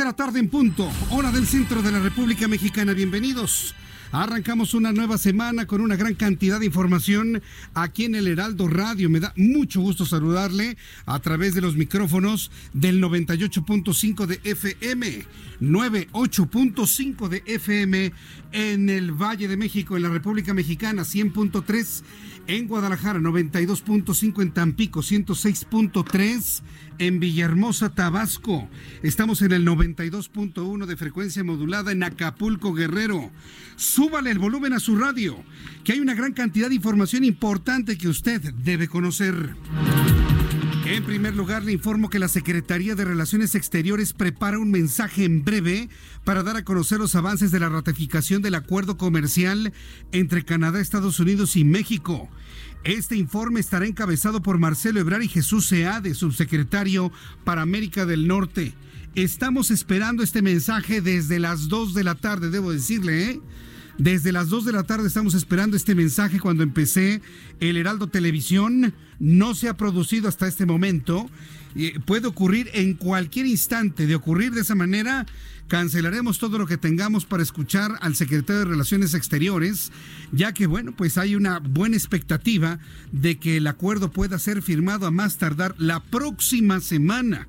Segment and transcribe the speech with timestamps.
[0.00, 2.94] De la tarde en punto, hora del centro de la República Mexicana.
[2.94, 3.74] Bienvenidos.
[4.12, 7.42] Arrancamos una nueva semana con una gran cantidad de información
[7.74, 9.10] aquí en el Heraldo Radio.
[9.10, 15.22] Me da mucho gusto saludarle a través de los micrófonos del 98.5 de FM,
[15.60, 18.12] 98.5 de FM
[18.52, 22.02] en el Valle de México, en la República Mexicana, 100.3
[22.46, 26.62] en Guadalajara, 92.5 en Tampico, 106.3
[26.98, 28.68] en Villahermosa, Tabasco.
[29.02, 33.30] Estamos en el 92.1 de frecuencia modulada en Acapulco, Guerrero.
[33.76, 35.42] Súbale el volumen a su radio,
[35.84, 39.54] que hay una gran cantidad de información importante que usted debe conocer.
[40.90, 45.44] En primer lugar, le informo que la Secretaría de Relaciones Exteriores prepara un mensaje en
[45.44, 45.88] breve
[46.24, 49.72] para dar a conocer los avances de la ratificación del acuerdo comercial
[50.10, 52.28] entre Canadá, Estados Unidos y México.
[52.82, 57.12] Este informe estará encabezado por Marcelo Ebrar y Jesús Seade, subsecretario
[57.44, 58.74] para América del Norte.
[59.14, 63.40] Estamos esperando este mensaje desde las 2 de la tarde, debo decirle, ¿eh?
[64.00, 67.20] Desde las 2 de la tarde estamos esperando este mensaje cuando empecé
[67.60, 68.94] el Heraldo Televisión.
[69.18, 71.28] No se ha producido hasta este momento.
[72.06, 74.06] puede ocurrir en cualquier instante.
[74.06, 75.26] De ocurrir de esa manera,
[75.68, 79.92] cancelaremos todo lo que tengamos para escuchar al secretario de Relaciones Exteriores,
[80.32, 82.78] ya que, bueno, pues hay una buena expectativa
[83.12, 87.48] de que el acuerdo pueda ser firmado a más tardar la próxima semana.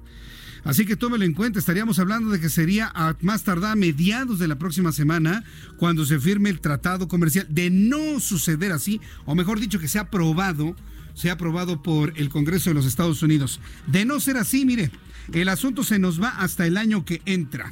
[0.64, 4.38] Así que tómelo en cuenta, estaríamos hablando de que sería a más tardar a mediados
[4.38, 5.44] de la próxima semana
[5.78, 7.48] cuando se firme el tratado comercial.
[7.50, 10.76] De no suceder así, o mejor dicho, que sea aprobado,
[11.16, 13.60] sea aprobado por el Congreso de los Estados Unidos.
[13.88, 14.92] De no ser así, mire,
[15.34, 17.68] el asunto se nos va hasta el año que entra.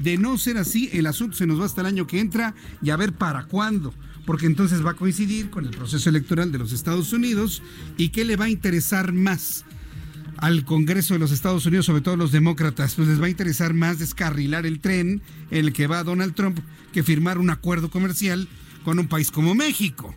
[0.00, 2.90] De no ser así, el asunto se nos va hasta el año que entra y
[2.90, 3.94] a ver para cuándo
[4.26, 7.62] porque entonces va a coincidir con el proceso electoral de los Estados Unidos
[7.98, 9.66] y qué le va a interesar más
[10.38, 13.74] al Congreso de los Estados Unidos, sobre todo los demócratas, pues les va a interesar
[13.74, 16.58] más descarrilar el tren en el que va Donald Trump
[16.92, 18.48] que firmar un acuerdo comercial
[18.84, 20.14] con un país como México.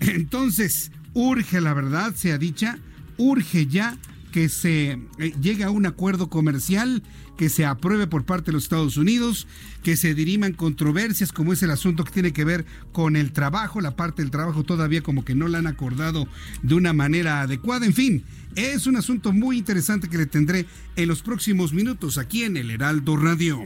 [0.00, 2.78] Entonces, urge, la verdad, sea dicha,
[3.16, 3.96] urge ya
[4.32, 7.02] que se eh, llegue a un acuerdo comercial
[7.36, 9.46] que se apruebe por parte de los Estados Unidos,
[9.82, 13.80] que se diriman controversias como es el asunto que tiene que ver con el trabajo,
[13.80, 16.26] la parte del trabajo todavía como que no la han acordado
[16.62, 18.24] de una manera adecuada, en fin,
[18.56, 20.66] es un asunto muy interesante que le tendré
[20.96, 23.62] en los próximos minutos aquí en el Heraldo Radio.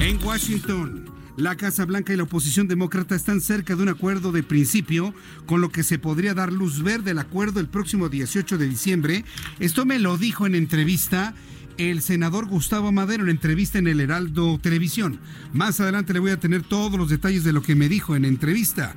[0.00, 1.18] En Washington.
[1.38, 5.14] La Casa Blanca y la oposición demócrata están cerca de un acuerdo de principio,
[5.46, 9.24] con lo que se podría dar luz verde al acuerdo el próximo 18 de diciembre.
[9.60, 11.34] Esto me lo dijo en entrevista
[11.76, 15.20] el senador Gustavo Madero en entrevista en el Heraldo Televisión.
[15.52, 18.24] Más adelante le voy a tener todos los detalles de lo que me dijo en
[18.24, 18.96] entrevista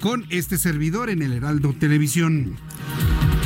[0.00, 2.56] con este servidor en el Heraldo Televisión.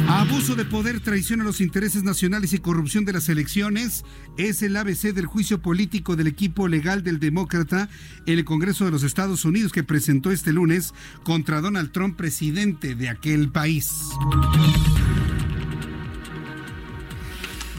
[0.08, 4.06] Abuso de poder, traición a los intereses nacionales y corrupción de las elecciones
[4.38, 7.90] es el ABC del juicio político del equipo legal del demócrata
[8.24, 10.94] en el Congreso de los Estados Unidos que presentó este lunes
[11.24, 13.90] contra Donald Trump, presidente de aquel país.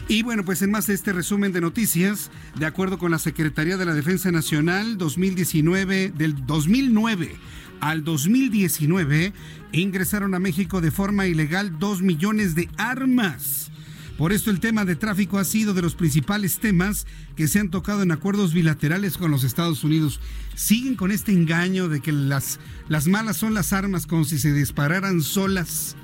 [0.06, 3.76] Y bueno, pues en más de este resumen de noticias, de acuerdo con la Secretaría
[3.76, 7.36] de la Defensa Nacional 2019 del 2009
[7.80, 9.32] al 2019
[9.72, 13.70] ingresaron a México de forma ilegal dos millones de armas
[14.18, 17.06] Por esto el tema de tráfico ha sido de los principales temas
[17.36, 20.20] que se han tocado en acuerdos bilaterales con los Estados Unidos.
[20.54, 24.52] Siguen con este engaño de que las, las malas son las armas como si se
[24.52, 25.96] dispararan solas.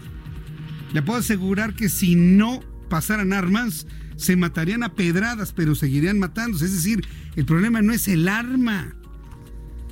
[0.95, 3.87] Le puedo asegurar que si no pasaran armas,
[4.17, 6.65] se matarían a pedradas, pero seguirían matándose.
[6.65, 8.95] Es decir, el problema no es el arma.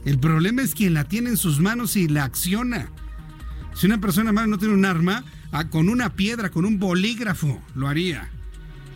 [0.07, 2.91] El problema es quien la tiene en sus manos y la acciona.
[3.75, 5.25] Si una persona mala no tiene un arma,
[5.57, 8.29] Ah, con una piedra, con un bolígrafo, lo haría.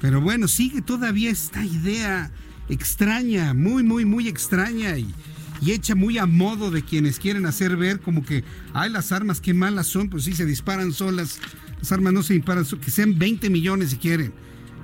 [0.01, 2.33] Pero bueno, sigue todavía esta idea
[2.69, 5.15] extraña, muy, muy, muy extraña y,
[5.61, 8.43] y hecha muy a modo de quienes quieren hacer ver como que,
[8.75, 11.39] ay, las armas, qué malas son, pues sí, se disparan solas.
[11.79, 14.33] Las armas no se disparan, que sean 20 millones si quieren.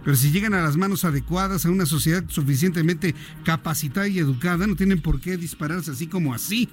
[0.04, 4.76] Pero si llegan a las manos adecuadas, a una sociedad suficientemente capacitada y educada, no
[4.76, 6.68] tienen por qué dispararse así como así.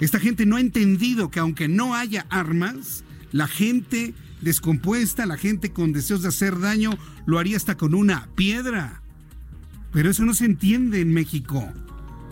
[0.00, 5.72] Esta gente no ha entendido que aunque no haya armas, la gente descompuesta, la gente
[5.72, 6.96] con deseos de hacer daño,
[7.26, 9.02] lo haría hasta con una piedra.
[9.92, 11.72] Pero eso no se entiende en México.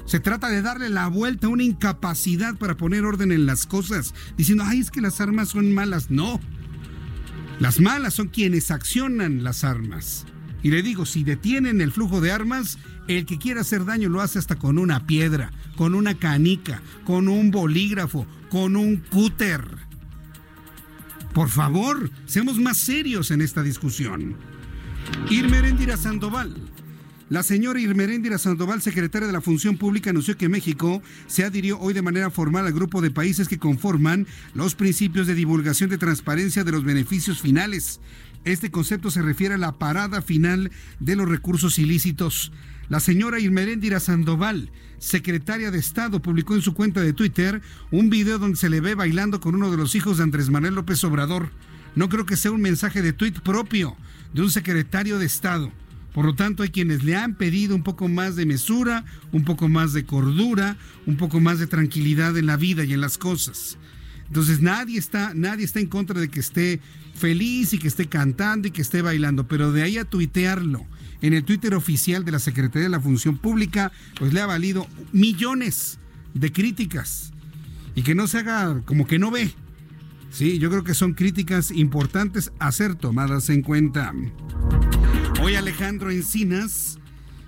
[0.04, 4.14] Se trata de darle la vuelta a una incapacidad para poner orden en las cosas,
[4.36, 6.10] diciendo, ay, es que las armas son malas.
[6.10, 6.40] No.
[7.58, 10.26] Las malas son quienes accionan las armas.
[10.62, 12.78] Y le digo, si detienen el flujo de armas,
[13.08, 17.28] el que quiera hacer daño lo hace hasta con una piedra, con una canica, con
[17.28, 19.62] un bolígrafo, con un cúter.
[21.32, 24.36] Por favor, seamos más serios en esta discusión.
[25.30, 26.56] Irmeréndira Sandoval.
[27.28, 31.92] La señora Irmeréndira Sandoval, secretaria de la Función Pública, anunció que México se adhirió hoy
[31.92, 36.62] de manera formal al grupo de países que conforman los principios de divulgación de transparencia
[36.62, 38.00] de los beneficios finales.
[38.44, 40.70] Este concepto se refiere a la parada final
[41.00, 42.52] de los recursos ilícitos.
[42.88, 47.60] La señora Irmeréndira Sandoval, secretaria de Estado, publicó en su cuenta de Twitter
[47.90, 50.76] un video donde se le ve bailando con uno de los hijos de Andrés Manuel
[50.76, 51.50] López Obrador.
[51.96, 53.96] No creo que sea un mensaje de tuit propio
[54.32, 55.72] de un secretario de Estado.
[56.12, 59.68] Por lo tanto, hay quienes le han pedido un poco más de mesura, un poco
[59.68, 63.78] más de cordura, un poco más de tranquilidad en la vida y en las cosas.
[64.28, 66.80] Entonces nadie está, nadie está en contra de que esté
[67.14, 70.86] feliz y que esté cantando y que esté bailando, pero de ahí a tuitearlo
[71.20, 74.86] en el Twitter oficial de la Secretaría de la Función Pública, pues le ha valido
[75.12, 75.98] millones
[76.34, 77.32] de críticas.
[77.94, 79.52] Y que no se haga como que no ve.
[80.30, 84.12] Sí, yo creo que son críticas importantes a ser tomadas en cuenta.
[85.40, 86.98] Hoy Alejandro Encinas,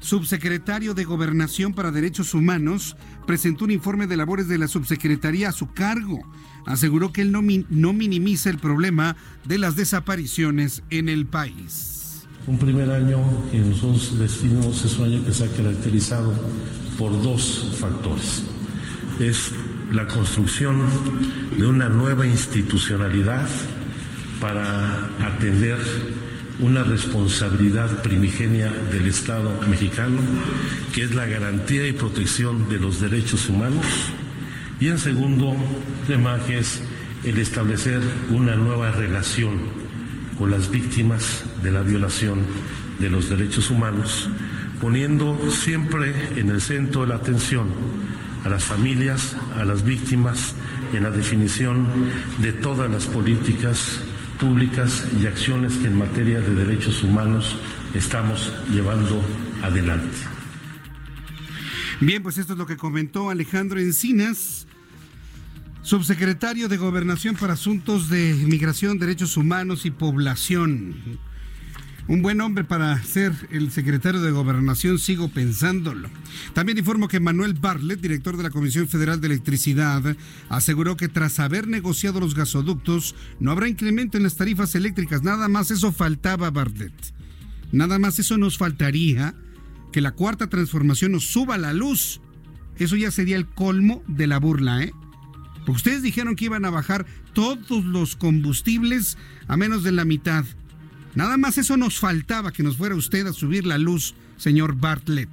[0.00, 5.52] subsecretario de Gobernación para Derechos Humanos, presentó un informe de labores de la subsecretaría a
[5.52, 6.20] su cargo.
[6.64, 11.97] Aseguró que él no, no minimiza el problema de las desapariciones en el país.
[12.48, 13.18] Un primer año
[13.50, 16.32] que nosotros definimos es un año que se ha caracterizado
[16.98, 18.42] por dos factores.
[19.20, 19.52] Es
[19.92, 20.80] la construcción
[21.58, 23.46] de una nueva institucionalidad
[24.40, 25.76] para atender
[26.60, 30.18] una responsabilidad primigenia del Estado mexicano,
[30.94, 33.84] que es la garantía y protección de los derechos humanos.
[34.80, 35.54] Y en segundo
[36.06, 36.80] tema, que es
[37.24, 39.87] el establecer una nueva relación
[40.38, 42.40] con las víctimas de la violación
[42.98, 44.30] de los derechos humanos,
[44.80, 47.68] poniendo siempre en el centro de la atención
[48.44, 50.54] a las familias, a las víctimas,
[50.92, 51.86] en la definición
[52.40, 54.00] de todas las políticas
[54.38, 57.56] públicas y acciones que en materia de derechos humanos
[57.94, 59.20] estamos llevando
[59.62, 60.16] adelante.
[62.00, 64.68] Bien, pues esto es lo que comentó Alejandro Encinas,
[65.82, 70.96] Subsecretario de Gobernación para Asuntos de Migración, Derechos Humanos y Población.
[72.08, 76.08] Un buen hombre para ser el secretario de Gobernación, sigo pensándolo.
[76.52, 80.16] También informo que Manuel Bartlett, director de la Comisión Federal de Electricidad,
[80.48, 85.22] aseguró que tras haber negociado los gasoductos, no habrá incremento en las tarifas eléctricas.
[85.22, 86.94] Nada más eso faltaba, Bartlett.
[87.72, 89.34] Nada más eso nos faltaría
[89.92, 92.20] que la cuarta transformación nos suba la luz.
[92.78, 94.92] Eso ya sería el colmo de la burla, ¿eh?
[95.68, 100.46] Porque ustedes dijeron que iban a bajar todos los combustibles a menos de la mitad.
[101.14, 105.28] Nada más eso nos faltaba que nos fuera usted a subir la luz, señor Bartlett.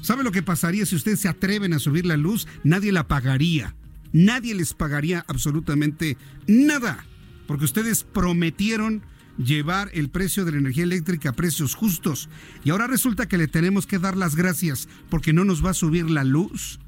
[0.00, 2.46] ¿Sabe lo que pasaría si ustedes se atreven a subir la luz?
[2.62, 3.74] Nadie la pagaría.
[4.12, 7.04] Nadie les pagaría absolutamente nada.
[7.48, 9.02] Porque ustedes prometieron
[9.38, 12.28] llevar el precio de la energía eléctrica a precios justos.
[12.62, 15.74] Y ahora resulta que le tenemos que dar las gracias porque no nos va a
[15.74, 16.78] subir la luz.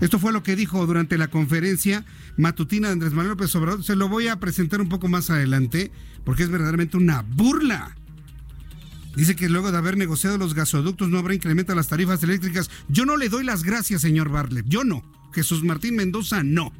[0.00, 2.04] Esto fue lo que dijo durante la conferencia
[2.36, 3.84] matutina de Andrés Manuel López Obrador.
[3.84, 5.92] Se lo voy a presentar un poco más adelante
[6.24, 7.96] porque es verdaderamente una burla.
[9.14, 12.70] Dice que luego de haber negociado los gasoductos no habrá incremento a las tarifas eléctricas.
[12.88, 14.66] Yo no le doy las gracias, señor Bartlett.
[14.68, 15.02] Yo no.
[15.32, 16.72] Jesús Martín Mendoza no.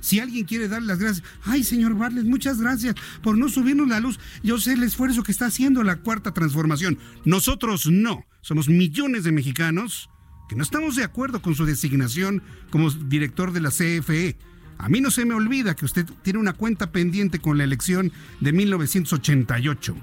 [0.00, 4.00] Si alguien quiere darle las gracias, ay, señor Barles, muchas gracias por no subirnos la
[4.00, 4.20] luz.
[4.42, 6.98] Yo sé el esfuerzo que está haciendo la cuarta transformación.
[7.24, 8.24] Nosotros no.
[8.42, 10.10] Somos millones de mexicanos
[10.48, 14.36] que no estamos de acuerdo con su designación como director de la CFE.
[14.78, 18.12] A mí no se me olvida que usted tiene una cuenta pendiente con la elección
[18.40, 19.96] de 1988.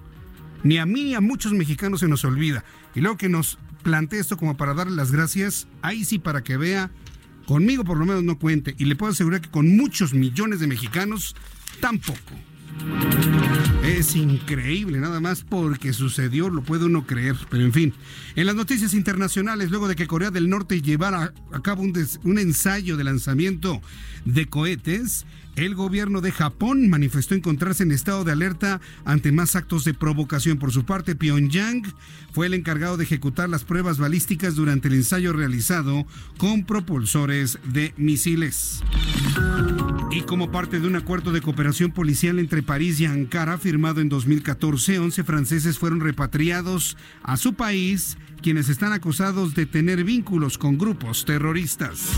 [0.63, 2.63] Ni a mí ni a muchos mexicanos se nos olvida.
[2.93, 6.57] Y luego que nos plantee esto como para darle las gracias, ahí sí para que
[6.57, 6.91] vea,
[7.45, 8.75] conmigo por lo menos no cuente.
[8.77, 11.35] Y le puedo asegurar que con muchos millones de mexicanos,
[11.79, 12.19] tampoco.
[13.85, 17.93] Es increíble, nada más porque sucedió, lo puede uno creer, pero en fin.
[18.35, 22.39] En las noticias internacionales, luego de que Corea del Norte llevara a cabo un, un
[22.39, 23.81] ensayo de lanzamiento
[24.25, 29.83] de cohetes, el gobierno de Japón manifestó encontrarse en estado de alerta ante más actos
[29.83, 30.57] de provocación.
[30.57, 31.83] Por su parte, Pyongyang
[32.31, 36.05] fue el encargado de ejecutar las pruebas balísticas durante el ensayo realizado
[36.37, 38.83] con propulsores de misiles.
[40.11, 44.09] Y como parte de un acuerdo de cooperación policial entre París y Ankara firmado en
[44.09, 50.77] 2014, 11 franceses fueron repatriados a su país, quienes están acusados de tener vínculos con
[50.77, 52.11] grupos terroristas.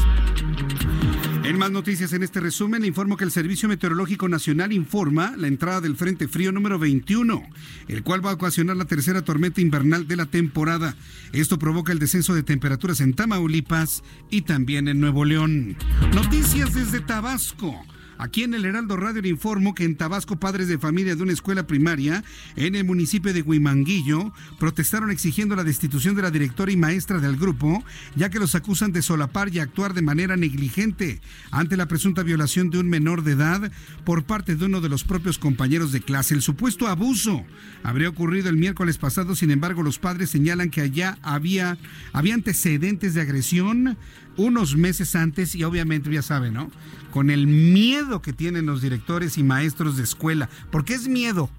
[1.47, 5.47] En más noticias en este resumen, le informo que el Servicio Meteorológico Nacional informa la
[5.47, 7.41] entrada del Frente Frío número 21,
[7.87, 10.97] el cual va a ocasionar la tercera tormenta invernal de la temporada.
[11.31, 15.77] Esto provoca el descenso de temperaturas en Tamaulipas y también en Nuevo León.
[16.13, 17.81] Noticias desde Tabasco.
[18.17, 21.33] Aquí en el Heraldo Radio le informo que en Tabasco padres de familia de una
[21.33, 22.23] escuela primaria
[22.55, 27.37] en el municipio de Huimanguillo protestaron exigiendo la destitución de la directora y maestra del
[27.37, 27.83] grupo,
[28.15, 31.21] ya que los acusan de solapar y actuar de manera negligente
[31.51, 33.71] ante la presunta violación de un menor de edad
[34.03, 36.33] por parte de uno de los propios compañeros de clase.
[36.33, 37.45] El supuesto abuso
[37.83, 41.77] habría ocurrido el miércoles pasado, sin embargo los padres señalan que allá había,
[42.13, 43.97] había antecedentes de agresión
[44.37, 46.71] unos meses antes y obviamente ya saben, ¿no?
[47.11, 51.49] Con el miedo que tienen los directores y maestros de escuela, porque es miedo,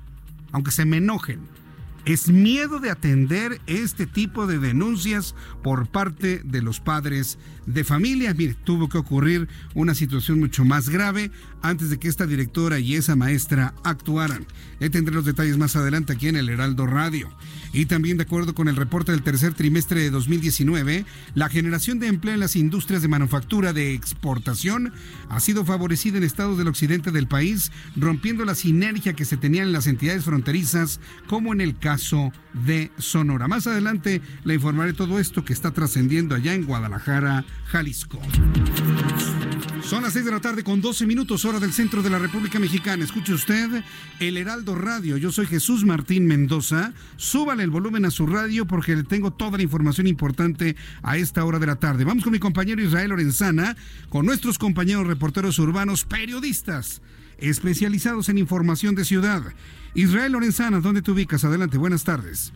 [0.53, 1.41] aunque se me enojen,
[2.05, 8.33] es miedo de atender este tipo de denuncias por parte de los padres de familia.
[8.33, 11.31] Mire, tuvo que ocurrir una situación mucho más grave
[11.61, 14.47] antes de que esta directora y esa maestra actuaran.
[14.81, 17.29] Le tendré los detalles más adelante aquí en el Heraldo Radio.
[17.73, 22.07] Y también de acuerdo con el reporte del tercer trimestre de 2019, la generación de
[22.07, 24.93] empleo en las industrias de manufactura de exportación
[25.29, 29.63] ha sido favorecida en estados del occidente del país, rompiendo la sinergia que se tenía
[29.63, 33.49] en las entidades fronterizas, como en el caso de Sonora.
[33.49, 38.21] Más adelante le informaré todo esto que está trascendiendo allá en Guadalajara, Jalisco.
[39.89, 42.59] Son las 6 de la tarde con 12 minutos hora del centro de la República
[42.59, 43.03] Mexicana.
[43.05, 43.83] Escuche usted
[44.21, 45.17] el Heraldo Radio.
[45.17, 46.93] Yo soy Jesús Martín Mendoza.
[47.17, 51.43] Súbale el volumen a su radio porque le tengo toda la información importante a esta
[51.43, 52.05] hora de la tarde.
[52.05, 53.79] Vamos con mi compañero Israel Lorenzana,
[54.11, 57.01] con nuestros compañeros reporteros urbanos, periodistas
[57.39, 59.43] especializados en información de ciudad.
[59.95, 61.45] Israel Lorenzana, ¿dónde te ubicas?
[61.45, 62.53] Adelante, buenas tardes.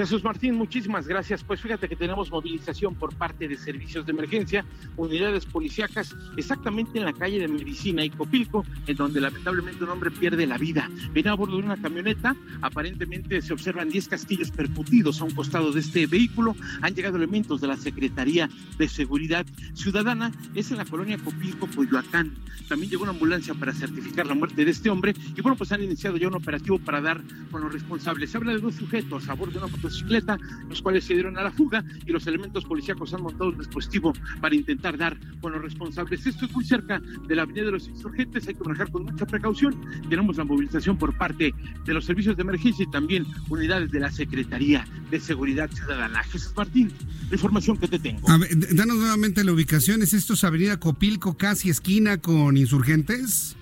[0.00, 1.44] Jesús Martín, muchísimas gracias.
[1.44, 4.64] Pues fíjate que tenemos movilización por parte de servicios de emergencia,
[4.96, 10.10] unidades policíacas, exactamente en la calle de Medicina y Copilco, en donde lamentablemente un hombre
[10.10, 10.88] pierde la vida.
[11.12, 15.70] Viene a bordo de una camioneta, aparentemente se observan 10 castillos percutidos a un costado
[15.70, 16.56] de este vehículo.
[16.80, 22.32] Han llegado elementos de la Secretaría de Seguridad Ciudadana, es en la colonia Copilco, Coyoacán.
[22.70, 25.82] También llegó una ambulancia para certificar la muerte de este hombre y bueno, pues han
[25.82, 28.30] iniciado ya un operativo para dar con los responsables.
[28.30, 31.42] Se habla de dos sujetos a bordo de una motocicleta, los cuales se dieron a
[31.42, 35.62] la fuga y los elementos policíacos han montado un dispositivo para intentar dar con los
[35.62, 36.26] responsables.
[36.26, 39.26] Esto es muy cerca de la Avenida de los Insurgentes, hay que manejar con mucha
[39.26, 39.74] precaución.
[40.08, 41.54] Tenemos la movilización por parte
[41.84, 46.22] de los servicios de emergencia y también unidades de la Secretaría de Seguridad Ciudadana.
[46.24, 46.92] Jesús Martín,
[47.28, 48.30] la información que te tengo.
[48.30, 50.02] A ver, danos nuevamente la ubicación.
[50.02, 53.56] ¿Es esto Avenida Copilco, casi esquina con Insurgentes?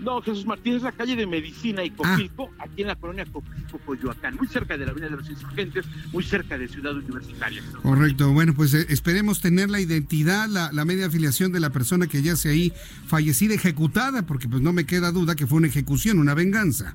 [0.00, 2.64] No, Jesús Martín es la calle de Medicina y Copilco, ah.
[2.64, 6.22] aquí en la colonia Copilco, Coyoacán, muy cerca de la Avenida de los Insurgentes, muy
[6.22, 7.62] cerca de Ciudad Universitaria.
[7.82, 12.06] Correcto, bueno, pues eh, esperemos tener la identidad, la, la, media afiliación de la persona
[12.06, 12.72] que ya se ahí
[13.06, 16.94] fallecida, ejecutada, porque pues no me queda duda que fue una ejecución, una venganza.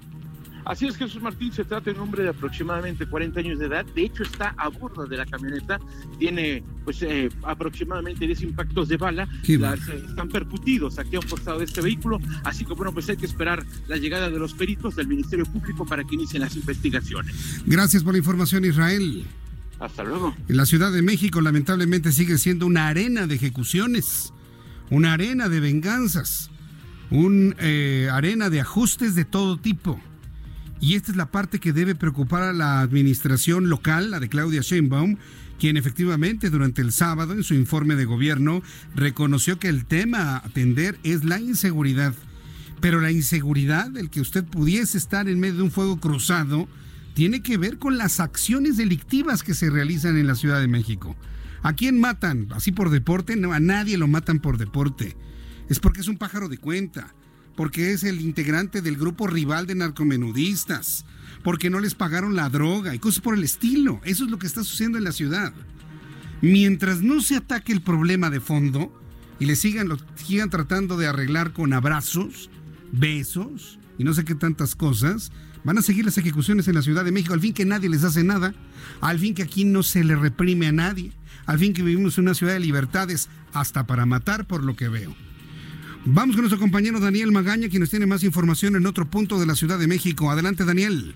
[0.65, 3.85] Así es, Jesús Martín se trata de un hombre de aproximadamente 40 años de edad.
[3.85, 5.79] De hecho, está a bordo de la camioneta.
[6.17, 9.27] Tiene, pues, eh, aproximadamente 10 impactos de bala.
[9.47, 12.19] Las, eh, están percutidos aquí a un costado de este vehículo.
[12.43, 15.85] Así que, bueno, pues hay que esperar la llegada de los peritos del Ministerio Público
[15.85, 17.61] para que inicien las investigaciones.
[17.65, 19.25] Gracias por la información, Israel.
[19.79, 20.33] Hasta luego.
[20.47, 24.33] En la Ciudad de México, lamentablemente, sigue siendo una arena de ejecuciones,
[24.89, 26.49] una arena de venganzas,
[27.11, 29.99] una eh, arena de ajustes de todo tipo
[30.83, 34.59] Y esta es la parte que debe preocupar a la administración local, la de Claudia
[34.59, 35.15] Sheinbaum,
[35.57, 38.61] quien efectivamente durante el sábado en su informe de gobierno
[38.93, 42.13] reconoció que el tema a atender es la inseguridad.
[42.81, 46.67] Pero la inseguridad, el que usted pudiese estar en medio de un fuego cruzado,
[47.13, 51.15] tiene que ver con las acciones delictivas que se realizan en la Ciudad de México.
[51.61, 52.49] ¿A quién matan?
[52.51, 53.37] ¿Así por deporte?
[53.37, 55.15] No, a nadie lo matan por deporte.
[55.69, 57.15] Es porque es un pájaro de cuenta,
[57.55, 61.05] porque es el integrante del grupo rival de narcomenudistas,
[61.43, 64.01] porque no les pagaron la droga y cosas por el estilo.
[64.03, 65.53] Eso es lo que está sucediendo en la ciudad.
[66.41, 68.91] Mientras no se ataque el problema de fondo
[69.39, 72.49] y le sigan, sigan tratando de arreglar con abrazos,
[72.91, 75.31] besos y no sé qué tantas cosas,
[75.63, 78.03] van a seguir las ejecuciones en la Ciudad de México, al fin que nadie les
[78.03, 78.53] hace nada,
[79.01, 81.11] al fin que aquí no se le reprime a nadie,
[81.45, 84.89] al fin que vivimos en una ciudad de libertades, hasta para matar por lo que
[84.89, 85.15] veo.
[86.05, 89.45] Vamos con nuestro compañero Daniel Magaña, quien nos tiene más información en otro punto de
[89.45, 90.29] la Ciudad de México.
[90.29, 91.15] Adelante, Daniel.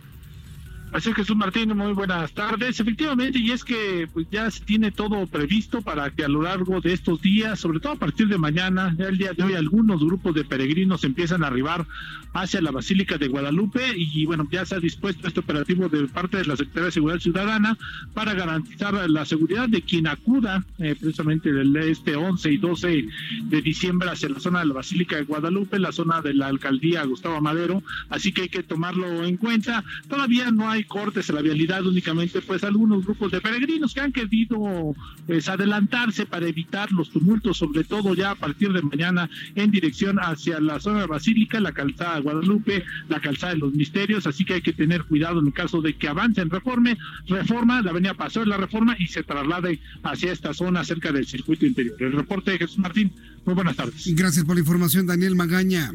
[0.98, 2.80] Así es Jesús Martín, muy buenas tardes.
[2.80, 6.82] Efectivamente, y es que pues, ya se tiene todo previsto para que a lo largo
[6.82, 10.34] de estos días, sobre todo a partir de mañana, el día de hoy, algunos grupos
[10.34, 11.86] de peregrinos empiezan a arribar
[12.34, 16.38] hacia la Basílica de Guadalupe y bueno, ya se ha dispuesto este operativo de parte
[16.38, 17.78] de la Secretaría de Seguridad Ciudadana
[18.16, 23.06] para garantizar la seguridad de quien acuda eh, precisamente del este 11 y 12
[23.44, 27.04] de diciembre hacia la zona de la Basílica de Guadalupe, la zona de la alcaldía
[27.06, 29.84] Gustavo Madero, así que hay que tomarlo en cuenta.
[30.10, 34.12] Todavía no hay cortes a la vialidad, únicamente pues algunos grupos de peregrinos que han
[34.12, 39.72] querido pues adelantarse para evitar los tumultos, sobre todo ya a partir de mañana en
[39.72, 44.46] dirección hacia la zona Basílica, la calzada de Guadalupe, la calzada de los Misterios, así
[44.46, 48.14] que hay que tener cuidado en el caso de que avancen reforme, reforma, la avenida
[48.14, 51.96] Paseo de la Reforma y se traslade hacia esta zona cerca del circuito interior.
[52.00, 53.12] El reporte de Jesús Martín,
[53.46, 54.14] muy buenas tardes.
[54.16, 55.92] Gracias por la información, Daniel Magaña.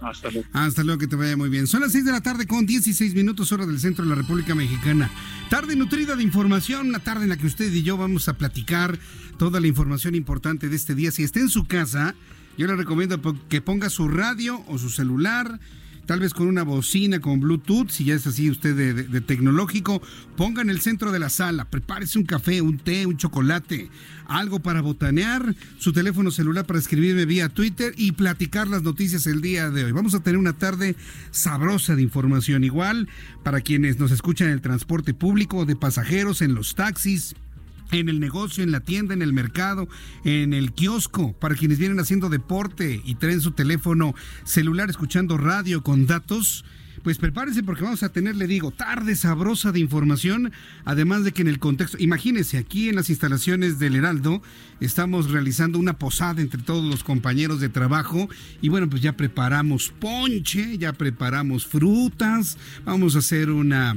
[0.00, 0.48] Hasta luego.
[0.52, 1.66] Hasta luego, que te vaya muy bien.
[1.66, 4.54] Son las 6 de la tarde con 16 minutos hora del centro de la República
[4.54, 5.10] Mexicana.
[5.50, 8.98] Tarde nutrida de información, una tarde en la que usted y yo vamos a platicar
[9.38, 11.10] toda la información importante de este día.
[11.10, 12.14] Si está en su casa,
[12.56, 15.60] yo le recomiendo que ponga su radio o su celular
[16.08, 20.00] tal vez con una bocina con Bluetooth, si ya es así usted de, tecnológico,
[20.38, 23.90] ponga en el centro de la sala, prepárese un café, un té, un chocolate,
[24.26, 29.42] algo para botanear, su teléfono celular para escribirme vía Twitter y platicar las noticias el
[29.42, 29.92] día de hoy.
[29.92, 30.96] Vamos a tener una tarde
[31.30, 33.06] sabrosa de información igual
[33.44, 37.34] para quienes nos escuchan en el transporte público, de pasajeros, en los taxis,
[37.90, 39.88] en el negocio, en la tienda, en el mercado,
[40.24, 45.82] en el kiosco, para quienes vienen haciendo deporte y traen su teléfono celular escuchando radio
[45.82, 46.64] con datos.
[47.02, 50.52] Pues prepárense porque vamos a tener, le digo, tarde sabrosa de información,
[50.84, 54.42] además de que en el contexto, imagínense, aquí en las instalaciones del Heraldo
[54.80, 58.28] estamos realizando una posada entre todos los compañeros de trabajo
[58.60, 63.96] y bueno, pues ya preparamos ponche, ya preparamos frutas, vamos a hacer una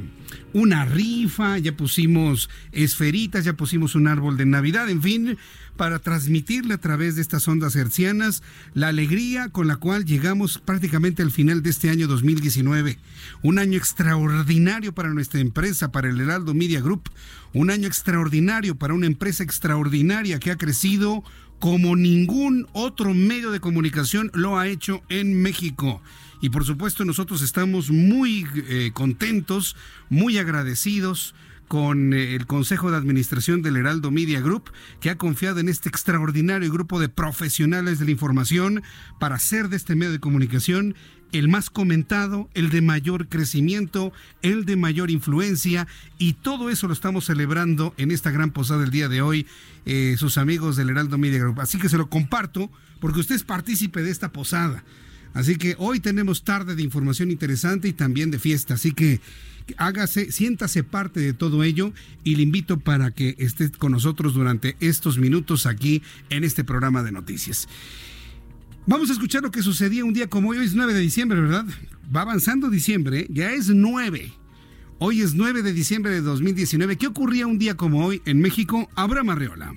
[0.53, 5.37] una rifa, ya pusimos esferitas, ya pusimos un árbol de Navidad, en fin,
[5.77, 11.21] para transmitirle a través de estas ondas hercianas la alegría con la cual llegamos prácticamente
[11.23, 12.99] al final de este año 2019.
[13.41, 17.09] Un año extraordinario para nuestra empresa, para el Heraldo Media Group.
[17.53, 21.23] Un año extraordinario para una empresa extraordinaria que ha crecido
[21.59, 26.01] como ningún otro medio de comunicación lo ha hecho en México.
[26.41, 29.75] Y por supuesto nosotros estamos muy eh, contentos,
[30.09, 31.35] muy agradecidos
[31.67, 35.87] con eh, el Consejo de Administración del Heraldo Media Group, que ha confiado en este
[35.87, 38.83] extraordinario grupo de profesionales de la información
[39.19, 40.95] para hacer de este medio de comunicación
[41.31, 46.93] el más comentado, el de mayor crecimiento, el de mayor influencia, y todo eso lo
[46.93, 49.47] estamos celebrando en esta gran posada del día de hoy,
[49.85, 51.61] eh, sus amigos del Heraldo Media Group.
[51.61, 54.83] Así que se lo comparto porque usted es partícipe de esta posada.
[55.33, 58.73] Así que hoy tenemos tarde de información interesante y también de fiesta.
[58.73, 59.21] Así que
[59.77, 64.75] hágase, siéntase parte de todo ello y le invito para que esté con nosotros durante
[64.79, 67.67] estos minutos aquí en este programa de noticias.
[68.87, 70.57] Vamos a escuchar lo que sucedía un día como hoy.
[70.57, 71.65] Hoy es 9 de diciembre, ¿verdad?
[72.13, 74.33] Va avanzando diciembre, ya es 9.
[74.99, 76.97] Hoy es 9 de diciembre de 2019.
[76.97, 78.89] ¿Qué ocurría un día como hoy en México?
[78.95, 79.73] Abraham Arreola.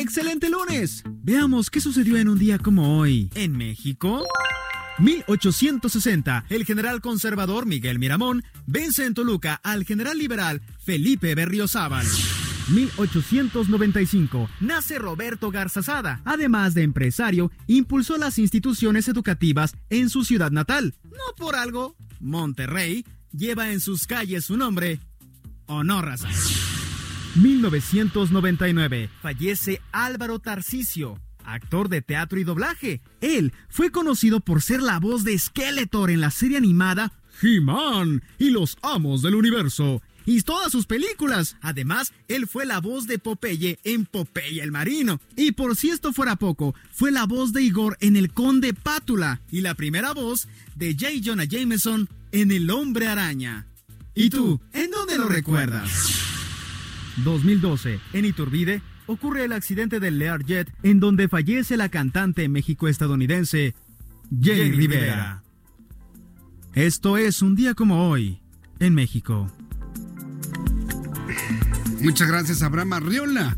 [0.00, 1.04] ¡Excelente lunes!
[1.22, 3.30] Veamos qué sucedió en un día como hoy.
[3.34, 4.24] En México.
[4.98, 12.06] 1860, el general conservador Miguel Miramón vence en Toluca al general liberal Felipe Berriozábal.
[12.70, 16.22] 1895, nace Roberto Garzazada.
[16.24, 20.94] Además de empresario, impulsó las instituciones educativas en su ciudad natal.
[21.04, 24.98] No por algo, Monterrey lleva en sus calles su nombre,
[25.66, 26.30] Honor Raza.
[27.36, 29.10] 1999.
[29.22, 33.00] Fallece Álvaro Tarcisio, actor de teatro y doblaje.
[33.20, 37.12] Él fue conocido por ser la voz de Skeletor en la serie animada
[37.42, 41.56] He-Man y los Amos del Universo y todas sus películas.
[41.60, 45.20] Además, él fue la voz de Popeye en Popeye el Marino.
[45.36, 49.40] Y por si esto fuera poco, fue la voz de Igor en El Conde Pátula
[49.50, 51.20] y la primera voz de J.
[51.24, 53.66] Jonah Jameson en El Hombre Araña.
[54.14, 56.29] ¿Y tú, en dónde lo recuerdas?
[57.24, 63.74] 2012, en Iturbide, ocurre el accidente del Learjet en donde fallece la cantante México-estadounidense
[64.30, 65.42] Jane Rivera.
[66.74, 68.40] Esto es un día como hoy
[68.78, 69.50] en México.
[72.00, 73.56] Muchas gracias, Abraham Arriola,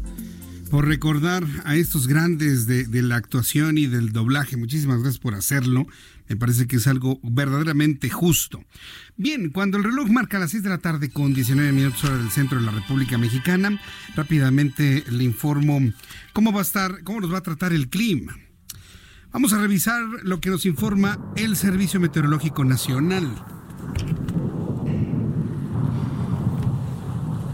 [0.70, 4.56] por recordar a estos grandes de, de, la actuación y del doblaje.
[4.56, 5.86] Muchísimas gracias por hacerlo.
[6.28, 8.64] Me parece que es algo verdaderamente justo.
[9.16, 12.30] Bien, cuando el reloj marca las 6 de la tarde con 19 minutos hora del
[12.30, 13.78] centro de la República Mexicana,
[14.16, 15.80] rápidamente le informo
[16.32, 18.36] cómo va a estar, cómo nos va a tratar el clima.
[19.30, 23.28] Vamos a revisar lo que nos informa el Servicio Meteorológico Nacional.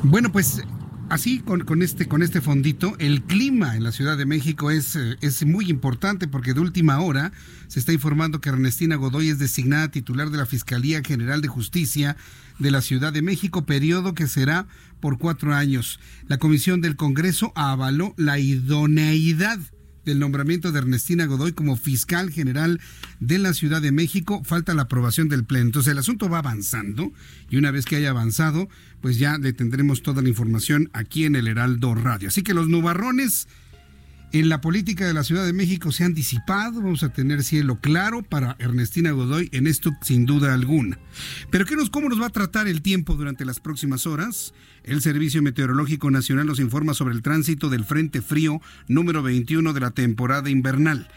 [0.04, 0.62] Bueno, pues
[1.08, 4.96] así con, con, este, con este fondito, el clima en la Ciudad de México es,
[4.96, 7.32] es muy importante porque de última hora
[7.66, 12.16] se está informando que Ernestina Godoy es designada titular de la Fiscalía General de Justicia
[12.58, 14.66] de la Ciudad de México, periodo que será
[15.00, 16.00] por cuatro años.
[16.26, 19.58] La Comisión del Congreso avaló la idoneidad
[20.08, 22.80] del nombramiento de Ernestina Godoy como fiscal general
[23.20, 24.42] de la Ciudad de México.
[24.42, 25.66] Falta la aprobación del Pleno.
[25.66, 27.12] Entonces el asunto va avanzando
[27.50, 28.68] y una vez que haya avanzado,
[29.02, 32.28] pues ya le tendremos toda la información aquí en el Heraldo Radio.
[32.28, 33.48] Así que los nubarrones
[34.32, 37.80] en la política de la Ciudad de México se han disipado, vamos a tener cielo
[37.80, 40.98] claro para Ernestina Godoy en esto sin duda alguna.
[41.50, 44.52] Pero ¿qué nos, ¿cómo nos va a tratar el tiempo durante las próximas horas?
[44.84, 49.80] El Servicio Meteorológico Nacional nos informa sobre el tránsito del Frente Frío número 21 de
[49.80, 51.08] la temporada invernal.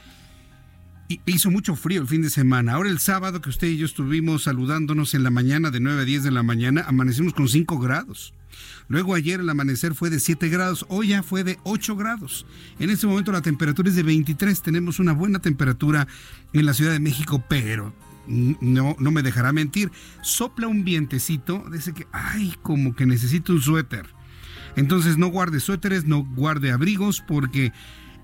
[1.25, 2.73] Hizo mucho frío el fin de semana.
[2.73, 6.05] Ahora el sábado que usted y yo estuvimos saludándonos en la mañana de 9 a
[6.05, 8.33] 10 de la mañana, amanecimos con 5 grados.
[8.87, 12.45] Luego ayer el amanecer fue de 7 grados, hoy ya fue de 8 grados.
[12.79, 16.07] En este momento la temperatura es de 23, tenemos una buena temperatura
[16.53, 17.93] en la Ciudad de México, pero
[18.27, 19.91] no, no me dejará mentir,
[20.21, 24.07] sopla un vientecito, dice que, ay, como que necesito un suéter.
[24.75, 27.73] Entonces no guarde suéteres, no guarde abrigos, porque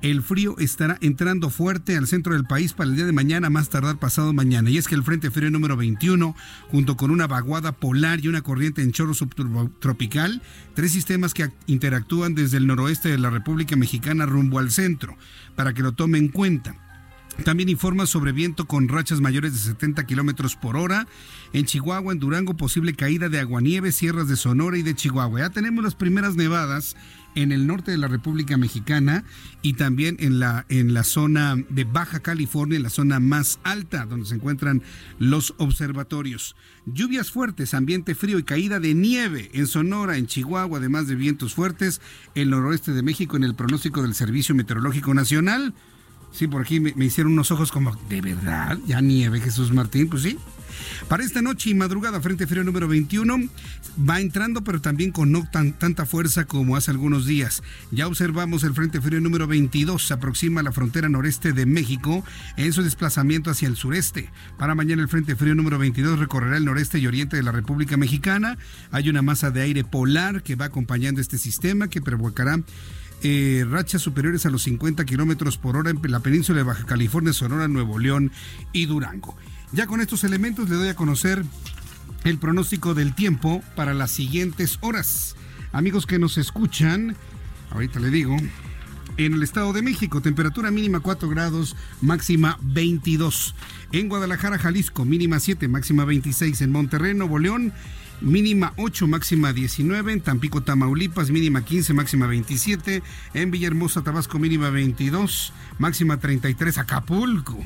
[0.01, 3.69] el frío estará entrando fuerte al centro del país para el día de mañana, más
[3.69, 4.69] tardar pasado mañana.
[4.69, 6.35] Y es que el Frente Frío número 21,
[6.69, 10.41] junto con una vaguada polar y una corriente en chorro subtropical,
[10.75, 15.17] tres sistemas que interactúan desde el noroeste de la República Mexicana rumbo al centro,
[15.55, 16.75] para que lo tome en cuenta.
[17.43, 21.07] También informa sobre viento con rachas mayores de 70 kilómetros por hora.
[21.53, 25.41] En Chihuahua, en Durango, posible caída de aguanieve, sierras de Sonora y de Chihuahua.
[25.41, 26.95] Ya tenemos las primeras nevadas
[27.37, 29.23] en el norte de la República Mexicana
[29.61, 34.07] y también en la, en la zona de Baja California, en la zona más alta
[34.07, 34.81] donde se encuentran
[35.19, 36.55] los observatorios.
[36.87, 41.53] Lluvias fuertes, ambiente frío y caída de nieve en Sonora, en Chihuahua, además de vientos
[41.53, 42.01] fuertes,
[42.33, 45.75] el noroeste de México en el pronóstico del Servicio Meteorológico Nacional.
[46.31, 48.79] Sí, por aquí me, me, hicieron unos ojos como, ¿de verdad?
[48.87, 50.09] ¿Ya nieve Jesús Martín?
[50.09, 50.37] Pues sí.
[51.07, 53.37] Para esta noche y madrugada, Frente Frío número 21
[54.07, 57.63] va entrando, pero también con no tan, tanta fuerza como hace algunos días.
[57.91, 62.23] Ya observamos el Frente Frío número 22, se aproxima a la frontera noreste de México
[62.57, 64.29] en su desplazamiento hacia el sureste.
[64.57, 67.97] Para mañana, el Frente Frío número 22 recorrerá el noreste y oriente de la República
[67.97, 68.57] Mexicana.
[68.91, 72.59] Hay una masa de aire polar que va acompañando este sistema que provocará
[73.23, 77.33] eh, rachas superiores a los 50 kilómetros por hora en la península de Baja California,
[77.33, 78.31] Sonora, Nuevo León
[78.73, 79.35] y Durango.
[79.71, 81.43] Ya con estos elementos le doy a conocer
[82.23, 85.35] el pronóstico del tiempo para las siguientes horas.
[85.73, 87.17] Amigos que nos escuchan,
[87.71, 88.37] ahorita le digo,
[89.17, 93.55] en el Estado de México, temperatura mínima 4 grados, máxima 22.
[93.91, 96.61] En Guadalajara, Jalisco, mínima 7, máxima 26.
[96.61, 97.73] En Monterrey, Nuevo León,
[98.21, 100.13] mínima 8, máxima 19.
[100.13, 103.03] En Tampico, Tamaulipas, mínima 15, máxima 27.
[103.33, 106.77] En Villahermosa, Tabasco, mínima 22, máxima 33.
[106.77, 107.57] Acapulco,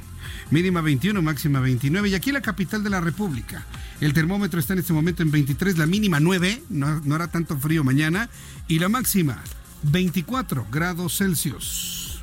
[0.52, 2.10] mínima 21, máxima 29.
[2.10, 3.66] Y aquí la capital de la República.
[4.00, 7.58] El termómetro está en este momento en 23, la mínima 9, no, no hará tanto
[7.58, 8.30] frío mañana.
[8.68, 9.42] Y la máxima
[9.84, 12.22] 24 grados Celsius.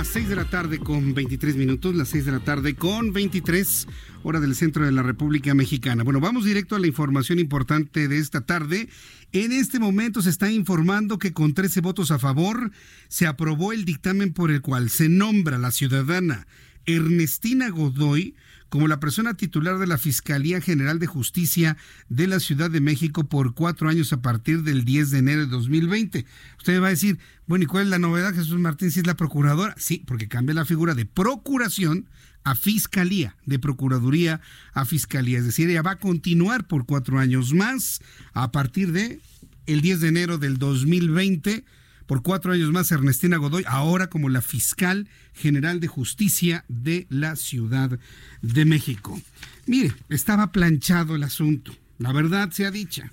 [0.00, 3.86] Las 6 de la tarde con 23 minutos, las 6 de la tarde con 23
[4.22, 6.04] hora del centro de la República Mexicana.
[6.04, 8.88] Bueno, vamos directo a la información importante de esta tarde.
[9.32, 12.70] En este momento se está informando que con 13 votos a favor
[13.08, 16.46] se aprobó el dictamen por el cual se nombra la ciudadana
[16.86, 18.34] Ernestina Godoy
[18.70, 21.76] como la persona titular de la Fiscalía General de Justicia
[22.08, 25.48] de la Ciudad de México por cuatro años a partir del 10 de enero de
[25.48, 26.24] 2020.
[26.56, 29.16] Usted va a decir, bueno, ¿y cuál es la novedad, Jesús Martín, si es la
[29.16, 29.74] procuradora?
[29.76, 32.08] Sí, porque cambia la figura de procuración
[32.44, 34.40] a fiscalía, de procuraduría
[34.72, 35.38] a fiscalía.
[35.38, 38.00] Es decir, ella va a continuar por cuatro años más
[38.32, 39.20] a partir de
[39.66, 41.64] el 10 de enero del 2020
[42.10, 47.36] por cuatro años más Ernestina Godoy, ahora como la fiscal general de justicia de la
[47.36, 48.00] Ciudad
[48.42, 49.22] de México.
[49.66, 53.12] Mire, estaba planchado el asunto, la verdad sea dicha.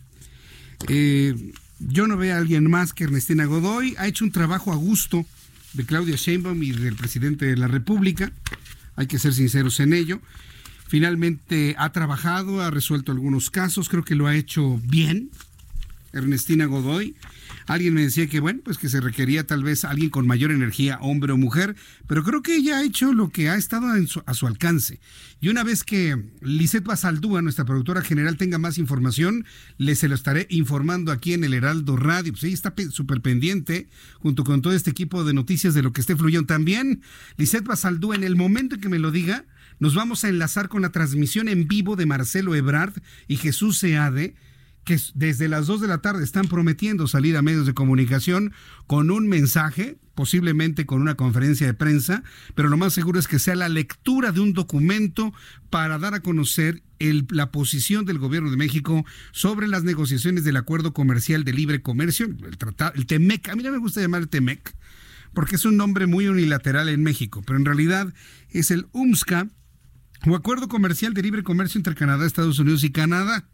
[0.88, 4.76] Eh, yo no veo a alguien más que Ernestina Godoy, ha hecho un trabajo a
[4.78, 5.28] gusto
[5.74, 8.32] de Claudia Sheinbaum y del presidente de la República,
[8.96, 10.22] hay que ser sinceros en ello.
[10.88, 15.30] Finalmente ha trabajado, ha resuelto algunos casos, creo que lo ha hecho bien,
[16.14, 17.16] Ernestina Godoy.
[17.68, 20.98] Alguien me decía que, bueno, pues que se requería tal vez alguien con mayor energía,
[21.02, 21.76] hombre o mujer,
[22.08, 23.88] pero creo que ella ha hecho lo que ha estado
[24.26, 25.00] a su alcance.
[25.42, 29.46] Y una vez que Lisette Basaldúa, nuestra productora general, tenga más información,
[29.78, 32.32] le se lo estaré informando aquí en el Heraldo Radio.
[32.32, 33.88] Pues ella está súper pendiente,
[34.20, 36.48] junto con todo este equipo de noticias de lo que esté fluyendo.
[36.48, 37.02] También,
[37.36, 39.46] Lisette Basaldúa, en el momento en que me lo diga,
[39.80, 42.94] nos vamos a enlazar con la transmisión en vivo de Marcelo Ebrard
[43.28, 44.36] y Jesús Seade
[44.88, 48.54] que desde las 2 de la tarde están prometiendo salir a medios de comunicación
[48.88, 52.24] con un mensaje, posiblemente con una conferencia de prensa,
[52.56, 55.34] pero lo más seguro es que sea la lectura de un documento
[55.70, 60.94] para dar a conocer la posición del gobierno de México sobre las negociaciones del acuerdo
[60.94, 63.50] comercial de libre comercio, el, tratado, el TEMEC.
[63.50, 64.74] A mí no me gusta llamar el TEMEC
[65.34, 68.14] porque es un nombre muy unilateral en México, pero en realidad
[68.52, 69.50] es el UMSCA
[70.26, 73.50] o Acuerdo Comercial de Libre Comercio entre Canadá, Estados Unidos y Canadá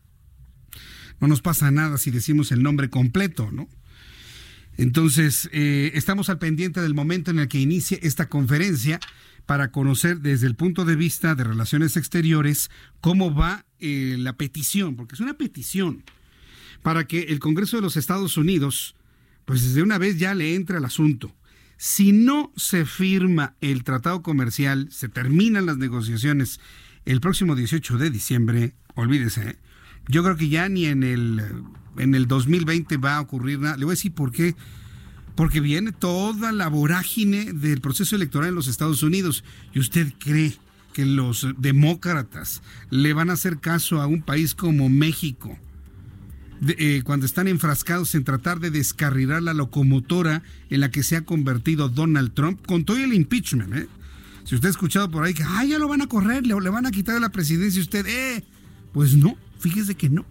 [1.24, 3.70] no nos pasa nada si decimos el nombre completo, ¿no?
[4.76, 9.00] Entonces, eh, estamos al pendiente del momento en el que inicie esta conferencia
[9.46, 14.98] para conocer desde el punto de vista de relaciones exteriores cómo va eh, la petición,
[14.98, 16.04] porque es una petición,
[16.82, 18.94] para que el Congreso de los Estados Unidos,
[19.46, 21.34] pues desde una vez ya le entre al asunto.
[21.78, 26.60] Si no se firma el tratado comercial, se terminan las negociaciones
[27.06, 29.56] el próximo 18 de diciembre, olvídese, ¿eh?
[30.08, 31.42] Yo creo que ya ni en el,
[31.98, 33.78] en el 2020 va a ocurrir nada.
[33.78, 34.56] Le voy a decir por qué.
[35.36, 39.44] Porque viene toda la vorágine del proceso electoral en los Estados Unidos.
[39.74, 40.56] ¿Y usted cree
[40.94, 42.62] que los demócratas
[42.92, 45.58] le van a hacer caso a un país como México?
[46.66, 51.22] Eh, cuando están enfrascados en tratar de descarrilar la locomotora en la que se ha
[51.22, 53.76] convertido Donald Trump con todo el impeachment.
[53.76, 53.88] ¿eh?
[54.46, 56.70] Si usted ha escuchado por ahí que ah, ya lo van a correr, le, le
[56.70, 58.44] van a quitar la presidencia, usted, eh,
[58.94, 60.26] pues no, Fíjese que no.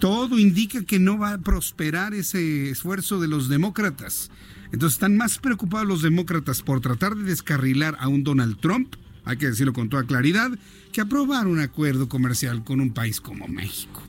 [0.00, 4.30] Todo indica que no va a prosperar ese esfuerzo de los demócratas.
[4.70, 9.38] Entonces están más preocupados los demócratas por tratar de descarrilar a un Donald Trump, hay
[9.38, 10.50] que decirlo con toda claridad,
[10.92, 14.02] que aprobar un acuerdo comercial con un país como México.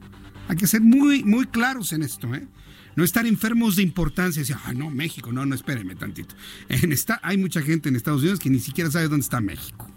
[0.50, 2.46] Hay que ser muy, muy claros en esto, ¿eh?
[2.98, 4.42] No estar enfermos de importancia.
[4.42, 6.36] Decir, ah, no, México, no, no, espéreme tantito.
[7.22, 9.90] Hay mucha gente en Estados Unidos que ni siquiera sabe dónde está México.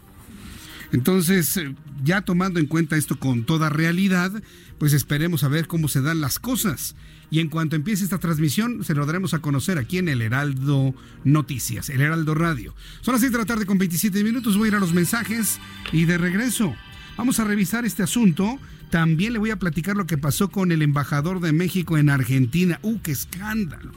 [0.93, 4.33] Entonces, eh, ya tomando en cuenta esto con toda realidad,
[4.79, 6.97] pues esperemos a ver cómo se dan las cosas.
[7.31, 10.95] Y en cuanto empiece esta transmisión, se lo daremos a conocer aquí en el Heraldo
[11.25, 12.75] Noticias, el Heraldo Radio.
[13.03, 15.59] Son las 6 de la tarde con 27 minutos, voy a ir a los mensajes
[15.93, 16.75] y de regreso.
[17.19, 18.59] Vamos a revisar este asunto.
[18.91, 22.79] También le voy a platicar lo que pasó con el embajador de México en Argentina.
[22.81, 23.93] ¡Uh, qué escándalo!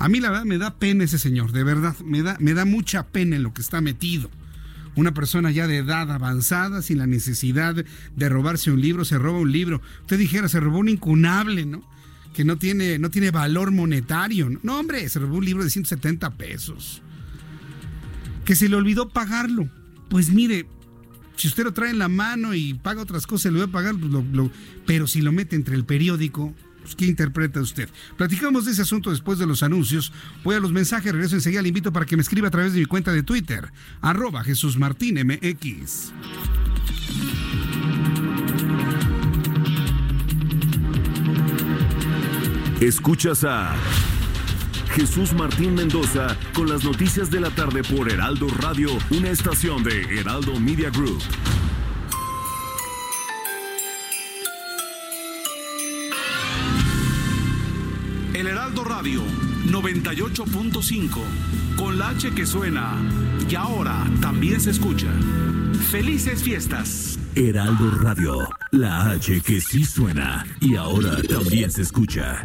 [0.00, 2.64] A mí la verdad me da pena ese señor, de verdad, me da, me da
[2.64, 4.30] mucha pena en lo que está metido
[4.96, 9.38] una persona ya de edad avanzada, sin la necesidad de robarse un libro, se roba
[9.38, 9.80] un libro.
[10.02, 11.82] Usted dijera, se robó un incunable, ¿no?
[12.32, 14.50] Que no tiene, no tiene valor monetario.
[14.62, 17.02] No, hombre, se robó un libro de 170 pesos.
[18.44, 19.68] Que se le olvidó pagarlo.
[20.08, 20.66] Pues mire,
[21.36, 23.96] si usted lo trae en la mano y paga otras cosas, le voy a pagar,
[23.96, 24.50] pues
[24.86, 27.88] pero si lo mete entre el periódico, pues, ¿Qué interpreta usted?
[28.16, 30.12] Platicamos de ese asunto después de los anuncios.
[30.44, 31.62] Voy a los mensajes, regreso enseguida.
[31.62, 34.76] Le invito para que me escriba a través de mi cuenta de Twitter, arroba Jesús
[34.76, 36.12] Martín MX.
[42.80, 43.74] Escuchas a
[44.94, 50.02] Jesús Martín Mendoza con las noticias de la tarde por Heraldo Radio, una estación de
[50.20, 51.22] Heraldo Media Group.
[58.34, 59.22] El Heraldo Radio
[59.66, 61.20] 98.5,
[61.76, 63.00] con la H que suena
[63.48, 65.06] y ahora también se escucha.
[65.92, 67.16] Felices fiestas.
[67.36, 72.44] Heraldo Radio, la H que sí suena y ahora también se escucha.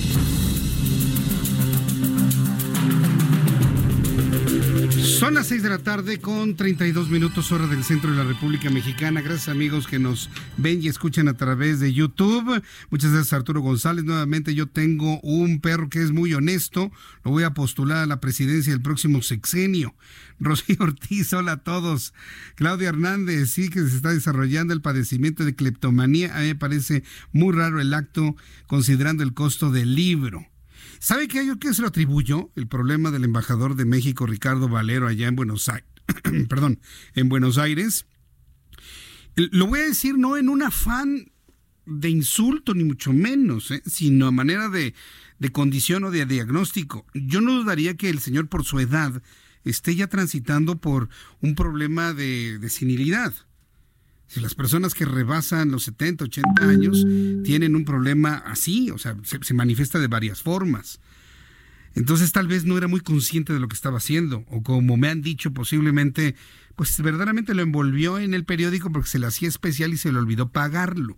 [5.01, 8.69] Son las 6 de la tarde con 32 minutos hora del centro de la República
[8.69, 9.21] Mexicana.
[9.21, 12.61] Gracias amigos que nos ven y escuchan a través de YouTube.
[12.91, 14.05] Muchas gracias Arturo González.
[14.05, 16.91] Nuevamente yo tengo un perro que es muy honesto.
[17.23, 19.95] Lo voy a postular a la presidencia del próximo sexenio.
[20.39, 22.13] Rocío Ortiz, hola a todos.
[22.53, 26.35] Claudia Hernández, sí que se está desarrollando el padecimiento de cleptomanía.
[26.37, 28.35] A mí me parece muy raro el acto
[28.67, 30.50] considerando el costo del libro.
[31.01, 31.43] ¿Sabe qué?
[31.43, 35.35] Yo que se lo atribuyo el problema del embajador de México, Ricardo Valero, allá en
[35.35, 35.89] Buenos Aires.
[36.47, 36.79] Perdón,
[37.15, 38.05] en Buenos Aires.
[39.35, 41.31] Lo voy a decir no en un afán
[41.87, 43.81] de insulto, ni mucho menos, ¿eh?
[43.83, 44.93] sino a manera de,
[45.39, 47.07] de condición o de diagnóstico.
[47.15, 49.23] Yo no dudaría que el señor, por su edad,
[49.63, 51.09] esté ya transitando por
[51.41, 53.33] un problema de, de senilidad.
[54.35, 57.05] Las personas que rebasan los 70, 80 años
[57.43, 61.01] tienen un problema así, o sea, se, se, manifiesta de varias formas.
[61.95, 65.09] Entonces tal vez no era muy consciente de lo que estaba haciendo, o como me
[65.09, 66.35] han dicho posiblemente,
[66.75, 70.19] pues verdaderamente lo envolvió en el periódico porque se le hacía especial y se le
[70.19, 71.17] olvidó pagarlo.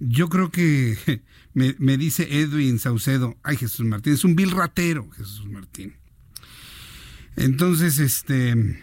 [0.00, 1.22] Yo creo que
[1.54, 5.94] me, me dice Edwin Saucedo, ay Jesús Martín, es un vil ratero, Jesús Martín.
[7.36, 8.82] Entonces, este,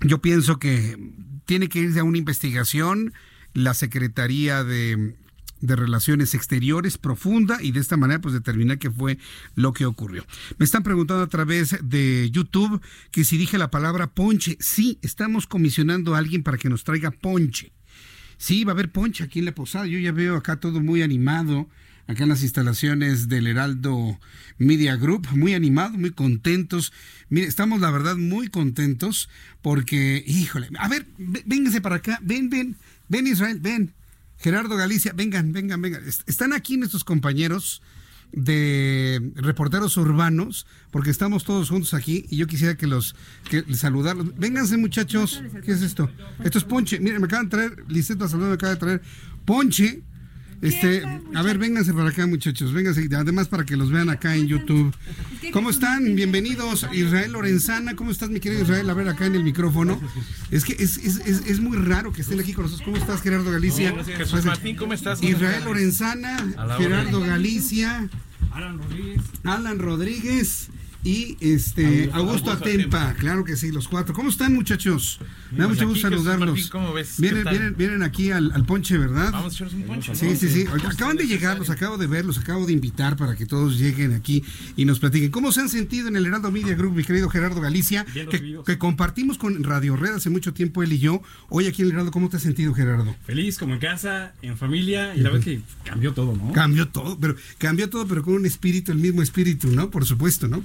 [0.00, 0.96] yo pienso que
[1.44, 3.12] tiene que irse a una investigación
[3.52, 5.16] la Secretaría de,
[5.60, 9.18] de, Relaciones Exteriores profunda y de esta manera pues determinar qué fue
[9.56, 10.24] lo que ocurrió.
[10.58, 14.56] Me están preguntando a través de YouTube que si dije la palabra ponche.
[14.60, 17.72] Sí, estamos comisionando a alguien para que nos traiga ponche.
[18.38, 19.86] Sí, va a haber ponche aquí en la posada.
[19.86, 21.68] Yo ya veo acá todo muy animado
[22.10, 24.18] acá en las instalaciones del Heraldo
[24.58, 26.92] Media Group, muy animados, muy contentos.
[27.28, 29.28] Mire, estamos la verdad muy contentos
[29.62, 32.76] porque, híjole, a ver, vénganse para acá, ven, ven,
[33.08, 33.92] ven Israel, ven.
[34.38, 36.02] Gerardo Galicia, vengan, vengan, vengan.
[36.26, 37.80] Están aquí nuestros compañeros
[38.32, 43.14] de reporteros urbanos, porque estamos todos juntos aquí y yo quisiera que los
[43.48, 44.36] que saludarlos.
[44.36, 46.10] Vénganse muchachos, ¿qué es esto?
[46.42, 46.98] Esto es ponche.
[46.98, 49.02] Miren, me acaban de traer, Liseta Salud me acaba de traer
[49.44, 50.02] ponche
[50.62, 51.02] este,
[51.34, 54.94] a ver, vénganse para acá, muchachos, vénganse, además para que los vean acá en YouTube.
[55.52, 56.14] ¿Cómo están?
[56.14, 56.86] Bienvenidos.
[56.92, 58.88] Israel Lorenzana, ¿cómo estás, mi querido Israel?
[58.90, 60.00] A ver, acá en el micrófono.
[60.50, 62.84] Es que es, es, es, es muy raro que estén aquí con nosotros.
[62.84, 63.94] ¿Cómo estás, Gerardo Galicia?
[64.04, 65.22] Jesús Martín, ¿cómo estás?
[65.22, 66.36] Israel Lorenzana,
[66.78, 68.08] Gerardo Galicia,
[68.52, 69.22] Alan Rodríguez.
[69.44, 70.68] Alan Rodríguez
[71.02, 74.14] y este Augusto, Augusto Atempa, Atempa, claro que sí, los cuatro.
[74.14, 75.20] ¿Cómo están, muchachos?
[75.50, 76.50] Me da mucho gusto saludarlos.
[76.50, 77.14] Martín, ¿cómo ves?
[77.18, 79.32] Vienen, vienen, vienen aquí al, al, ponche, ¿verdad?
[79.32, 80.14] Vamos a echarnos un ponche.
[80.14, 80.66] Sí, sí, sí.
[80.84, 84.12] Acaban de llegar, los acabo de ver, los acabo de invitar para que todos lleguen
[84.12, 84.44] aquí
[84.76, 85.30] y nos platiquen.
[85.30, 88.04] ¿Cómo se han sentido en el Heraldo Media Group, mi querido Gerardo Galicia?
[88.04, 91.22] Que, que, compartimos con Radio Red hace mucho tiempo él y yo.
[91.48, 93.16] Hoy aquí en el Heraldo, ¿cómo te has sentido, Gerardo?
[93.24, 96.52] Feliz, como en casa, en familia, y la verdad que cambió todo, ¿no?
[96.52, 99.90] Cambió todo, pero cambió todo, pero con un espíritu, el mismo espíritu, ¿no?
[99.90, 100.62] Por supuesto, ¿no?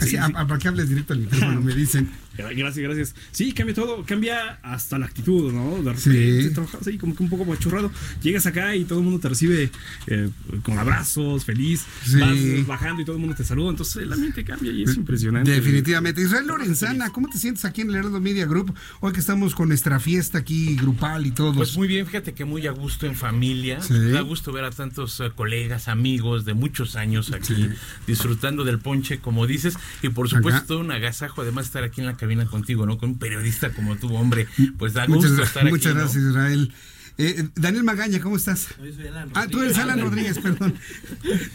[0.00, 0.16] Sí, sí.
[0.16, 1.60] ¿Para que hables directo al micrófono?
[1.62, 2.10] Me dicen.
[2.36, 3.14] Gracias, gracias.
[3.32, 5.82] Sí, cambia todo, cambia hasta la actitud, ¿no?
[5.82, 6.50] De repente sí.
[6.54, 7.90] trabajas ahí como que un poco machurrado.
[8.22, 9.70] Llegas acá y todo el mundo te recibe
[10.06, 10.30] eh,
[10.62, 11.84] con abrazos, feliz.
[12.04, 12.18] Sí.
[12.18, 13.70] Vas bajando y todo el mundo te saluda.
[13.70, 15.50] Entonces el ambiente cambia y es impresionante.
[15.50, 16.22] Definitivamente.
[16.22, 18.74] Israel Lorenzana, ¿cómo te sientes aquí en el Heraldo Media Group?
[19.00, 21.54] Hoy que estamos con nuestra fiesta aquí grupal y todo.
[21.54, 23.80] Pues muy bien, fíjate que muy a gusto en familia.
[23.80, 24.10] Sí.
[24.10, 27.68] Da gusto ver a tantos uh, colegas, amigos de muchos años aquí sí.
[28.06, 29.76] disfrutando del ponche, como dices.
[30.02, 30.66] Y por supuesto, acá.
[30.66, 32.98] todo un agasajo, además, estar aquí en la cabina contigo, ¿no?
[32.98, 35.70] Con un periodista como tú, hombre, pues da gusto muchas, estar aquí.
[35.70, 36.00] Muchas ¿no?
[36.00, 36.72] gracias, Israel.
[37.18, 38.68] Eh, Daniel Magaña, ¿cómo estás?
[38.78, 40.74] Yo soy Alan ah, tú eres Alan Rodríguez, perdón.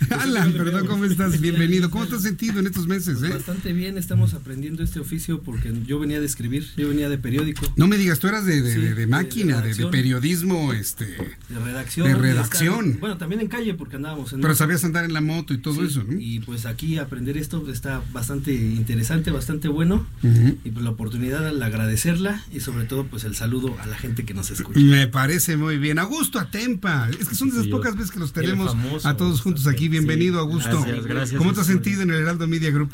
[0.09, 1.39] Alan, perdón, ¿cómo estás?
[1.39, 1.91] Bienvenido.
[1.91, 3.19] ¿Cómo te has sentido en estos meses?
[3.19, 3.33] Pues eh?
[3.35, 7.71] Bastante bien, estamos aprendiendo este oficio porque yo venía de escribir, yo venía de periódico.
[7.75, 11.05] No me digas, tú eras de, de, sí, de máquina, de, de, periodismo, este...
[11.05, 12.07] De redacción.
[12.07, 12.85] De redacción.
[12.85, 14.41] Estar, bueno, también en calle porque andábamos en...
[14.41, 16.19] Pero sabías andar en la moto y todo sí, eso, ¿no?
[16.19, 20.07] Y pues aquí aprender esto está bastante interesante, bastante bueno.
[20.23, 20.57] Uh -huh.
[20.63, 24.25] Y pues la oportunidad al agradecerla y sobre todo pues el saludo a la gente
[24.25, 24.79] que nos escucha.
[24.79, 25.99] Me parece muy bien.
[25.99, 27.09] Augusto Atempa.
[27.19, 29.67] Es que son de esas sí, pocas veces que los tenemos famoso, a todos juntos
[29.67, 29.87] aquí.
[29.87, 30.81] Bienvenido, Augusto.
[30.81, 31.37] Gracias, gracias.
[31.37, 32.91] ¿Cómo te has sentido en el Heraldo Media Group?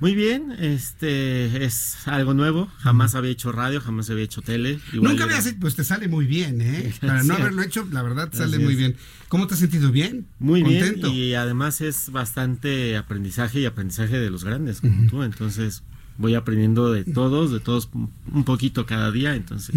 [0.00, 2.72] Muy bien, este es algo nuevo.
[2.78, 4.80] Jamás había hecho radio, jamás había hecho tele.
[4.94, 6.94] Nunca había hecho, pues te sale muy bien, ¿eh?
[7.02, 8.96] Para no haberlo hecho, la verdad sale muy bien.
[9.28, 10.26] ¿Cómo te has sentido bien?
[10.38, 11.00] Muy bien.
[11.04, 15.22] Y además es bastante aprendizaje y aprendizaje de los grandes, como tú.
[15.22, 15.82] Entonces,
[16.20, 19.74] voy aprendiendo de todos, de todos un poquito cada día, entonces.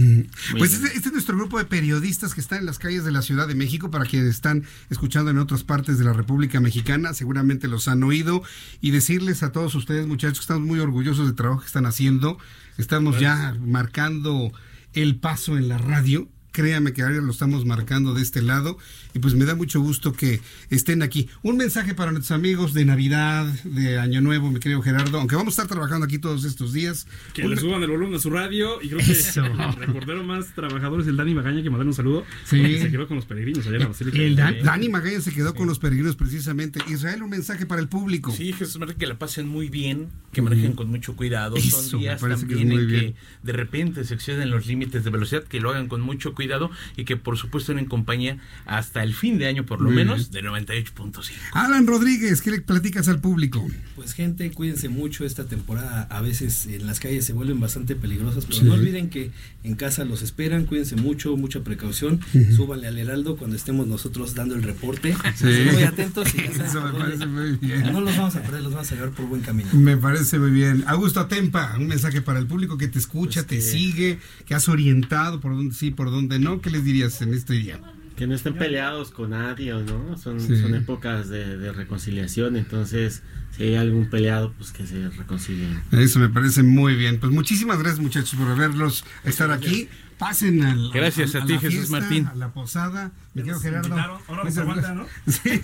[0.57, 3.21] Pues este, este, es nuestro grupo de periodistas que está en las calles de la
[3.21, 7.69] Ciudad de México, para quienes están escuchando en otras partes de la República Mexicana, seguramente
[7.69, 8.43] los han oído,
[8.81, 12.37] y decirles a todos ustedes, muchachos, que estamos muy orgullosos del trabajo que están haciendo,
[12.77, 14.51] estamos ya marcando
[14.91, 18.77] el paso en la radio, créame que ahora lo estamos marcando de este lado
[19.13, 20.39] y pues me da mucho gusto que
[20.69, 21.27] estén aquí.
[21.41, 25.57] Un mensaje para nuestros amigos de Navidad, de Año Nuevo, mi querido Gerardo, aunque vamos
[25.57, 27.07] a estar trabajando aquí todos estos días.
[27.33, 31.17] Que le suban el volumen a su radio y creo que recordaron más trabajadores el
[31.17, 32.23] Dani Magaña que mandaron un saludo.
[32.45, 32.79] Sí.
[32.79, 34.17] Se quedó con los peregrinos allá en la Basílica.
[34.17, 36.79] El Dani Magaña se quedó con los peregrinos precisamente.
[36.87, 38.31] Israel, un mensaje para el público.
[38.31, 41.57] Sí, Jesús María, que la pasen muy bien, que manejen con mucho cuidado.
[41.57, 45.71] Son días también en que de repente se exceden los límites de velocidad, que lo
[45.71, 49.47] hagan con mucho cuidado cuidado y que por supuesto en compañía hasta el fin de
[49.47, 51.31] año por lo menos de 98.5.
[51.53, 53.65] Alan Rodríguez, ¿qué le platicas al público?
[53.95, 58.45] Pues gente, cuídense mucho esta temporada, a veces en las calles se vuelven bastante peligrosas,
[58.45, 59.31] pero no olviden que
[59.63, 62.19] en casa los esperan, cuídense mucho, mucha precaución,
[62.55, 65.15] súbanle al Heraldo cuando estemos nosotros dando el reporte,
[65.73, 67.91] muy atentos y Eso me parece muy bien.
[67.91, 69.69] No los vamos a perder, los vamos a llevar por buen camino.
[69.73, 70.83] Me parece muy bien.
[70.87, 74.67] Augusto Atempa, un mensaje para el público que te escucha, pues te sigue, que has
[74.69, 76.61] orientado por dónde sí, por dónde no.
[76.61, 77.79] ¿Qué les dirías en este día?
[78.15, 80.17] Que no estén peleados con nadie, ¿no?
[80.17, 83.23] Son, son épocas de, reconciliación, entonces
[83.55, 85.81] si hay algún peleado, pues que se reconcilien.
[85.91, 87.19] Eso me parece muy bien.
[87.19, 89.89] Pues muchísimas gracias muchachos por verlos estar aquí.
[90.17, 92.27] Pasen al, Gracias a, ti, Jesús Martín.
[92.27, 93.11] A la posada.
[93.33, 93.95] Me quedo Gerardo.
[93.95, 95.05] Ahora ¿no?
[95.27, 95.61] Sí,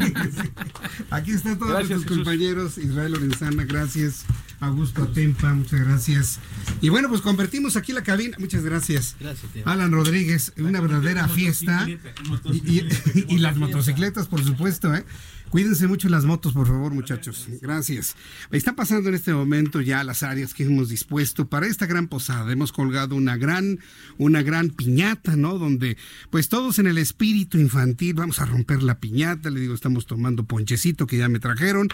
[1.12, 2.78] Aquí están todos nuestros compañeros.
[2.78, 4.26] Israel Lorenzana, gracias.
[4.60, 6.40] Augusto Atempa, muchas gracias.
[6.82, 8.36] Y bueno, pues convertimos aquí la cabina.
[8.40, 9.16] Muchas gracias.
[9.20, 11.88] Gracias, Alan Rodríguez, una verdadera fiesta.
[11.88, 12.84] Y,
[13.30, 15.06] y, las motocicletas, por supuesto, ¿eh?
[15.50, 17.48] Cuídense mucho las motos, por favor, muchachos.
[17.60, 18.16] Gracias.
[18.52, 22.52] Está pasando en este momento ya las áreas que hemos dispuesto para esta gran posada.
[22.52, 23.80] Hemos colgado una gran,
[24.20, 25.58] una gran piñata, ¿no?
[25.58, 25.98] Donde,
[26.30, 29.50] pues todos en el espíritu infantil, vamos a romper la piñata.
[29.50, 31.90] Le digo, estamos tomando ponchecito que ya me trajeron.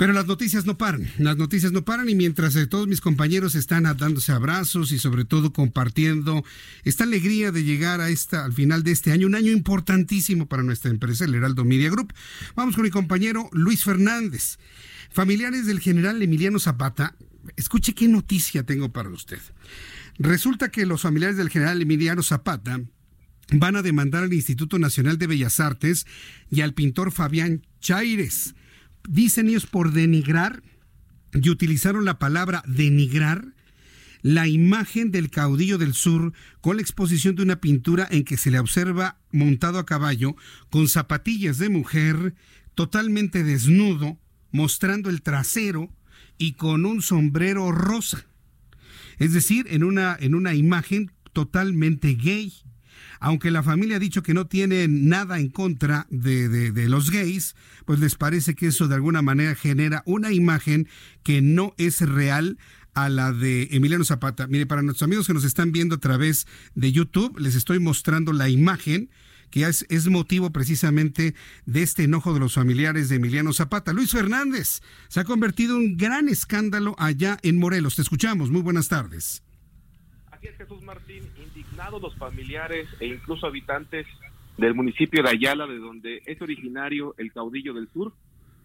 [0.00, 3.54] Pero las noticias no paran, las noticias no paran y mientras eh, todos mis compañeros
[3.54, 6.42] están dándose abrazos y sobre todo compartiendo
[6.84, 10.62] esta alegría de llegar a esta, al final de este año, un año importantísimo para
[10.62, 12.14] nuestra empresa, el Heraldo Media Group,
[12.56, 14.56] vamos con mi compañero Luis Fernández.
[15.10, 17.14] Familiares del general Emiliano Zapata,
[17.56, 19.40] escuche qué noticia tengo para usted.
[20.18, 22.80] Resulta que los familiares del general Emiliano Zapata
[23.52, 26.06] van a demandar al Instituto Nacional de Bellas Artes
[26.50, 28.54] y al pintor Fabián Chaires
[29.08, 30.62] dicen ellos por denigrar,
[31.32, 33.54] y utilizaron la palabra denigrar,
[34.22, 38.50] la imagen del caudillo del sur con la exposición de una pintura en que se
[38.50, 40.36] le observa montado a caballo
[40.68, 42.34] con zapatillas de mujer,
[42.74, 44.18] totalmente desnudo,
[44.52, 45.90] mostrando el trasero
[46.36, 48.26] y con un sombrero rosa.
[49.18, 52.52] Es decir, en una, en una imagen totalmente gay
[53.20, 58.00] aunque la familia ha dicho que no tiene nada en contra de, los gays, pues
[58.00, 60.88] les parece que eso de alguna manera genera una imagen
[61.22, 62.58] que no es real
[62.94, 64.46] a la de Emiliano Zapata.
[64.46, 68.32] Mire, para nuestros amigos que nos están viendo a través de YouTube, les estoy mostrando
[68.32, 69.10] la imagen
[69.50, 71.34] que es, es, motivo precisamente
[71.66, 73.92] de este enojo de los familiares de Emiliano Zapata.
[73.92, 77.96] Luis Fernández se ha convertido en un gran escándalo allá en Morelos.
[77.96, 78.50] Te escuchamos.
[78.50, 79.42] Muy buenas tardes.
[80.40, 81.22] Así es, Jesús Martín
[82.00, 84.06] los familiares e incluso habitantes
[84.56, 88.14] del municipio de Ayala, de donde es originario el caudillo del sur.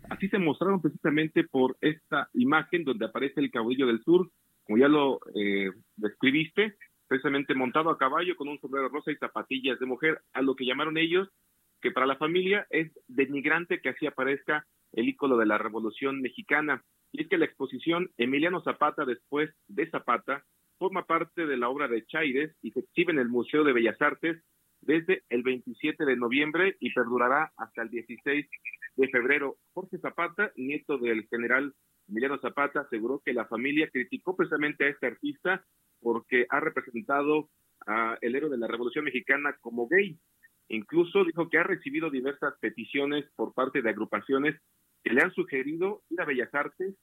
[0.09, 4.31] Así se mostraron precisamente por esta imagen donde aparece el caudillo del sur,
[4.63, 6.77] como ya lo eh, describiste,
[7.09, 10.65] precisamente montado a caballo con un sombrero rosa y zapatillas de mujer, a lo que
[10.65, 11.27] llamaron ellos
[11.81, 16.85] que para la familia es denigrante que así aparezca el ícono de la Revolución Mexicana.
[17.11, 20.45] Y es que la exposición Emiliano Zapata después de Zapata
[20.77, 24.01] forma parte de la obra de Chaires y se exhibe en el Museo de Bellas
[24.01, 24.43] Artes
[24.81, 28.45] desde el 27 de noviembre y perdurará hasta el 16
[28.95, 29.57] de febrero.
[29.73, 31.73] Jorge Zapata, nieto del general
[32.07, 35.65] Emiliano Zapata, aseguró que la familia criticó precisamente a este artista
[36.01, 37.49] porque ha representado
[37.87, 40.17] a el héroe de la Revolución Mexicana como gay.
[40.69, 44.55] Incluso dijo que ha recibido diversas peticiones por parte de agrupaciones
[45.03, 46.95] que le han sugerido ir a Bellas Artes,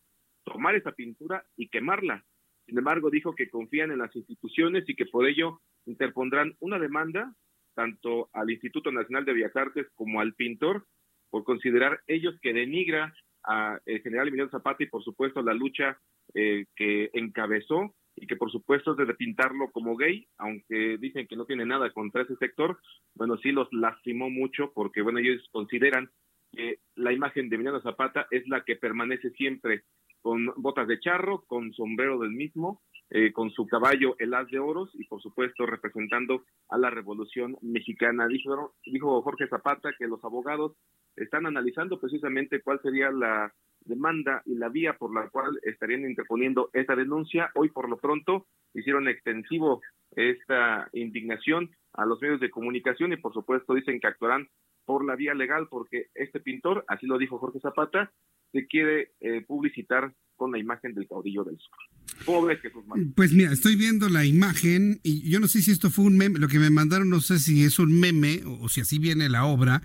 [0.44, 2.24] tomar esa pintura y quemarla.
[2.66, 7.34] Sin embargo, dijo que confían en las instituciones y que por ello interpondrán una demanda
[7.74, 10.86] tanto al Instituto Nacional de Bellas Artes como al pintor
[11.30, 15.98] por considerar ellos que denigra a el general Emiliano Zapata y por supuesto la lucha
[16.34, 21.36] eh, que encabezó y que por supuesto es de pintarlo como gay, aunque dicen que
[21.36, 22.78] no tiene nada contra ese sector,
[23.14, 26.10] bueno, sí los lastimó mucho porque, bueno, ellos consideran
[26.52, 29.84] que la imagen de Emiliano Zapata es la que permanece siempre
[30.22, 34.58] con botas de charro, con sombrero del mismo, eh, con su caballo el as de
[34.58, 38.26] oros y por supuesto representando a la revolución mexicana.
[38.26, 40.72] Dijo, dijo Jorge Zapata que los abogados
[41.16, 43.52] están analizando precisamente cuál sería la
[43.84, 47.50] demanda y la vía por la cual estarían interponiendo esta denuncia.
[47.54, 49.80] Hoy por lo pronto hicieron extensivo
[50.16, 54.48] esta indignación a los medios de comunicación y por supuesto dicen que actuarán
[54.84, 58.12] por la vía legal porque este pintor, así lo dijo Jorge Zapata,
[58.52, 62.24] se quiere eh, publicitar con la imagen del caudillo del sur.
[62.26, 66.04] Pobre Jesús Pues mira, estoy viendo la imagen y yo no sé si esto fue
[66.04, 68.80] un meme, lo que me mandaron no sé si es un meme o, o si
[68.80, 69.82] así viene la obra,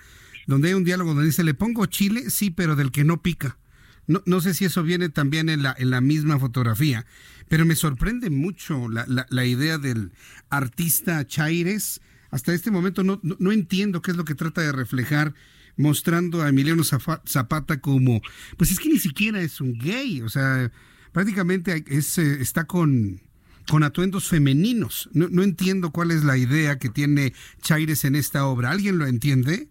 [0.47, 3.59] donde hay un diálogo donde dice, le pongo chile, sí, pero del que no pica.
[4.07, 7.05] No, no sé si eso viene también en la, en la misma fotografía,
[7.49, 10.11] pero me sorprende mucho la, idea del
[10.49, 12.01] artista Chaires.
[12.31, 15.33] Hasta este momento no, entiendo qué es lo que trata de reflejar
[15.77, 18.21] mostrando a Emiliano Zapata como,
[18.57, 20.71] pues es que ni siquiera es un gay, o sea,
[21.11, 23.21] prácticamente es, eh, está con,
[23.69, 25.09] con atuendos femeninos.
[25.13, 28.71] No, no, entiendo cuál es la idea que tiene Chaires en esta obra.
[28.71, 29.69] ¿Alguien lo entiende?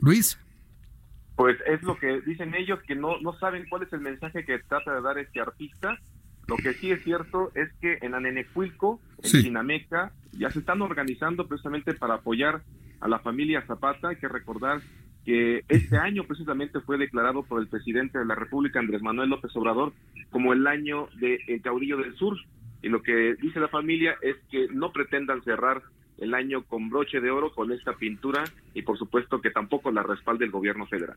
[0.00, 0.38] Luis.
[1.36, 4.58] Pues es lo que dicen ellos, que no, no saben cuál es el mensaje que
[4.58, 5.98] trata de dar este artista.
[6.46, 11.46] Lo que sí es cierto es que en Anenecuilco, en Chinameca, ya se están organizando
[11.46, 12.62] precisamente para apoyar
[13.00, 14.08] a la familia Zapata.
[14.08, 14.80] Hay que recordar
[15.24, 19.54] que este año precisamente fue declarado por el presidente de la República, Andrés Manuel López
[19.54, 19.92] Obrador,
[20.30, 22.36] como el año del de caudillo del sur.
[22.82, 25.82] Y lo que dice la familia es que no pretendan cerrar
[26.22, 28.44] el año con broche de oro con esta pintura
[28.74, 31.16] y por supuesto que tampoco la respalde el gobierno federal.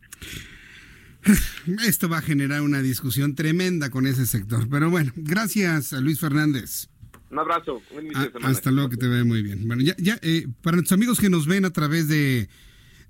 [1.86, 4.68] Esto va a generar una discusión tremenda con ese sector.
[4.70, 6.90] Pero bueno, gracias a Luis Fernández.
[7.32, 7.82] Un abrazo.
[8.14, 9.68] Ah, hasta luego, que te ve muy bien.
[9.68, 12.48] Bueno, ya, ya eh, para nuestros amigos que nos ven a través de,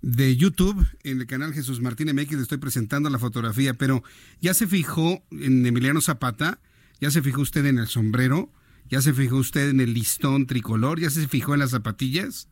[0.01, 4.03] de YouTube, en el canal Jesús Martín MX, le estoy presentando la fotografía, pero
[4.41, 6.59] ya se fijó en Emiliano Zapata,
[6.99, 8.49] ya se fijó usted en el sombrero,
[8.89, 10.99] ¿Ya se fijó usted en el listón tricolor?
[10.99, 12.49] ¿Ya se fijó en las zapatillas?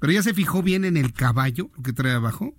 [0.00, 2.54] ¿Pero ya se fijó bien en el caballo, lo que trae abajo?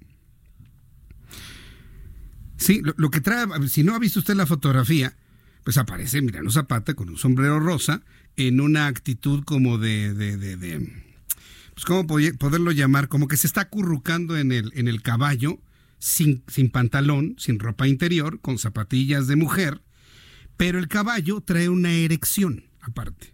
[2.57, 5.15] Sí, lo, que trae, si no ha visto usted la fotografía,
[5.63, 8.01] pues aparece Mirano Zapata con un sombrero rosa
[8.35, 11.07] en una actitud como de, de, de, de
[11.73, 15.59] pues cómo poderlo llamar, como que se está acurrucando en el, en el caballo,
[15.99, 19.81] sin, sin pantalón, sin ropa interior, con zapatillas de mujer,
[20.55, 23.33] pero el caballo trae una erección aparte.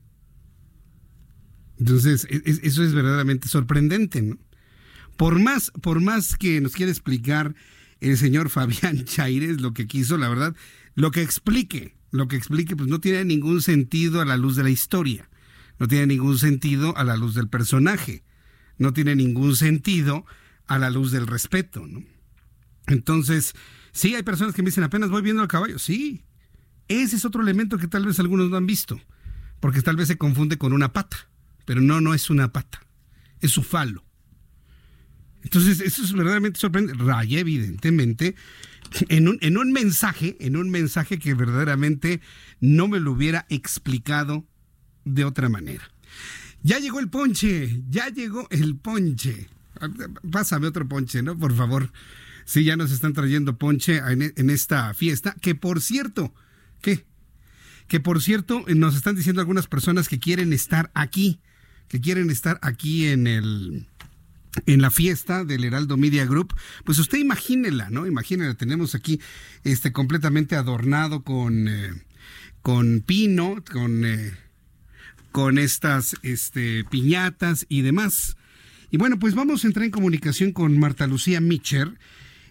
[1.80, 4.38] Entonces, e, e, eso es verdaderamente sorprendente, ¿no?
[5.18, 7.56] Por más, por más que nos quiera explicar
[8.00, 10.56] el señor Fabián Chaires lo que quiso, la verdad,
[10.96, 14.64] lo que explique, lo que explique, pues no tiene ningún sentido a la luz de
[14.64, 15.30] la historia,
[15.80, 18.24] no tiene ningún sentido a la luz del personaje,
[18.78, 20.26] no tiene ningún sentido
[20.68, 21.86] a la luz del respeto.
[22.88, 23.54] Entonces,
[23.92, 26.24] sí, hay personas que me dicen, apenas voy viendo al caballo, sí,
[26.88, 29.00] ese es otro elemento que tal vez algunos no han visto
[29.64, 31.30] porque tal vez se confunde con una pata,
[31.64, 32.86] pero no, no es una pata,
[33.40, 34.04] es su falo.
[35.42, 37.02] Entonces, eso es verdaderamente sorprendente.
[37.02, 38.36] Raya, evidentemente,
[39.08, 42.20] en un, en un mensaje, en un mensaje que verdaderamente
[42.60, 44.46] no me lo hubiera explicado
[45.06, 45.90] de otra manera.
[46.62, 49.48] Ya llegó el ponche, ya llegó el ponche.
[50.30, 51.38] Pásame otro ponche, ¿no?
[51.40, 51.90] Por favor.
[52.44, 56.34] Sí, ya nos están trayendo ponche en, en esta fiesta, que por cierto,
[56.82, 57.06] ¿qué?
[57.88, 61.40] Que por cierto nos están diciendo algunas personas que quieren estar aquí,
[61.88, 63.88] que quieren estar aquí en el
[64.66, 66.54] en la fiesta del Heraldo Media Group,
[66.86, 68.06] pues usted imagínela, ¿no?
[68.06, 69.20] Imagínela, tenemos aquí
[69.64, 71.92] este completamente adornado con eh,
[72.62, 74.34] con pino, con eh,
[75.32, 78.38] con estas este piñatas y demás.
[78.92, 81.98] Y bueno, pues vamos a entrar en comunicación con Marta Lucía Micher.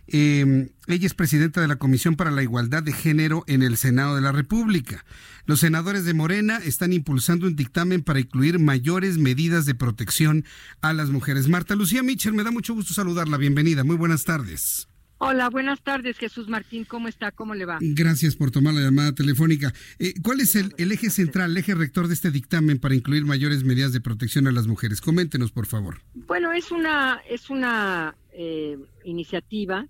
[0.06, 4.16] Eh, ella es presidenta de la Comisión para la Igualdad de Género en el Senado
[4.16, 5.04] de la República.
[5.46, 10.44] Los senadores de Morena están impulsando un dictamen para incluir mayores medidas de protección
[10.80, 11.48] a las mujeres.
[11.48, 13.36] Marta Lucía Mitchell, me da mucho gusto saludarla.
[13.36, 13.84] Bienvenida.
[13.84, 14.88] Muy buenas tardes.
[15.24, 16.84] Hola, buenas tardes, Jesús Martín.
[16.84, 17.30] ¿Cómo está?
[17.30, 17.78] ¿Cómo le va?
[17.80, 19.72] Gracias por tomar la llamada telefónica.
[20.00, 23.62] Eh, ¿Cuál es el, eje central, el eje rector de este dictamen para incluir mayores
[23.62, 25.00] medidas de protección a las mujeres?
[25.00, 26.00] Coméntenos, por favor.
[26.14, 29.86] Bueno, es una, es una eh, iniciativa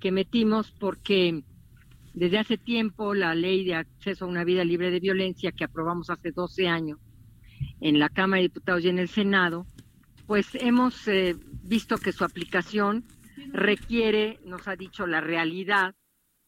[0.00, 1.42] que metimos porque
[2.14, 6.10] desde hace tiempo la ley de acceso a una vida libre de violencia que aprobamos
[6.10, 6.98] hace 12 años
[7.80, 9.66] en la Cámara de Diputados y en el Senado,
[10.26, 13.04] pues hemos eh, visto que su aplicación
[13.52, 15.94] requiere, nos ha dicho la realidad,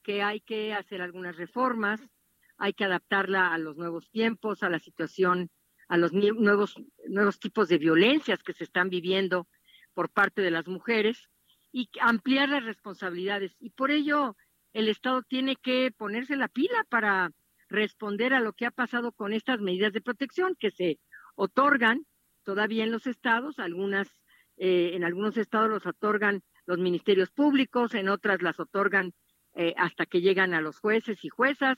[0.03, 2.01] que hay que hacer algunas reformas,
[2.57, 5.51] hay que adaptarla a los nuevos tiempos, a la situación,
[5.89, 6.75] a los nuevos,
[7.09, 9.47] nuevos tipos de violencias que se están viviendo
[9.99, 11.29] por parte de las mujeres
[11.73, 13.57] y ampliar las responsabilidades.
[13.59, 14.37] Y por ello
[14.73, 17.33] el Estado tiene que ponerse la pila para
[17.69, 21.01] responder a lo que ha pasado con estas medidas de protección que se
[21.35, 22.07] otorgan
[22.45, 24.07] todavía en los estados, algunas
[24.57, 29.15] eh, en algunos estados los otorgan los ministerios públicos, en otras las otorgan
[29.55, 31.77] eh, hasta que llegan a los jueces y juezas,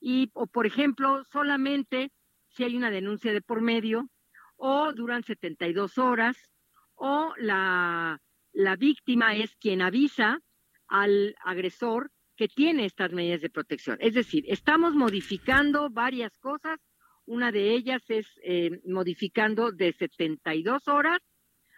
[0.00, 2.12] y o por ejemplo solamente
[2.48, 4.08] si hay una denuncia de por medio
[4.56, 6.54] o duran 72 horas
[6.98, 8.20] o la,
[8.52, 10.40] la víctima es quien avisa
[10.88, 13.98] al agresor que tiene estas medidas de protección.
[14.00, 16.78] Es decir, estamos modificando varias cosas.
[17.26, 21.18] Una de ellas es eh, modificando de 72 horas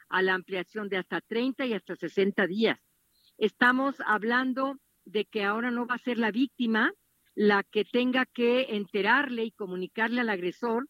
[0.08, 2.78] a la ampliación de hasta 30 y hasta 60 días.
[3.38, 6.92] Estamos hablando de que ahora no va a ser la víctima
[7.34, 10.88] la que tenga que enterarle y comunicarle al agresor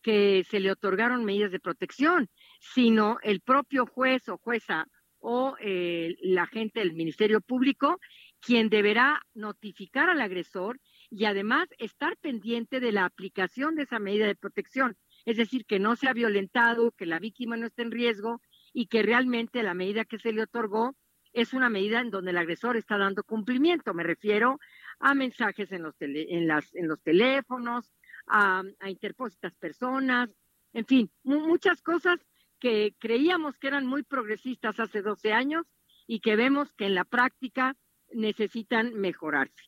[0.00, 2.28] que se le otorgaron medidas de protección,
[2.62, 4.86] sino el propio juez o jueza
[5.18, 7.98] o eh, la gente del Ministerio Público
[8.40, 14.26] quien deberá notificar al agresor y además estar pendiente de la aplicación de esa medida
[14.26, 18.40] de protección, es decir, que no sea violentado, que la víctima no esté en riesgo
[18.72, 20.96] y que realmente la medida que se le otorgó
[21.32, 23.94] es una medida en donde el agresor está dando cumplimiento.
[23.94, 24.58] Me refiero
[24.98, 27.92] a mensajes en los, en las, en los teléfonos,
[28.26, 30.30] a, a interpósitas personas,
[30.72, 32.18] en fin, muchas cosas
[32.62, 35.66] que creíamos que eran muy progresistas hace 12 años
[36.06, 37.74] y que vemos que en la práctica
[38.12, 39.64] necesitan mejorarse.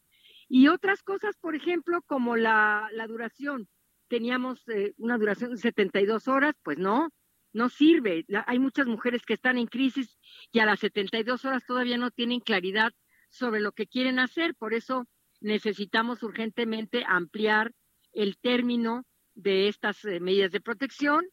[0.48, 3.68] Y otras cosas, por ejemplo, como la, la duración.
[4.06, 7.08] Teníamos eh, una duración de 72 horas, pues no,
[7.52, 8.26] no sirve.
[8.46, 10.16] hay muchas mujeres que están en crisis
[10.52, 12.92] y a las 72 horas todavía no tienen claridad
[13.28, 14.54] sobre lo que quieren hacer.
[14.54, 15.08] Por eso
[15.40, 17.72] necesitamos urgentemente ampliar
[18.12, 21.24] el término de estas eh, medidas de protección.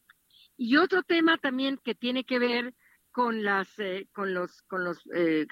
[0.64, 2.76] Y otro tema también que tiene que ver
[3.10, 5.02] con las eh, con los con los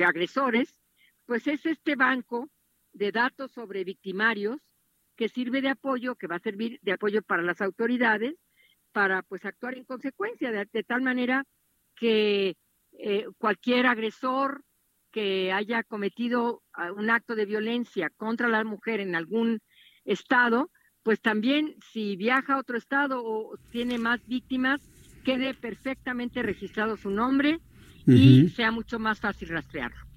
[0.05, 0.77] agresores
[1.25, 2.47] pues es este banco
[2.93, 4.57] de datos sobre victimarios
[5.15, 8.35] que sirve de apoyo, que va a servir de apoyo para las autoridades,
[8.91, 11.43] para pues actuar en consecuencia, de, tal manera
[11.95, 12.55] que
[12.91, 14.63] eh, cualquier agresor
[15.11, 19.59] que haya cometido ah, un acto de violencia contra la mujer en algún
[20.05, 20.69] estado,
[21.01, 24.81] pues también si viaja a otro estado o tiene más víctimas,
[25.23, 27.59] quede perfectamente registrado su nombre
[28.05, 30.09] y sea mucho más fácil rastrearlo.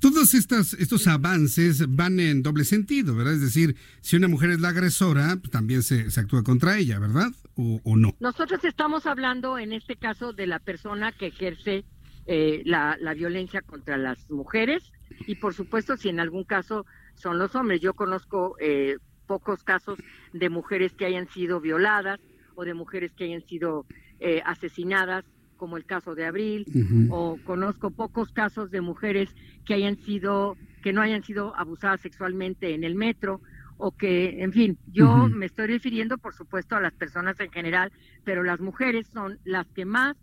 [0.00, 3.34] Todos estas, estos avances van en doble sentido, ¿verdad?
[3.34, 7.32] Es decir, si una mujer es la agresora, pues, también se, actúa contra ella, ¿verdad?
[7.56, 8.14] O, no?
[8.20, 11.84] Nosotros estamos hablando en este caso de la persona que ejerce
[12.26, 14.92] eh, la, violencia contra las mujeres
[15.26, 17.80] y por supuesto si en algún caso son los hombres.
[17.80, 19.98] Yo conozco eh, pocos casos
[20.32, 22.20] de mujeres que hayan sido violadas
[22.54, 23.86] o de mujeres que hayan sido
[24.20, 25.24] eh, asesinadas
[25.56, 26.64] como el caso de Abril,
[27.10, 29.28] o conozco pocos casos de mujeres
[29.66, 33.40] que hayan sido, que no hayan sido abusadas sexualmente en el metro,
[33.76, 37.92] o que, en fin, yo me estoy refiriendo, por supuesto, a las personas en general,
[38.24, 40.16] pero las mujeres son las que más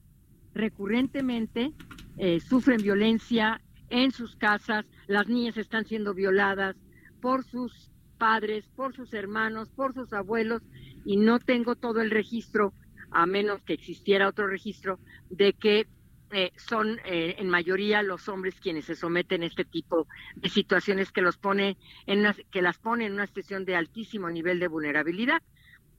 [0.54, 1.74] recurrentemente
[2.18, 6.76] eh, sufren violencia en sus casas, las niñas están siendo violadas
[7.22, 10.62] por sus padres, por sus hermanos, por sus abuelos,
[11.06, 12.74] y no tengo todo el registro
[13.12, 14.99] a menos que existiera otro registro,
[15.30, 15.88] de que
[16.32, 21.12] eh, son eh, en mayoría los hombres quienes se someten a este tipo de situaciones
[21.12, 21.78] que los pone
[22.08, 25.41] en que las pone en una situación de altísimo nivel de vulnerabilidad.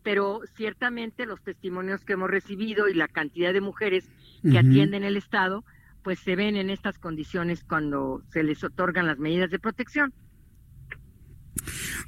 [0.02, 4.08] Pero ciertamente los testimonios que hemos recibido y la cantidad de mujeres
[4.42, 5.64] que atienden el estado
[6.02, 10.12] pues se ven en estas condiciones cuando se les otorgan las medidas de protección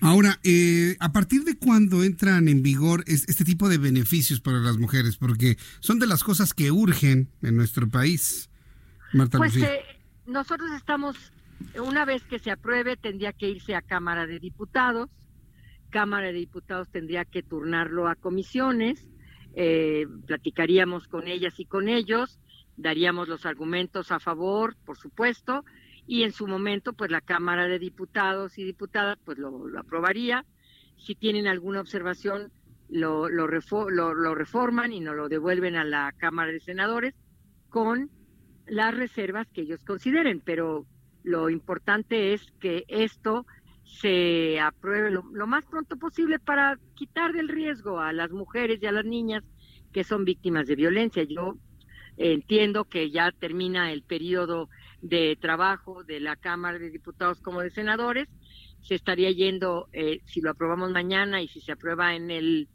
[0.00, 4.78] Ahora, eh, ¿a partir de cuándo entran en vigor este tipo de beneficios para las
[4.78, 5.16] mujeres?
[5.16, 8.50] Porque son de las cosas que urgen en nuestro país.
[9.12, 9.80] Marta pues eh,
[10.26, 11.16] nosotros estamos,
[11.82, 15.08] una vez que se apruebe, tendría que irse a Cámara de Diputados.
[15.90, 19.08] Cámara de Diputados tendría que turnarlo a comisiones.
[19.54, 22.38] Eh, platicaríamos con ellas y con ellos,
[22.76, 25.64] daríamos los argumentos a favor, por supuesto,
[26.08, 30.44] y en su momento pues la Cámara de Diputados y Diputadas pues lo, aprobaría.
[30.96, 32.50] Si tienen alguna observación
[32.88, 33.46] lo, lo,
[33.90, 37.14] lo, reforman y nos lo devuelven a la Cámara de Senadores
[37.68, 38.10] con
[38.66, 40.86] las reservas que ellos consideren, pero
[41.24, 43.44] lo importante es que esto
[43.84, 48.86] se apruebe lo, lo, más pronto posible para quitar del riesgo a las mujeres y
[48.86, 49.44] a las niñas
[49.92, 51.22] que son víctimas de violencia.
[51.24, 51.58] Yo
[52.16, 54.70] entiendo que ya termina el periodo
[55.00, 58.28] de trabajo de la Cámara de Diputados como de senadores.
[58.82, 62.68] se estaría yendo, eh, si lo aprobamos mañana y si se aprueba en el,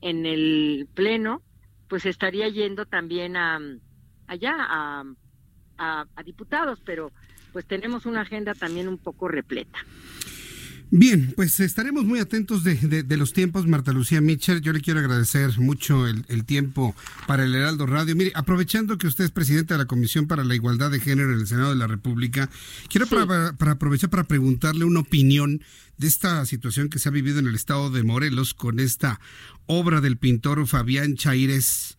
[0.00, 1.42] en el Pleno,
[1.88, 3.60] pues estaría yendo también a,
[4.26, 5.04] allá a,
[5.78, 7.12] a diputados, pero
[7.52, 9.78] pues tenemos una agenda también un poco repleta.
[10.90, 14.60] Bien, pues estaremos muy atentos de, los tiempos, Marta Lucía Mitchell.
[14.60, 16.94] Yo le quiero agradecer mucho el, tiempo
[17.26, 18.14] para el Heraldo Radio.
[18.14, 21.40] Mire, aprovechando que usted es presidente de la Comisión para la Igualdad de Género en
[21.40, 22.48] el Senado de la República,
[22.88, 25.60] quiero para, aprovechar para preguntarle una opinión
[25.98, 29.18] de esta situación que se ha vivido en el estado de Morelos con esta
[29.66, 31.98] obra del pintor Fabián Chaires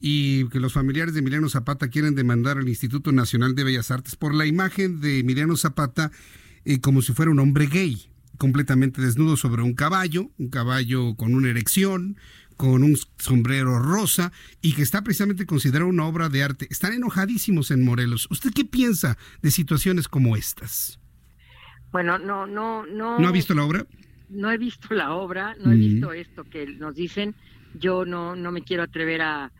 [0.00, 4.16] y que los familiares de Emiliano Zapata quieren demandar al Instituto Nacional de Bellas Artes
[4.16, 6.10] por la imagen de Emiliano Zapata
[6.64, 11.34] eh, como si fuera un hombre gay completamente desnudo sobre un caballo, un caballo con
[11.34, 12.16] una erección,
[12.56, 14.32] con un sombrero rosa
[14.62, 16.66] y que está precisamente considerado una obra de arte.
[16.70, 18.28] Están enojadísimos en Morelos.
[18.30, 20.98] ¿Usted qué piensa de situaciones como estas?
[21.92, 23.18] Bueno, no, no, no.
[23.18, 23.86] ¿No ha visto la obra?
[24.28, 27.34] No he visto la obra, no he visto esto que nos dicen.
[27.74, 29.52] Yo no, no me quiero atrever a,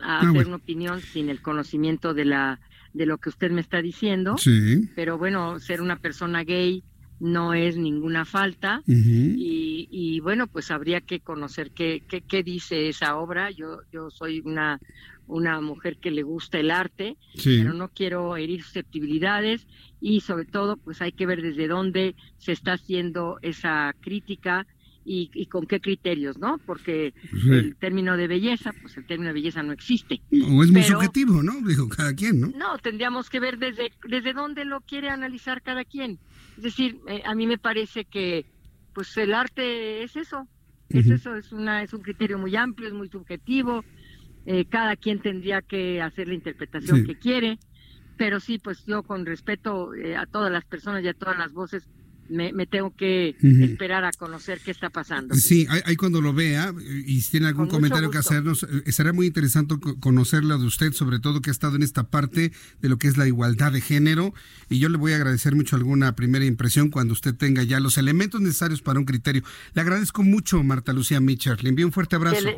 [0.00, 2.60] ah, hacer una opinión sin el conocimiento de la
[2.92, 4.36] de lo que usted me está diciendo.
[4.36, 4.90] Sí.
[4.94, 6.84] Pero bueno, ser una persona gay
[7.22, 13.50] no es ninguna falta y, bueno pues habría que conocer qué, qué, dice esa obra
[13.50, 14.80] yo yo soy una
[15.28, 19.68] una mujer que le gusta el arte pero no quiero herir susceptibilidades
[20.00, 24.66] y sobre todo pues hay que ver desde dónde se está haciendo esa crítica
[25.04, 26.58] y, con qué criterios, ¿no?
[26.64, 27.12] Porque
[27.50, 30.20] el término de belleza, pues el término de belleza no existe.
[30.30, 31.60] O es muy subjetivo, ¿no?
[31.66, 32.46] Dijo cada quien, ¿no?
[32.56, 36.18] No, tendríamos que ver desde, desde dónde lo quiere analizar cada quien.
[36.56, 38.44] Es decir, eh, a mí me parece que
[38.92, 40.46] pues el arte es eso,
[40.90, 43.84] es eso, es una es un criterio muy amplio, es muy subjetivo.
[44.44, 47.58] Eh, cada quien tendría que hacer la interpretación que quiere,
[48.16, 51.52] pero sí, pues yo con respeto eh, a todas las personas y a todas las
[51.52, 51.88] voces
[52.28, 55.34] me, tengo que esperar a conocer qué está pasando.
[55.34, 56.74] Sí, ahí, cuando lo vea
[57.06, 61.18] y si tiene algún comentario que hacernos, eh, será muy interesante conocerla de usted, sobre
[61.18, 64.34] todo que ha estado en esta parte de lo que es la igualdad de género.
[64.68, 67.98] Y yo le voy a agradecer mucho alguna primera impresión cuando usted tenga ya los
[67.98, 69.42] elementos necesarios para un criterio.
[69.74, 71.56] Le agradezco mucho, Marta Lucía Mitchell.
[71.60, 72.48] Le envío un fuerte abrazo.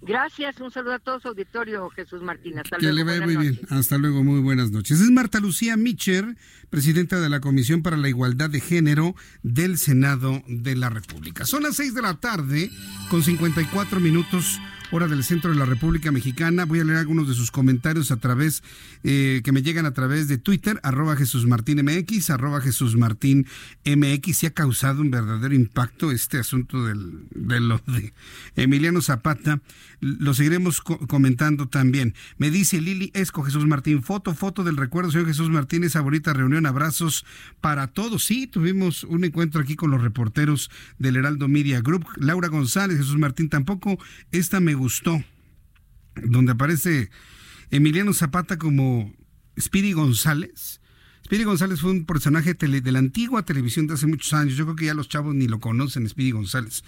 [0.00, 2.58] Gracias, un saludo a todos auditorio, Jesús Martín.
[2.58, 2.96] Hasta que luego.
[2.96, 3.60] le vaya muy bien.
[3.68, 5.00] Hasta luego, muy buenas noches.
[5.00, 6.36] Es Marta Lucía Mitcher,
[6.70, 11.44] presidenta de la Comisión para la Igualdad de Género del Senado de la República.
[11.46, 12.70] Son las seis de la tarde,
[13.10, 14.60] con 54 minutos
[14.90, 16.64] hora del centro de la República Mexicana.
[16.64, 18.62] Voy a leer algunos de sus comentarios a través,
[19.04, 23.46] eh, que me llegan a través de Twitter, arroba Jesús Martín MX, arroba Jesús Martín
[23.84, 24.44] MX.
[24.44, 28.12] Ha causado un verdadero impacto este asunto del, de lo de
[28.56, 29.60] Emiliano Zapata.
[30.00, 32.14] Lo seguiremos comentando también.
[32.36, 36.32] Me dice Lili Esco, Jesús Martín, foto, foto del recuerdo, señor Jesús Martín, esa bonita
[36.32, 37.24] reunión, abrazos
[37.60, 38.24] para todos.
[38.24, 42.06] Sí, tuvimos un encuentro aquí con los reporteros del Heraldo Media Group.
[42.16, 43.98] Laura González, Jesús Martín, tampoco
[44.30, 45.22] esta me gustó,
[46.14, 47.10] donde aparece
[47.70, 49.12] Emiliano Zapata como
[49.58, 50.80] Speedy González.
[51.24, 54.54] Speedy González fue un personaje de la antigua televisión de hace muchos años.
[54.54, 56.84] Yo creo que ya los chavos ni lo conocen, Speedy González.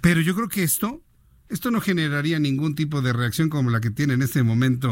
[0.00, 1.02] Pero yo creo que esto,
[1.48, 4.90] esto no generaría ningún tipo de reacción como la que tiene en este momento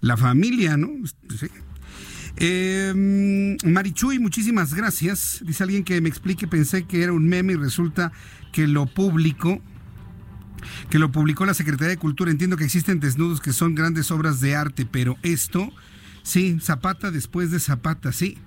[0.00, 0.90] la familia, ¿no?
[2.36, 5.42] Eh, Marichuy, muchísimas gracias.
[5.44, 8.12] Dice alguien que me explique, pensé que era un meme y resulta
[8.52, 9.60] que lo público
[10.90, 12.30] que lo publicó la Secretaría de Cultura.
[12.30, 15.72] Entiendo que existen desnudos que son grandes obras de arte, pero esto,
[16.22, 18.38] sí, Zapata después de Zapata, sí.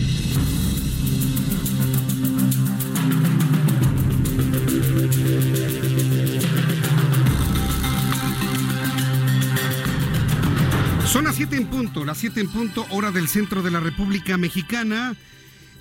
[11.11, 14.37] Son las 7 en punto, las 7 en punto, hora del centro de la República
[14.37, 15.13] Mexicana.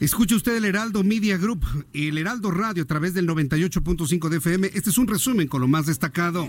[0.00, 4.70] Escuche usted el Heraldo Media Group el Heraldo Radio a través del 98.5 de FM.
[4.74, 6.48] Este es un resumen con lo más destacado.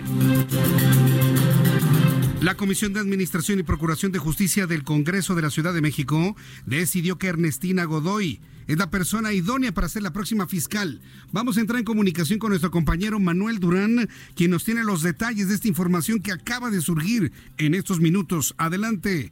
[2.41, 6.35] La Comisión de Administración y Procuración de Justicia del Congreso de la Ciudad de México
[6.65, 11.01] decidió que Ernestina Godoy es la persona idónea para ser la próxima fiscal.
[11.31, 15.49] Vamos a entrar en comunicación con nuestro compañero Manuel Durán, quien nos tiene los detalles
[15.49, 18.55] de esta información que acaba de surgir en estos minutos.
[18.57, 19.31] Adelante.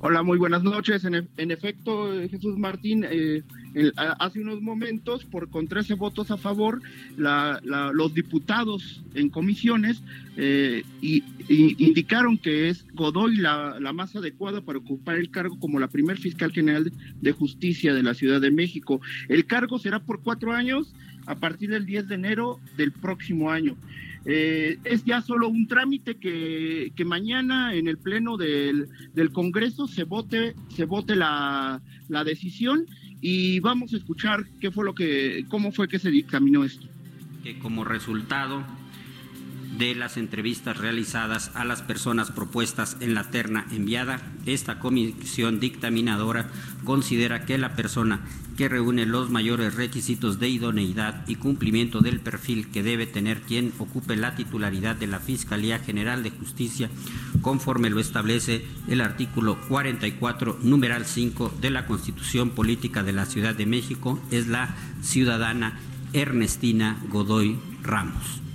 [0.00, 1.04] Hola, muy buenas noches.
[1.04, 3.42] En, e, efecto, Jesús Martín, eh,
[3.96, 6.80] hace unos momentos, por con 13 votos a favor,
[7.16, 10.00] los diputados en comisiones
[10.36, 15.88] eh, y, indicaron que es Godoy la, más adecuada para ocupar el cargo como la
[15.88, 19.00] primer fiscal general de justicia de la Ciudad de México.
[19.28, 20.94] El cargo será por cuatro años
[21.26, 23.76] a partir del 10 de enero del próximo año.
[24.30, 28.86] Eh, es ya solo un trámite que, mañana en el pleno del,
[29.32, 32.84] Congreso se vote, se vote la, la, decisión
[33.22, 36.86] y vamos a escuchar qué fue lo que, cómo fue que se dictaminó esto.
[37.42, 38.66] Que como resultado
[39.78, 46.50] de las entrevistas realizadas a las personas propuestas en la terna enviada, esta comisión dictaminadora
[46.84, 48.20] considera que la persona
[48.58, 53.72] que reúne los mayores requisitos de idoneidad y cumplimiento del perfil que debe tener quien
[53.78, 56.90] ocupe la titularidad de la Fiscalía General de Justicia,
[57.40, 63.54] conforme lo establece el artículo 44, numeral 5 de la Constitución Política de la Ciudad
[63.54, 65.78] de México, es la ciudadana
[66.12, 68.47] Ernestina Godoy Ramos.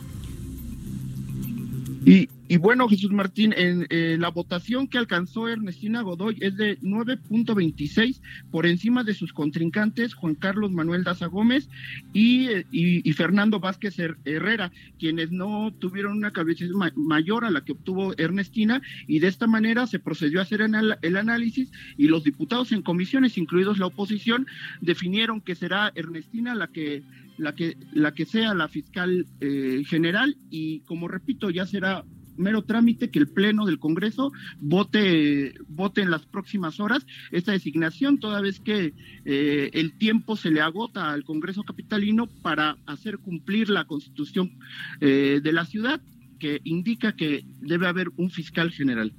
[2.05, 6.77] Y, y bueno, Jesús Martín, en eh, la votación que alcanzó Ernestina Godoy es de
[6.81, 8.19] 9.26
[8.51, 11.69] por encima de sus contrincantes Juan Carlos Manuel Daza Gómez
[12.11, 18.13] y, y, Fernando Vázquez Herrera, quienes no tuvieron una cabeza mayor a la que obtuvo
[18.17, 22.81] Ernestina y de esta manera se procedió a hacer el análisis y los diputados en
[22.81, 24.45] comisiones, incluidos la oposición,
[24.81, 27.03] definieron que será Ernestina la que
[27.43, 32.03] la que, la que sea la fiscal eh, general y como repito, ya será
[32.37, 38.19] mero trámite que el Pleno del Congreso vote, vote en las próximas horas esta designación,
[38.19, 38.93] toda vez que
[39.25, 44.51] eh, el tiempo se le agota al Congreso Capitalino para hacer cumplir la constitución
[44.99, 46.01] eh, de la ciudad,
[46.39, 49.13] que indica que debe haber un fiscal general.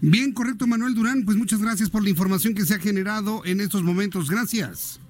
[0.00, 1.24] Bien, correcto, Manuel Durán.
[1.24, 4.30] Pues muchas gracias por la información que se ha generado en estos momentos.
[4.30, 5.00] Gracias.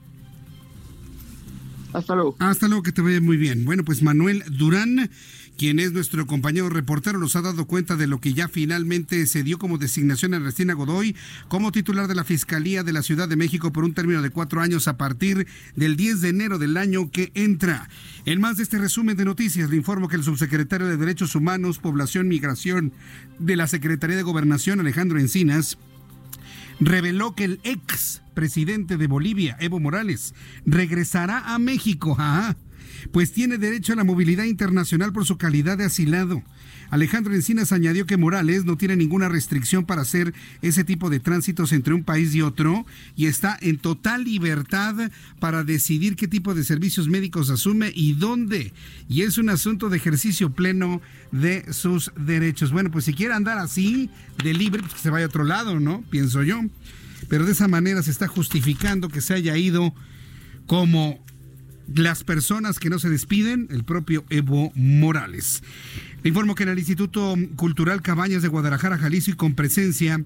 [1.93, 2.37] Hasta luego.
[2.39, 3.65] Hasta luego, que te vaya muy bien.
[3.65, 5.11] Bueno, pues Manuel Durán,
[5.57, 9.43] quien es nuestro compañero reportero, nos ha dado cuenta de lo que ya finalmente se
[9.43, 11.17] dio como designación a Ernestina Godoy
[11.49, 14.61] como titular de la Fiscalía de la Ciudad de México por un término de cuatro
[14.61, 17.89] años a partir del 10 de enero del año que entra.
[18.27, 21.79] En más de este resumen de noticias, le informo que el subsecretario de Derechos Humanos,
[21.79, 22.93] Población, Migración
[23.39, 25.79] de la Secretaría de Gobernación, Alejandro Encinas,
[26.81, 30.33] reveló que el ex presidente de Bolivia, Evo Morales,
[30.65, 32.17] regresará a México,
[33.11, 36.45] pues tiene derecho a la movilidad internacional por su calidad de asilado.
[36.91, 41.73] Alejandro Encinas añadió que Morales no tiene ninguna restricción para hacer ese tipo de tránsitos
[41.73, 42.87] entre un país y otro
[43.17, 45.11] y está en total libertad
[45.41, 48.73] para decidir qué tipo de servicios médicos asume y dónde.
[49.09, 52.71] Y es un asunto de ejercicio pleno de sus derechos.
[52.71, 54.11] Bueno, pues si quiere andar así,
[54.45, 56.05] de libre, pues que se vaya a otro lado, ¿no?
[56.09, 56.61] Pienso yo.
[57.29, 59.95] Pero de esa manera se está justificando que se haya ido
[60.67, 61.25] como
[61.95, 65.63] las personas que no se despiden, el propio Evo Morales.
[66.25, 70.25] informo que en el Instituto Cultural Cabañas de Guadalajara, Jalisco, y con presencia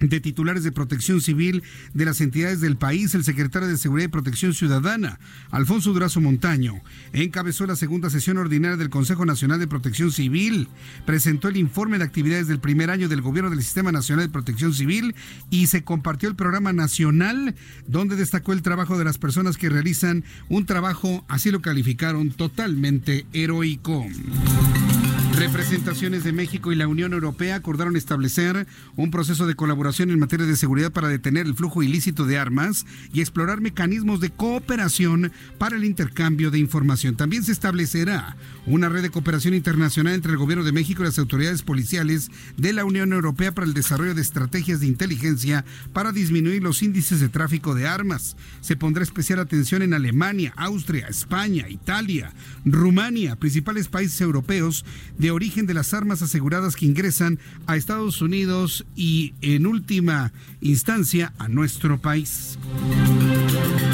[0.00, 1.62] de titulares de protección civil
[1.94, 5.18] de las entidades del país, el secretario de Seguridad y Protección Ciudadana,
[5.50, 6.80] Alfonso Durazo Montaño,
[7.12, 10.68] encabezó la segunda sesión ordinaria del Consejo Nacional de Protección Civil,
[11.04, 14.72] presentó el informe de actividades del primer año del gobierno del Sistema Nacional de Protección
[14.72, 15.14] Civil
[15.50, 17.54] y se compartió el programa nacional
[17.86, 23.26] donde destacó el trabajo de las personas que realizan un trabajo, así lo calificaron, totalmente
[23.32, 24.06] heroico.
[25.40, 30.44] Representaciones de México y la Unión Europea acordaron establecer un proceso de colaboración en materia
[30.44, 32.84] de seguridad para detener el flujo ilícito de armas
[33.14, 37.16] y explorar mecanismos de cooperación para el intercambio de información.
[37.16, 38.36] También se establecerá
[38.70, 42.72] una red de cooperación internacional entre el Gobierno de México y las autoridades policiales de
[42.72, 47.28] la Unión Europea para el desarrollo de estrategias de inteligencia para disminuir los índices de
[47.28, 48.36] tráfico de armas.
[48.60, 52.32] Se pondrá especial atención en Alemania, Austria, España, Italia,
[52.64, 54.84] Rumania, principales países europeos
[55.18, 61.32] de origen de las armas aseguradas que ingresan a Estados Unidos y en última instancia
[61.38, 62.58] a nuestro país.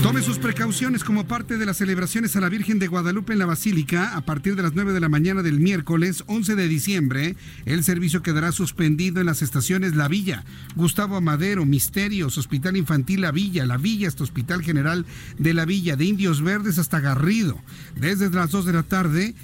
[0.02, 3.46] Tome sus precauciones como parte de las celebraciones a la Virgen de Guadalupe en la
[3.46, 7.36] Basílica a partir de las 9 de la mañana del miércoles 11 de diciembre.
[7.64, 10.44] El servicio quedará suspendido en las estaciones La Villa,
[10.76, 15.04] Gustavo Amadero, Misterios, Hospital Infantil La Villa, La Villa hasta Hospital General
[15.38, 17.58] de La Villa, de Indios Verdes hasta Garrido.
[17.96, 19.34] Desde las 2 de la tarde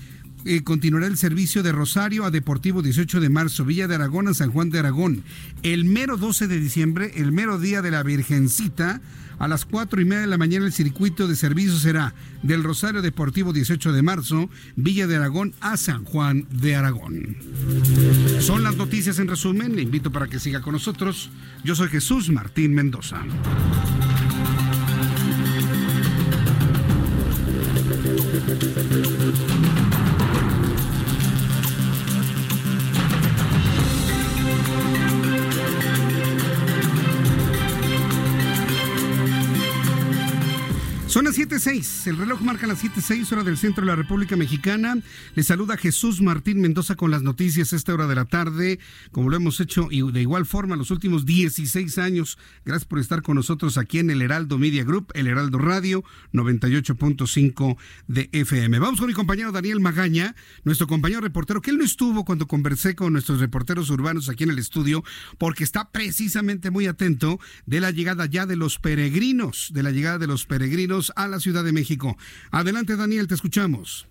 [0.44, 4.34] eh, continuará el servicio de Rosario a Deportivo 18 de marzo, Villa de Aragón a
[4.34, 5.24] San Juan de Aragón.
[5.62, 9.00] El mero 12 de diciembre, el mero día de la Virgencita,
[9.42, 12.14] a las 4 y media de la mañana el circuito de servicio será
[12.44, 17.38] del Rosario Deportivo 18 de marzo, Villa de Aragón a San Juan de Aragón.
[18.38, 21.30] Son las noticias en resumen, le invito para que siga con nosotros.
[21.64, 23.20] Yo soy Jesús Martín Mendoza.
[41.12, 44.96] Son las 7.06, el reloj marca las 7.06 hora del centro de la República Mexicana.
[45.34, 48.78] Le saluda Jesús Martín Mendoza con las noticias a esta hora de la tarde,
[49.10, 52.38] como lo hemos hecho y de igual forma los últimos 16 años.
[52.64, 56.02] Gracias por estar con nosotros aquí en el Heraldo Media Group, el Heraldo Radio
[56.32, 57.76] 98.5
[58.08, 58.78] de FM.
[58.78, 60.34] Vamos con mi compañero Daniel Magaña,
[60.64, 64.50] nuestro compañero reportero, que él no estuvo cuando conversé con nuestros reporteros urbanos aquí en
[64.50, 65.04] el estudio,
[65.36, 70.16] porque está precisamente muy atento de la llegada ya de los peregrinos, de la llegada
[70.16, 72.16] de los peregrinos a la Ciudad de México.
[72.50, 74.06] Adelante, Daniel, te escuchamos.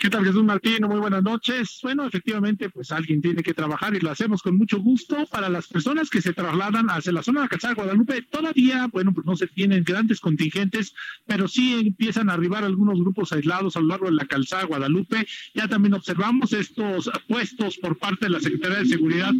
[0.00, 0.86] ¿Qué tal, Jesús Martín?
[0.86, 1.78] Muy buenas noches.
[1.82, 5.26] Bueno, efectivamente, pues alguien tiene que trabajar y lo hacemos con mucho gusto.
[5.26, 9.26] Para las personas que se trasladan hacia la zona de Calzada Guadalupe, todavía, bueno, pues
[9.26, 10.94] no se tienen grandes contingentes,
[11.26, 15.26] pero sí empiezan a arribar algunos grupos aislados a lo largo de la Calzada Guadalupe.
[15.54, 19.32] Ya también observamos estos puestos por parte de la Secretaría de Seguridad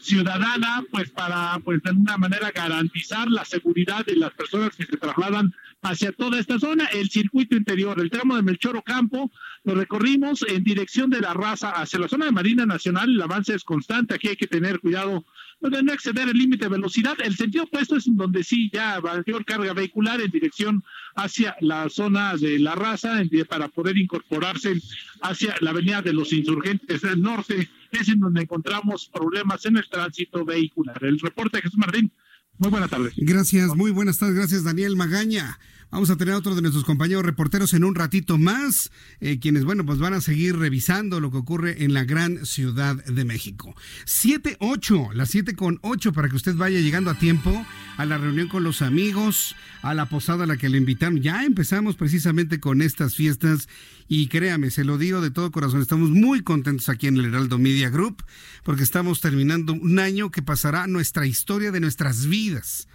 [0.00, 4.96] Ciudadana, pues para, pues de alguna manera garantizar la seguridad de las personas que se
[4.96, 9.30] trasladan hacia toda esta zona, el circuito interior, el tramo de Melchoro Campo,
[9.64, 13.54] lo recorrimos en dirección de la raza hacia la zona de Marina Nacional, el avance
[13.54, 15.24] es constante, aquí hay que tener cuidado
[15.60, 17.16] de no exceder el límite de velocidad.
[17.22, 20.84] El sentido opuesto es donde sí ya mayor carga vehicular en dirección
[21.16, 24.80] hacia la zona de la raza para poder incorporarse
[25.22, 29.88] hacia la avenida de los insurgentes del norte, es en donde encontramos problemas en el
[29.88, 31.02] tránsito vehicular.
[31.02, 32.10] El reporte Jesús Martín.
[32.58, 33.14] Muy buenas tardes.
[33.16, 34.34] Gracias, muy buenas tardes.
[34.34, 35.58] Gracias, Daniel Magaña.
[35.90, 39.64] Vamos a tener a otro de nuestros compañeros reporteros en un ratito más, eh, quienes,
[39.64, 43.74] bueno, pues van a seguir revisando lo que ocurre en la gran ciudad de México.
[44.04, 47.64] 7-8, las 7 con 8 para que usted vaya llegando a tiempo
[47.96, 51.22] a la reunión con los amigos, a la posada a la que le invitamos.
[51.22, 53.66] Ya empezamos precisamente con estas fiestas
[54.08, 57.58] y créame, se lo digo de todo corazón, estamos muy contentos aquí en el Heraldo
[57.58, 58.24] Media Group
[58.62, 62.87] porque estamos terminando un año que pasará nuestra historia de nuestras vidas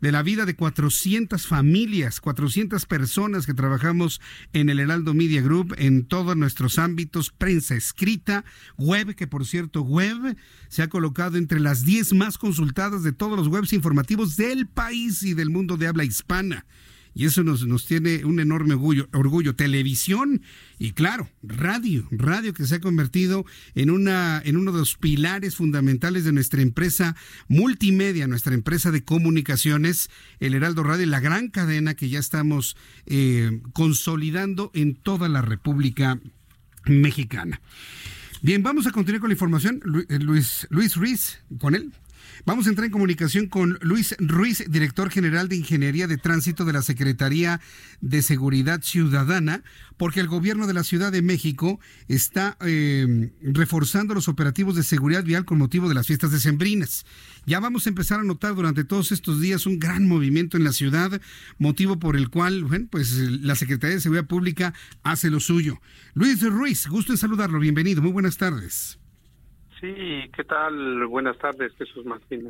[0.00, 4.20] de la vida de 400 familias, 400 personas que trabajamos
[4.52, 8.44] en el Heraldo Media Group en todos nuestros ámbitos, prensa escrita,
[8.76, 10.36] web, que por cierto, web
[10.68, 15.22] se ha colocado entre las 10 más consultadas de todos los webs informativos del país
[15.22, 16.66] y del mundo de habla hispana
[17.14, 19.54] y eso nos, nos tiene un enorme orgullo, orgullo.
[19.54, 20.42] Televisión
[20.78, 23.44] y claro, radio, radio que se ha convertido
[23.74, 27.16] en, una, en uno de los pilares fundamentales de nuestra empresa
[27.48, 33.60] multimedia, nuestra empresa de comunicaciones, el Heraldo Radio, la gran cadena que ya estamos eh,
[33.72, 36.20] consolidando en toda la República
[36.86, 37.60] Mexicana.
[38.42, 39.80] Bien, vamos a continuar con la información.
[39.84, 41.92] Luis, Luis Ruiz, con él.
[42.46, 46.72] Vamos a entrar en comunicación con Luis Ruiz, director general de Ingeniería de Tránsito de
[46.72, 47.60] la Secretaría
[48.00, 49.62] de Seguridad Ciudadana,
[49.98, 55.22] porque el gobierno de la Ciudad de México está eh, reforzando los operativos de seguridad
[55.22, 57.04] vial con motivo de las fiestas decembrinas.
[57.44, 60.72] Ya vamos a empezar a notar durante todos estos días un gran movimiento en la
[60.72, 61.20] ciudad,
[61.58, 64.72] motivo por el cual, pues la Secretaría de Seguridad Pública
[65.02, 65.80] hace lo suyo.
[66.14, 68.99] Luis Ruiz, gusto en saludarlo, bienvenido, muy buenas tardes.
[69.80, 69.94] Sí,
[70.36, 71.06] ¿qué tal?
[71.06, 72.48] Buenas tardes, Jesús Martín.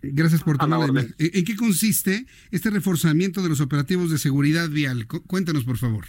[0.00, 0.88] Gracias por tomar.
[1.18, 5.06] ¿En qué consiste este reforzamiento de los operativos de seguridad vial?
[5.26, 6.04] Cuéntanos, por favor.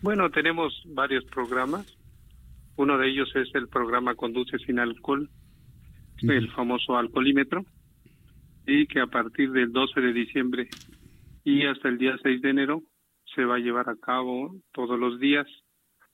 [0.00, 1.86] Bueno, tenemos varios programas.
[2.76, 5.28] Uno de ellos es el programa Conduce sin alcohol,
[6.22, 7.66] el famoso alcoholímetro,
[8.66, 10.68] y que a partir del 12 de diciembre
[11.44, 12.82] y hasta el día 6 de enero
[13.34, 15.46] se va a llevar a cabo todos los días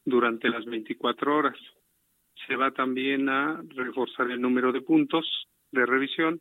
[0.04, 1.56] durante las 24 horas.
[2.48, 6.40] Se va también a reforzar el número de puntos de revisión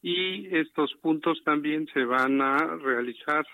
[0.00, 3.46] y estos puntos también se van a realizar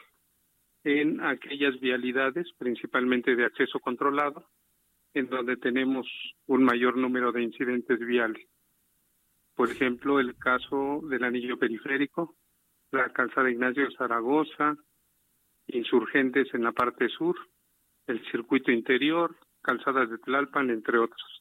[0.85, 4.49] en aquellas vialidades, principalmente de acceso controlado,
[5.15, 6.07] en donde tenemos
[6.47, 8.47] un mayor número de incidentes viales.
[9.57, 12.37] Por ejemplo, el caso del anillo periférico,
[12.93, 14.77] la calzada Ignacio Zaragoza,
[15.67, 17.37] insurgentes en la parte sur,
[18.07, 21.38] el circuito interior, calzadas de Tlalpan, entre otros.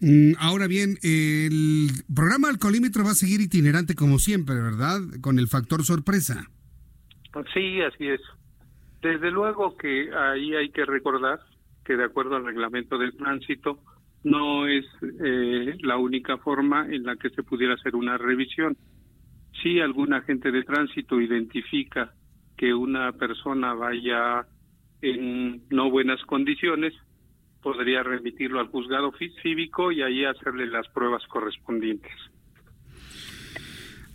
[0.00, 5.00] Mm, ahora bien, el programa Alcoholímetro va a seguir itinerante como siempre, ¿verdad?
[5.20, 6.48] Con el factor sorpresa.
[7.54, 8.20] Sí, así es.
[9.02, 11.40] Desde luego que ahí hay que recordar
[11.84, 13.78] que de acuerdo al reglamento del tránsito
[14.24, 18.76] no es eh, la única forma en la que se pudiera hacer una revisión.
[19.62, 22.12] Si algún agente de tránsito identifica
[22.56, 24.46] que una persona vaya
[25.00, 26.92] en no buenas condiciones,
[27.62, 32.12] podría remitirlo al juzgado cívico y ahí hacerle las pruebas correspondientes.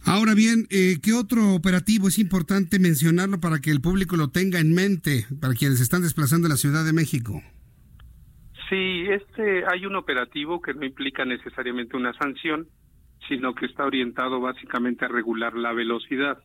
[0.07, 4.59] Ahora bien, eh, ¿qué otro operativo es importante mencionarlo para que el público lo tenga
[4.59, 7.41] en mente, para quienes están desplazando a la Ciudad de México?
[8.69, 12.67] Sí, este hay un operativo que no implica necesariamente una sanción,
[13.27, 16.37] sino que está orientado básicamente a regular la velocidad.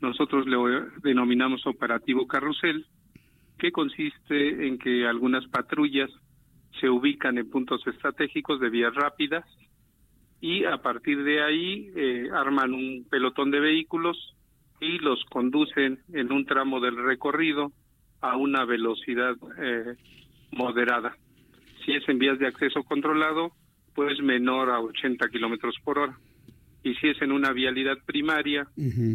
[0.00, 0.56] Nosotros le
[1.02, 2.86] denominamos operativo carrusel,
[3.58, 6.10] que consiste en que algunas patrullas
[6.80, 9.44] se ubican en puntos estratégicos de vías rápidas
[10.40, 14.34] y a partir de ahí eh, arman un pelotón de vehículos
[14.80, 17.72] y los conducen en un tramo del recorrido
[18.20, 19.96] a una velocidad eh,
[20.52, 21.16] moderada.
[21.84, 23.52] Si es en vías de acceso controlado,
[23.94, 26.18] pues menor a 80 kilómetros por hora
[26.86, 28.68] y si es en una vialidad primaria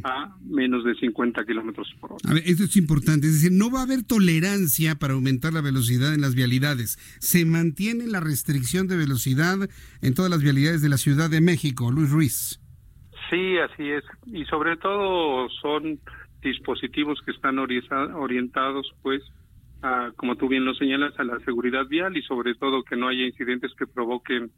[0.04, 2.30] a menos de 50 kilómetros por hora.
[2.30, 5.62] A ver, esto es importante, es decir, no va a haber tolerancia para aumentar la
[5.62, 6.98] velocidad en las vialidades.
[7.22, 9.70] Se mantiene la restricción de velocidad
[10.02, 12.60] en todas las vialidades de la Ciudad de México, Luis Ruiz.
[13.30, 15.98] Sí, así es, y sobre todo son
[16.42, 19.24] dispositivos que están orientados, pues,
[19.82, 23.08] a, como tú bien lo señalas, a la seguridad vial y sobre todo que no
[23.08, 24.52] haya incidentes que provoquen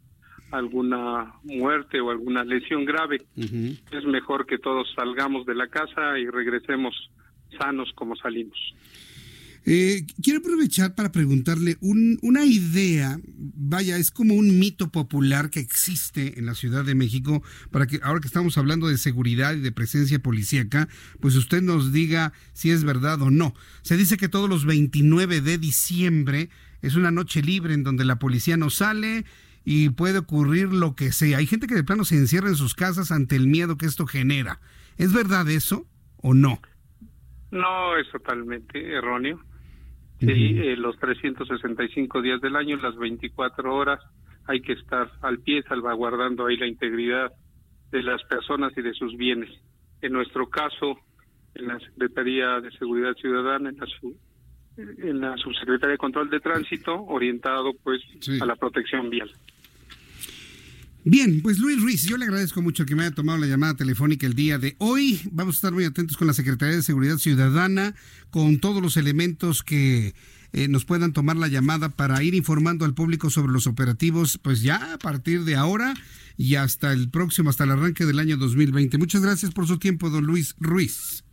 [0.54, 3.26] alguna muerte o alguna lesión grave.
[3.36, 6.96] Es mejor que todos salgamos de la casa y regresemos
[7.60, 8.58] sanos como salimos.
[9.66, 16.38] Eh, quiero aprovechar para preguntarle una idea, vaya, es como un mito popular que existe
[16.38, 17.42] en la Ciudad de México,
[17.72, 20.90] para que ahora que estamos hablando de seguridad y de presencia policíaca,
[21.22, 23.54] pues usted nos diga si es verdad o no.
[23.84, 26.50] Se dice que todos los 29 de diciembre
[26.82, 29.24] es una noche libre en donde la policía no sale
[29.66, 31.38] y puede ocurrir lo que sea.
[31.38, 34.06] Hay gente que de plano se encierra en sus casas ante el miedo que esto
[34.06, 34.60] genera.
[34.98, 35.86] ¿Es verdad eso
[36.18, 36.60] o no?
[37.52, 39.40] No, es totalmente erróneo.
[40.20, 44.00] Sí, eh, los 365 días del año, las 24 horas,
[44.46, 47.32] hay que estar al pie salvaguardando ahí la integridad
[47.92, 49.50] de las personas y de sus bienes.
[50.02, 50.98] En nuestro caso,
[51.56, 53.88] en la Secretaría de Seguridad Ciudadana, en la,
[54.78, 58.02] en la Subsecretaría de Control de Tránsito, orientado pues
[58.42, 59.30] a la protección vial.
[61.06, 64.26] Bien, pues Luis Ruiz, yo le agradezco mucho que me haya tomado la llamada telefónica
[64.26, 65.20] el día de hoy.
[65.32, 67.94] Vamos a estar muy atentos con la Secretaría de Seguridad Ciudadana,
[68.30, 70.16] con todos los elementos que
[70.54, 74.62] eh, nos puedan tomar la llamada para ir informando al público sobre los operativos, pues
[74.62, 75.94] ya a partir de ahora
[76.38, 78.98] y hasta el próximo, hasta el arranque del año 2020.
[78.98, 81.26] Muchas gracias por su tiempo, don Luis Ruiz.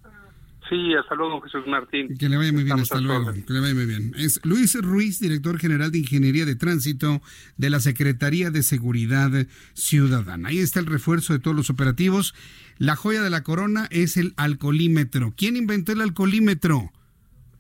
[0.71, 2.17] Sí, hasta luego, Jesús Martín.
[2.17, 3.33] Que le vaya muy bien, hasta luego.
[3.33, 4.15] Que le vaya muy bien.
[4.17, 7.21] Es Luis Ruiz, director general de Ingeniería de Tránsito
[7.57, 9.33] de la Secretaría de Seguridad
[9.75, 10.51] Ciudadana.
[10.51, 12.37] Ahí está el refuerzo de todos los operativos.
[12.79, 15.35] La joya de la corona es el alcoholímetro.
[15.37, 16.93] ¿Quién inventó el alcoholímetro?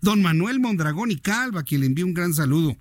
[0.01, 2.77] Don Manuel Mondragón y Calva, quien le envía un gran saludo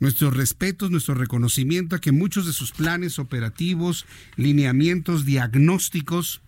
[0.00, 4.06] nuestros respetos, nuestro reconocimiento a que muchos de sus planes operativos,
[4.36, 6.42] lineamientos, diagnósticos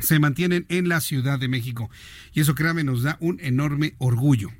[0.00, 1.90] se mantienen en la Ciudad de México.
[2.32, 4.50] Y eso, créame, nos da un enorme orgullo.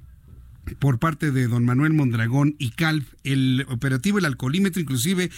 [0.78, 5.30] Por parte de don Manuel Mondragón y Calv, el operativo, el alcoholímetro, inclusive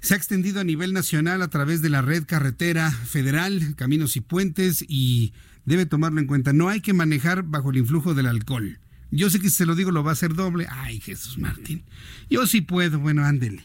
[0.00, 4.20] se ha extendido a nivel nacional a través de la red carretera federal, caminos y
[4.20, 5.34] puentes, y
[5.64, 6.52] debe tomarlo en cuenta.
[6.52, 8.78] No hay que manejar bajo el influjo del alcohol.
[9.10, 10.66] Yo sé que si se lo digo lo va a hacer doble.
[10.70, 11.84] Ay, Jesús Martín.
[12.28, 12.98] Yo sí puedo.
[13.00, 13.64] Bueno, ándele.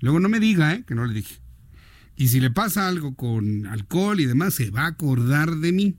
[0.00, 0.84] Luego no me diga, ¿eh?
[0.86, 1.36] Que no le dije.
[2.20, 5.96] Y si le pasa algo con alcohol y demás, se va a acordar de mí.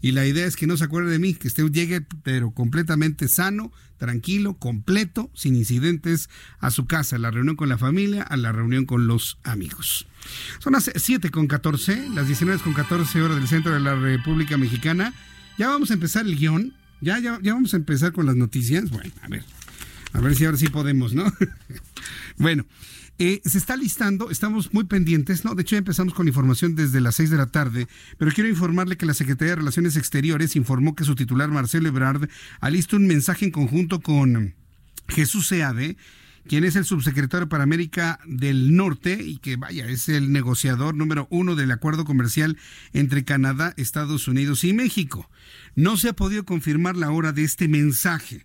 [0.00, 3.26] y la idea es que no se acuerde de mí, que usted llegue pero completamente
[3.26, 6.30] sano, tranquilo, completo, sin incidentes
[6.60, 10.06] a su casa, a la reunión con la familia, a la reunión con los amigos.
[10.60, 14.56] Son las 7 con 14, las 19 con 14 horas del centro de la República
[14.56, 15.12] Mexicana.
[15.58, 18.90] Ya vamos a empezar el guion, ya, ya, ya vamos a empezar con las noticias.
[18.90, 19.42] Bueno, a ver,
[20.12, 21.24] a ver si ahora sí podemos, ¿no?
[22.36, 22.64] bueno.
[23.18, 25.54] Eh, se está listando, estamos muy pendientes, ¿no?
[25.54, 27.86] De hecho, ya empezamos con información desde las 6 de la tarde,
[28.18, 32.28] pero quiero informarle que la Secretaría de Relaciones Exteriores informó que su titular, Marcelo Ebrard,
[32.60, 34.54] alista un mensaje en conjunto con
[35.06, 35.96] Jesús Seade,
[36.48, 41.28] quien es el subsecretario para América del Norte y que, vaya, es el negociador número
[41.30, 42.58] uno del acuerdo comercial
[42.92, 45.30] entre Canadá, Estados Unidos y México.
[45.76, 48.44] No se ha podido confirmar la hora de este mensaje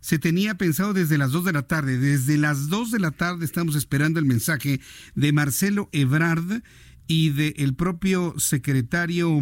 [0.00, 1.98] se tenía pensado desde las 2 de la tarde.
[1.98, 4.80] Desde las 2 de la tarde estamos esperando el mensaje
[5.14, 6.62] de Marcelo Ebrard
[7.06, 9.40] y del propio secretario,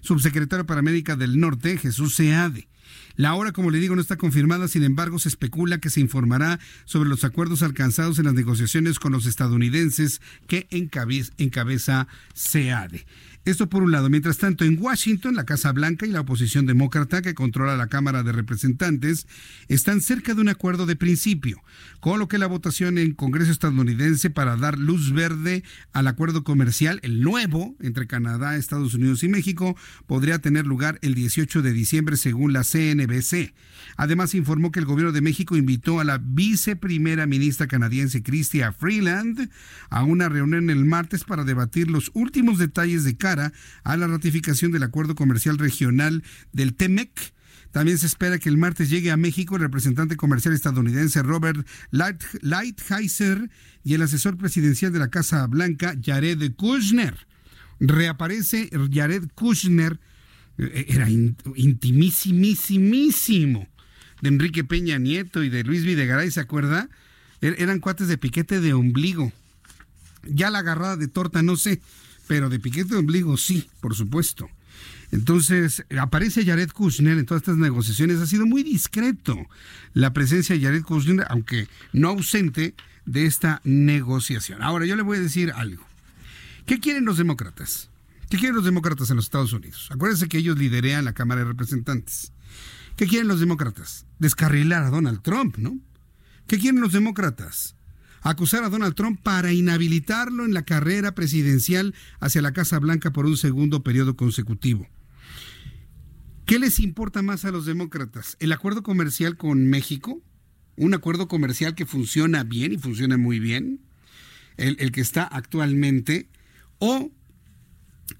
[0.00, 2.68] subsecretario para América del Norte, Jesús Seade.
[3.16, 6.58] La hora, como le digo, no está confirmada, sin embargo, se especula que se informará
[6.84, 13.06] sobre los acuerdos alcanzados en las negociaciones con los estadounidenses que encabeza SEADE.
[13.44, 14.08] Esto por un lado.
[14.08, 18.22] Mientras tanto, en Washington, la Casa Blanca y la oposición demócrata que controla la Cámara
[18.22, 19.26] de Representantes
[19.68, 21.62] están cerca de un acuerdo de principio,
[22.00, 25.62] con lo que la votación en Congreso estadounidense para dar luz verde
[25.92, 29.76] al acuerdo comercial, el nuevo, entre Canadá, Estados Unidos y México,
[30.06, 33.52] podría tener lugar el 18 de diciembre según la CNBC.
[33.98, 39.50] Además, informó que el gobierno de México invitó a la viceprimera ministra canadiense Chrystia Freeland
[39.90, 44.82] a una reunión el martes para debatir los últimos detalles de a la ratificación del
[44.82, 47.34] acuerdo comercial regional del TEMEC.
[47.74, 53.50] También se espera que el martes llegue a México el representante comercial estadounidense Robert Lighthizer
[53.82, 57.26] y el asesor presidencial de la Casa Blanca, Jared Kushner.
[57.80, 59.98] Reaparece Jared Kushner,
[60.58, 63.66] eh, era intimísimísimo
[64.22, 66.88] de Enrique Peña Nieto y de Luis Videgaray, ¿se acuerda?
[67.40, 69.32] Er, eran cuates de piquete de ombligo.
[70.22, 71.82] Ya la agarrada de torta, no sé,
[72.26, 74.48] pero de piquete de ombligo sí, por supuesto.
[75.12, 78.18] Entonces, aparece Jared Kushner en todas estas negociaciones.
[78.18, 79.36] Ha sido muy discreto
[79.92, 82.74] la presencia de Jared Kushner, aunque no ausente
[83.06, 84.62] de esta negociación.
[84.62, 85.86] Ahora, yo le voy a decir algo.
[86.66, 87.90] ¿Qué quieren los demócratas?
[88.30, 89.88] ¿Qué quieren los demócratas en los Estados Unidos?
[89.90, 92.32] Acuérdense que ellos liderean la Cámara de Representantes.
[92.96, 94.06] ¿Qué quieren los demócratas?
[94.18, 95.78] Descarrilar a Donald Trump, ¿no?
[96.46, 97.76] ¿Qué quieren los demócratas?
[98.24, 103.26] Acusar a Donald Trump para inhabilitarlo en la carrera presidencial hacia la Casa Blanca por
[103.26, 104.88] un segundo periodo consecutivo.
[106.46, 108.36] ¿Qué les importa más a los demócratas?
[108.40, 110.22] ¿El acuerdo comercial con México?
[110.76, 113.80] ¿Un acuerdo comercial que funciona bien y funciona muy bien?
[114.56, 116.28] ¿El, que está actualmente?
[116.78, 117.10] ¿O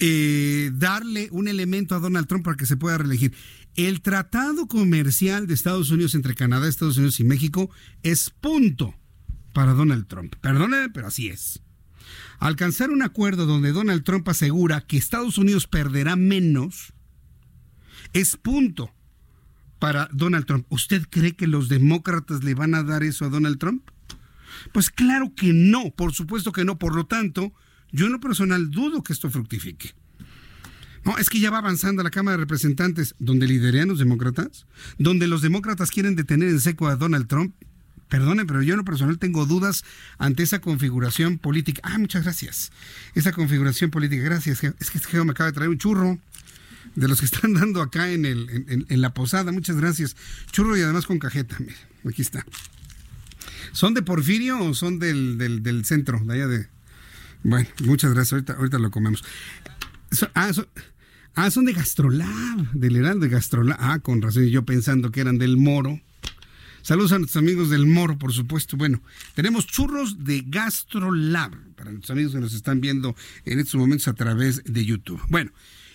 [0.00, 3.34] eh, darle un elemento a Donald Trump para que se pueda reelegir?
[3.74, 7.70] El tratado comercial de Estados Unidos entre Canadá, Estados Unidos y México
[8.02, 8.94] es punto
[9.54, 10.34] para Donald Trump.
[10.42, 11.62] Perdone, pero así es.
[12.38, 16.92] Alcanzar un acuerdo donde Donald Trump asegura que Estados Unidos perderá menos
[18.12, 18.92] es punto
[19.78, 20.66] para Donald Trump.
[20.68, 23.88] ¿Usted cree que los demócratas le van a dar eso a Donald Trump?
[24.72, 26.78] Pues claro que no, por supuesto que no.
[26.78, 27.54] Por lo tanto,
[27.90, 29.94] yo en lo personal dudo que esto fructifique.
[31.04, 34.66] No, es que ya va avanzando la Cámara de Representantes, donde liderean los demócratas,
[34.98, 37.54] donde los demócratas quieren detener en seco a Donald Trump
[38.14, 39.82] Perdone, pero yo en lo personal tengo dudas
[40.18, 41.80] ante esa configuración política.
[41.82, 42.70] Ah, muchas gracias.
[43.16, 44.62] Esa configuración política, gracias.
[44.62, 46.20] Es que este me acaba de traer un churro
[46.94, 49.50] de los que están dando acá en, la posada.
[49.50, 50.14] Muchas gracias.
[50.52, 51.56] Churro y además con cajeta.
[51.58, 51.74] Mira,
[52.08, 52.46] aquí está.
[53.72, 56.68] ¿Son de Porfirio o son del, centro, de allá de...
[57.42, 58.34] Bueno, muchas gracias.
[58.34, 59.24] Ahorita, ahorita lo comemos.
[60.36, 60.52] ah,
[61.34, 63.76] ah, son de Gastrolab, del Heraldo de Gastrolab.
[63.80, 64.46] Ah, con razón.
[64.46, 66.00] Yo pensando que eran del Moro.
[66.84, 68.76] Saludos a nuestros amigos del Moro, por supuesto.
[68.76, 69.00] Bueno,
[69.34, 73.16] tenemos churros de GastroLab para nuestros amigos que nos están viendo
[73.46, 75.18] en estos momentos a través de YouTube.
[75.30, 75.50] Bueno,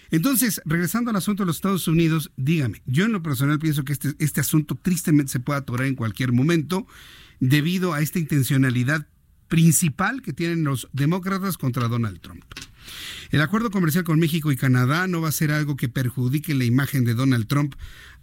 [0.10, 3.94] entonces, regresando al asunto de los Estados Unidos, dígame, yo en lo personal pienso que
[3.94, 6.88] este, este asunto tristemente se puede atorar en cualquier momento
[7.40, 9.06] debido a esta intencionalidad
[9.48, 12.44] principal que tienen los demócratas contra Donald Trump.
[13.32, 16.66] El acuerdo comercial con México y Canadá no va a ser algo que perjudique la
[16.66, 17.76] imagen de Donald Trump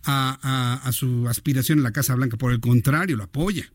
[0.05, 2.37] a, su aspiración en la Casa Blanca.
[2.37, 3.73] Por el contrario, lo apoya.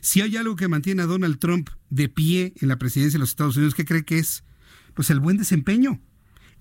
[0.00, 3.30] Si hay algo que mantiene a Donald Trump de pie en la presidencia de los
[3.30, 4.44] Estados Unidos, ¿qué cree que es?
[4.94, 6.00] Pues el buen desempeño.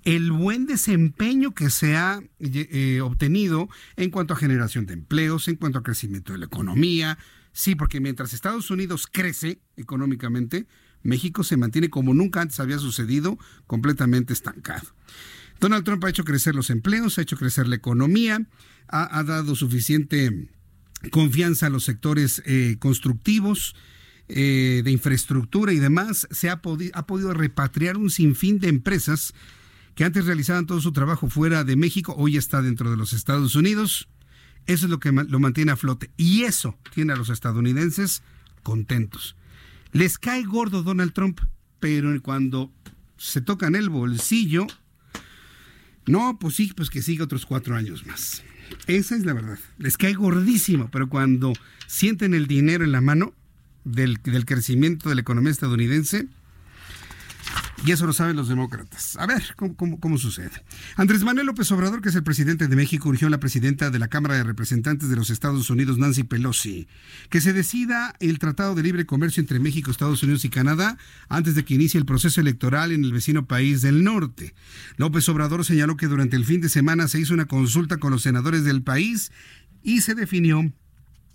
[0.04, 5.56] El buen desempeño que se ha eh, obtenido en cuanto a generación de empleos, en
[5.56, 7.18] cuanto a crecimiento de la economía.
[7.52, 10.68] Sí, porque mientras Estados Unidos crece económicamente,
[11.04, 14.88] México se mantiene como nunca antes había sucedido, completamente estancado.
[15.60, 18.46] Donald Trump ha hecho crecer los empleos, ha hecho crecer la economía,
[18.88, 20.50] ha, dado suficiente
[21.12, 23.76] confianza a los sectores eh, constructivos,
[24.30, 26.62] eh, de infraestructura y demás, se ha,
[26.94, 29.34] ha podido repatriar un sinfín de empresas
[29.96, 33.56] que antes realizaban todo su trabajo fuera de México, hoy está dentro de los Estados
[33.56, 34.10] Unidos.
[34.68, 36.12] Eso es lo que lo mantiene a flote.
[36.18, 38.22] Y eso tiene a los estadounidenses
[38.64, 39.37] contentos.
[39.92, 41.40] Les cae gordo Donald Trump,
[41.80, 42.72] pero cuando
[43.18, 44.68] se tocan el bolsillo,
[46.06, 48.44] no, pues sí, pues que siga otros cuatro años más.
[48.88, 49.60] Esa es la verdad.
[49.78, 51.54] Les cae gordísimo, pero cuando
[51.88, 53.34] sienten el dinero en la mano
[53.84, 56.28] del, del crecimiento de la economía estadounidense,
[57.86, 59.16] y eso lo saben los demócratas.
[59.18, 60.52] A ver ¿cómo, sucede.
[60.96, 64.00] Andrés Manuel López Obrador, que es el presidente de México, urgió a la presidenta de
[64.00, 66.88] la Cámara de Representantes de los Estados Unidos, Nancy Pelosi,
[67.30, 70.98] que se decida el Tratado de Libre Comercio entre México, Estados Unidos y Canadá
[71.30, 74.54] antes de que inicie el proceso electoral en el vecino país del norte.
[74.98, 78.24] López Obrador señaló que durante el fin de semana se hizo una consulta con los
[78.24, 79.32] senadores del país
[79.84, 80.74] y se definió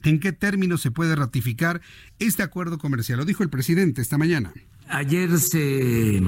[0.02, 1.80] en qué términos se puede ratificar
[2.18, 3.18] este acuerdo comercial.
[3.18, 4.52] Lo dijo el presidente esta mañana.
[4.88, 6.22] Ayer se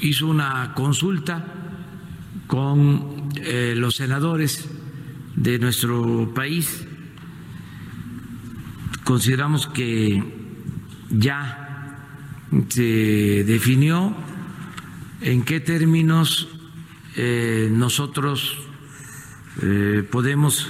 [0.00, 1.44] hizo una consulta
[2.46, 4.68] con eh, los senadores
[5.36, 6.86] de nuestro país.
[9.04, 10.22] Consideramos que
[11.10, 12.04] ya
[12.68, 14.14] se definió
[15.20, 16.48] en qué términos
[17.16, 18.58] eh, nosotros
[19.62, 20.68] eh, podemos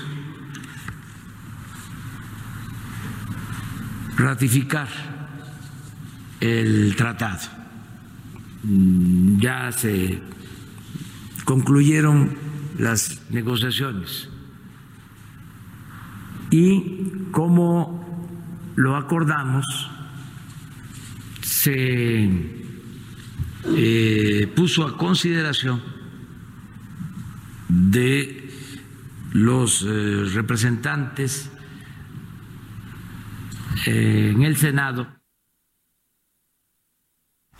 [4.16, 4.88] ratificar
[6.40, 7.48] el tratado.
[8.64, 10.20] Mm, ya se
[11.44, 12.36] concluyeron
[12.78, 14.28] las negociaciones
[16.50, 18.04] y como
[18.76, 19.90] lo acordamos,
[21.42, 22.30] se
[23.64, 25.82] eh, puso a consideración
[27.68, 28.50] de
[29.32, 31.50] los eh, representantes
[33.86, 35.17] eh, en el Senado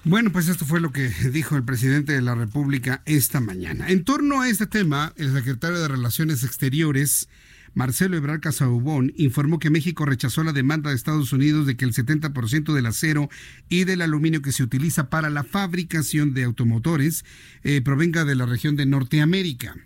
[0.08, 3.88] bueno, pues esto fue lo que dijo el presidente de la República esta mañana.
[3.88, 7.28] En torno a este tema, el secretario de Relaciones Exteriores,
[7.74, 11.92] Marcelo Ebrard Casaubón, informó que México rechazó la demanda de Estados Unidos de que el
[11.92, 13.28] 70% del acero
[13.68, 17.24] y del aluminio que se utiliza para la fabricación de automotores
[17.62, 19.76] eh, provenga de la región de Norteamérica.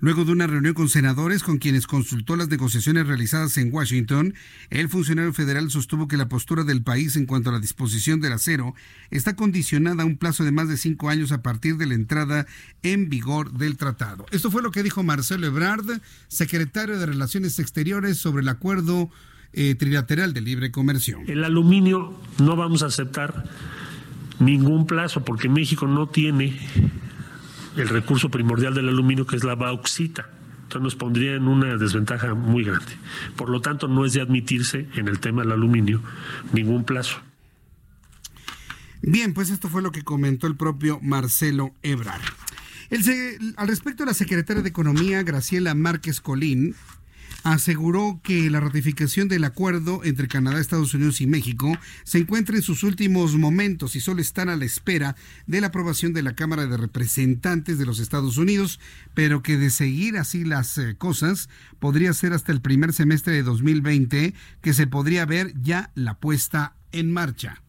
[0.00, 4.34] Luego de una reunión con senadores con quienes consultó las negociaciones realizadas en Washington,
[4.70, 8.32] el funcionario federal sostuvo que la postura del país en cuanto a la disposición del
[8.32, 8.74] acero
[9.10, 12.46] está condicionada a un plazo de más de cinco años a partir de la entrada
[12.82, 14.26] en vigor del tratado.
[14.30, 19.10] Esto fue lo que dijo Marcelo Ebrard, secretario de Relaciones Exteriores, sobre el acuerdo
[19.52, 21.18] eh, trilateral de libre comercio.
[21.26, 23.44] El aluminio no vamos a aceptar
[24.38, 26.58] ningún plazo porque México no tiene
[27.76, 30.28] el recurso primordial del aluminio, que es la bauxita.
[30.62, 32.92] Entonces nos pondría en una desventaja muy grande.
[33.36, 36.02] Por lo tanto, no es de admitirse en el tema del aluminio
[36.52, 37.20] ningún plazo.
[39.02, 42.22] Bien, pues esto fue lo que comentó el propio Marcelo Ebrard.
[43.56, 46.74] al respecto la secretaria de Economía, Graciela Márquez Colín,
[47.46, 52.62] aseguró que la ratificación del acuerdo entre Canadá, Estados Unidos y México se encuentra en
[52.62, 55.14] sus últimos momentos y solo están a la espera
[55.46, 58.80] de la aprobación de la Cámara de Representantes de los Estados Unidos,
[59.14, 61.48] pero que de seguir así las eh, cosas
[61.78, 66.74] podría ser hasta el primer semestre de 2020 que se podría ver ya la puesta
[66.90, 67.62] en marcha.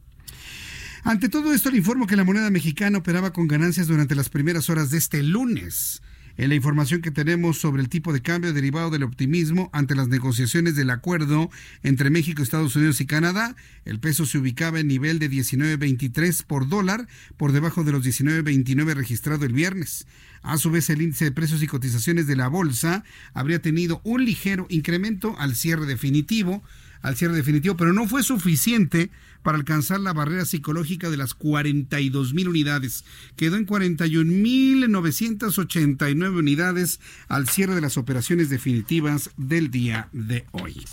[1.04, 4.72] Ante todo esto, le informo que la moneda mexicana operaba con ganancias durante las primeras
[4.72, 6.02] horas de este lunes.
[6.38, 10.08] En la información que tenemos sobre el tipo de cambio derivado del optimismo ante las
[10.08, 11.50] negociaciones del acuerdo
[11.82, 13.56] entre México, Estados Unidos y Canadá,
[13.86, 17.08] el peso se ubicaba en nivel de 19.23 por dólar,
[17.38, 20.06] por debajo de los 19.29 registrado el viernes.
[20.44, 23.04] A su vez, el índice de precios y cotizaciones de la bolsa
[23.34, 26.64] habría tenido un ligero incremento al cierre definitivo,
[27.08, 29.10] al cierre definitivo, pero no fue suficiente
[29.42, 33.06] para alcanzar la barrera psicológica de las 42 mil unidades.
[33.38, 40.46] Quedó en 41 mil 989 unidades al cierre de las operaciones definitivas del día de
[40.52, 40.86] hoy.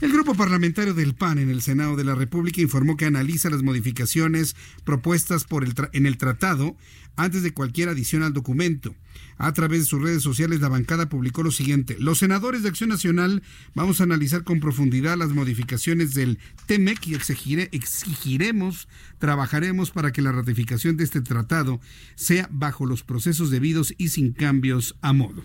[0.00, 3.64] El grupo parlamentario del PAN en el Senado de la República informó que analiza las
[3.64, 6.76] modificaciones propuestas por el en el tratado
[7.16, 8.94] antes de cualquier adición al documento.
[9.38, 11.96] A través de sus redes sociales, la bancada publicó lo siguiente.
[11.98, 13.42] Los senadores de Acción Nacional
[13.74, 18.88] vamos a analizar con profundidad las modificaciones del TEMEC y exigiremos,
[19.18, 21.80] trabajaremos para que la ratificación de este tratado
[22.14, 25.44] sea bajo los procesos debidos y sin cambios a modo.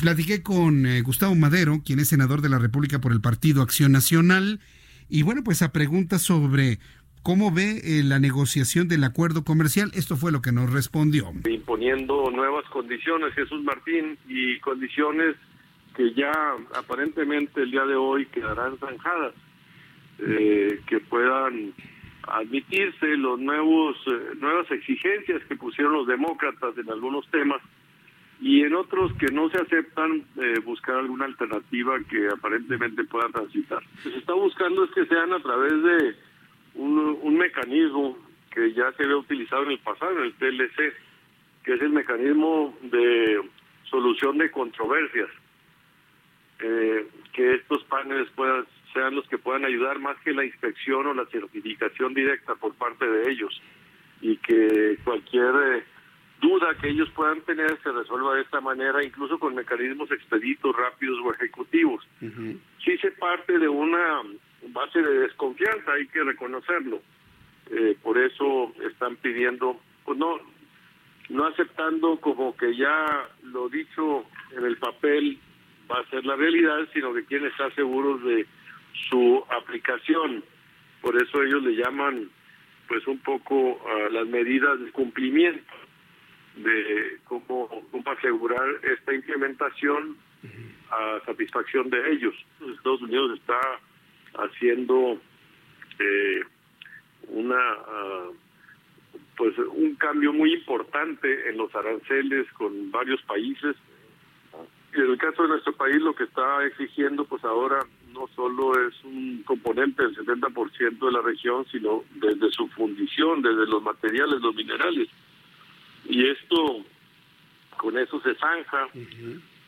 [0.00, 3.92] platiqué con eh, Gustavo Madero, quien es senador de la República por el Partido Acción
[3.92, 4.60] Nacional.
[5.08, 6.78] Y bueno, pues a preguntas sobre
[7.24, 9.90] ¿Cómo ve eh, la negociación del acuerdo comercial?
[9.94, 11.32] Esto fue lo que nos respondió.
[11.48, 15.34] Imponiendo nuevas condiciones, Jesús Martín, y condiciones
[15.96, 16.30] que ya
[16.76, 19.32] aparentemente el día de hoy quedarán zanjadas,
[20.18, 21.72] eh, que puedan
[22.28, 27.62] admitirse los nuevos eh, nuevas exigencias que pusieron los demócratas en algunos temas
[28.38, 33.82] y en otros que no se aceptan eh, buscar alguna alternativa que aparentemente pueda transitar.
[33.82, 36.14] Lo que se está buscando es que sean a través de
[36.74, 38.16] un, mecanismo
[38.50, 40.94] que ya se había utilizado en el pasado, en el TLC,
[41.64, 43.40] que es el mecanismo de
[43.90, 45.28] solución de controversias.
[46.60, 48.64] Eh, que estos paneles puedan
[48.94, 53.04] sean los que puedan ayudar más que la inspección o la certificación directa por parte
[53.06, 53.60] de ellos
[54.20, 55.84] y que cualquier eh,
[56.40, 61.18] duda que ellos puedan tener se resuelva de esta manera, incluso con mecanismos expeditos, rápidos
[61.24, 62.06] o ejecutivos.
[62.84, 64.22] Si se parte de una
[64.72, 67.00] base de desconfianza, hay que reconocerlo.
[67.70, 70.38] Eh, por eso están pidiendo, pues no,
[71.30, 74.24] no aceptando como que ya lo dicho
[74.56, 75.38] en el papel
[75.90, 78.46] va a ser la realidad, sino que quieren estar seguros de
[79.10, 80.44] su aplicación.
[81.00, 82.30] Por eso ellos le llaman
[82.88, 85.72] pues un poco a las medidas de cumplimiento
[86.56, 90.16] de cómo, cómo asegurar esta implementación
[90.90, 92.34] a satisfacción de ellos.
[92.76, 93.58] Estados Unidos está
[94.36, 95.18] haciendo
[95.98, 96.40] eh,
[97.28, 98.28] una ah,
[99.36, 103.76] pues un cambio muy importante en los aranceles con varios países
[104.94, 107.80] y en el caso de nuestro país lo que está exigiendo pues ahora
[108.12, 113.66] no solo es un componente del 70% de la región, sino desde su fundición, desde
[113.66, 115.08] los materiales, los minerales.
[116.08, 116.84] Y esto,
[117.76, 118.88] con eso se zanja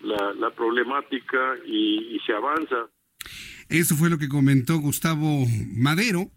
[0.02, 2.86] la, problemática y se avanza.
[3.68, 6.30] Eso fue lo que comentó Gustavo Madero.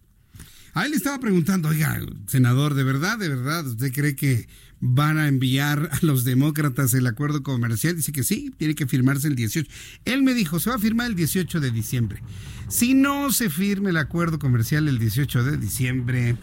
[0.73, 4.47] A él le estaba preguntando, oiga, senador, ¿de verdad, de verdad, usted cree que
[4.79, 7.95] van a enviar a los demócratas el acuerdo comercial?
[7.95, 9.69] Dice que sí, tiene que firmarse el 18.
[10.05, 12.21] Él me dijo, se va a firmar el 18 de diciembre.
[12.67, 16.37] Si no se firme el acuerdo comercial el 18 de diciembre,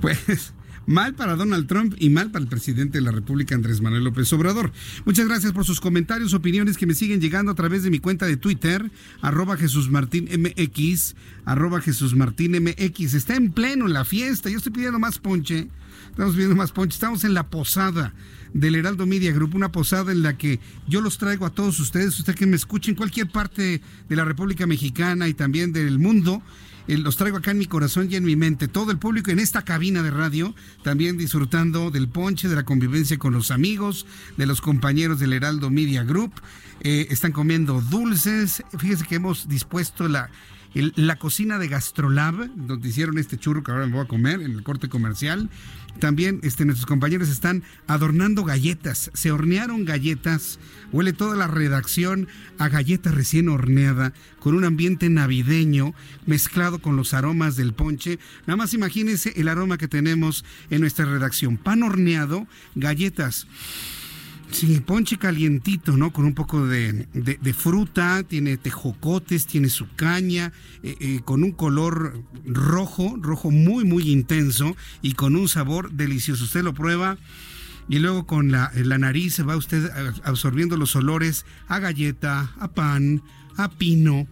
[0.00, 0.52] pues
[0.86, 4.32] Mal para Donald Trump y mal para el presidente de la República, Andrés Manuel López
[4.32, 4.72] Obrador.
[5.04, 8.26] Muchas gracias por sus comentarios, opiniones que me siguen llegando a través de mi cuenta
[8.26, 8.90] de Twitter,
[9.20, 11.14] arroba Jesús Martín MX,
[11.44, 13.14] arroba Jesús Martín MX.
[13.14, 15.68] Está en pleno la fiesta, yo estoy pidiendo más ponche,
[16.10, 18.12] estamos pidiendo más ponche, estamos en la posada
[18.52, 22.18] del Heraldo Media Group, una posada en la que yo los traigo a todos ustedes,
[22.18, 26.42] usted que me escuche en cualquier parte de la República Mexicana y también del mundo
[26.86, 28.68] los traigo acá en mi corazón y en mi mente.
[28.68, 33.18] Todo el público en esta cabina de radio, también disfrutando del ponche, de la convivencia
[33.18, 34.06] con los amigos,
[34.36, 36.32] de los compañeros del Heraldo Media Group.
[36.80, 38.62] Eh, están comiendo dulces.
[38.76, 40.30] Fíjese que hemos dispuesto la,
[40.74, 44.52] la cocina de Gastrolab, donde hicieron este churro que ahora me voy a comer en
[44.52, 45.50] el corte comercial.
[45.98, 49.10] También este, nuestros compañeros están adornando galletas.
[49.14, 50.58] Se hornearon galletas.
[50.90, 52.28] Huele toda la redacción
[52.58, 55.94] a galleta recién horneada, con un ambiente navideño
[56.26, 58.18] mezclado con los aromas del ponche.
[58.46, 61.56] Nada más imagínense el aroma que tenemos en nuestra redacción.
[61.56, 63.46] Pan horneado, galletas
[64.52, 66.12] Sí, ponche calientito, ¿no?
[66.12, 67.06] Con un poco de,
[67.56, 70.52] fruta, tiene tejocotes, tiene su caña,
[70.82, 76.44] eh, eh, con un color rojo, rojo muy, muy intenso y con un sabor delicioso.
[76.44, 77.16] Usted lo prueba
[77.88, 79.90] y luego con la, la nariz va usted
[80.22, 83.22] absorbiendo los olores a galleta, a pan,
[83.56, 84.26] a pino,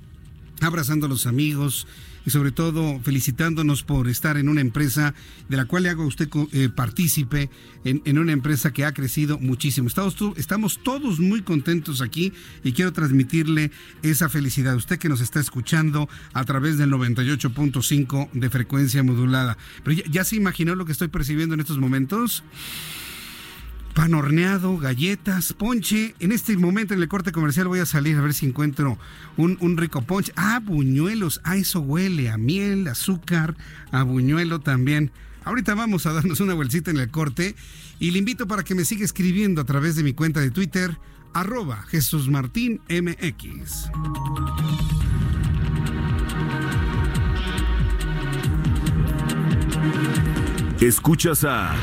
[0.61, 1.87] abrazando a los amigos,
[2.27, 5.15] y sobre todo felicitándonos por estar en una empresa
[5.49, 7.51] de la cual le hago a usted eh, partícipe,
[7.85, 9.89] en, una empresa que ha crecido muchísimo.
[9.89, 12.33] Estamos, estamos todos muy contentos aquí
[12.63, 13.71] y quiero transmitirle
[14.03, 14.77] esa felicidad.
[14.77, 19.57] Usted que nos está escuchando a través del 98.5 de frecuencia modulada.
[19.83, 22.45] Pero ya se imaginó lo que estoy percibiendo en estos momentos
[23.95, 26.15] pan horneado, galletas, ponche.
[26.21, 28.99] En este momento en el corte comercial voy a salir a ver si encuentro
[29.37, 30.33] un, rico ponche.
[30.37, 31.41] Ah, buñuelos.
[31.45, 33.57] Ah, eso huele a miel, azúcar,
[33.93, 35.11] a buñuelo también.
[35.45, 37.55] Ahorita vamos a darnos una vueltita en el corte
[37.99, 40.99] y le invito para que me siga escribiendo a través de mi cuenta de Twitter,
[41.33, 43.91] arroba Jesús Martín MX.
[50.81, 51.77] Escuchas a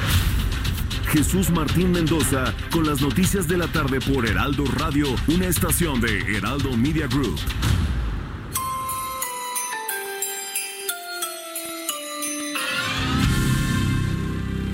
[1.11, 6.19] Jesús Martín Mendoza con las noticias de la tarde por Heraldo Radio, una estación de
[6.35, 7.39] Heraldo Media Group.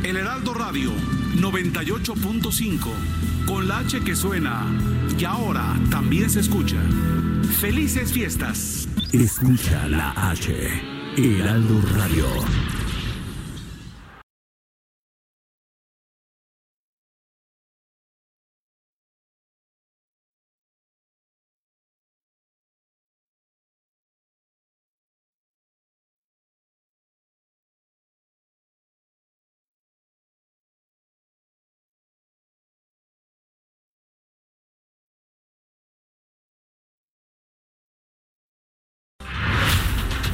[0.04, 0.92] El Heraldo Radio
[1.36, 2.88] 98.5,
[3.46, 4.66] con la H que suena
[5.18, 6.78] y ahora también se escucha.
[7.60, 8.88] Felices fiestas.
[9.12, 12.26] Escucha la H Heraldo Radio.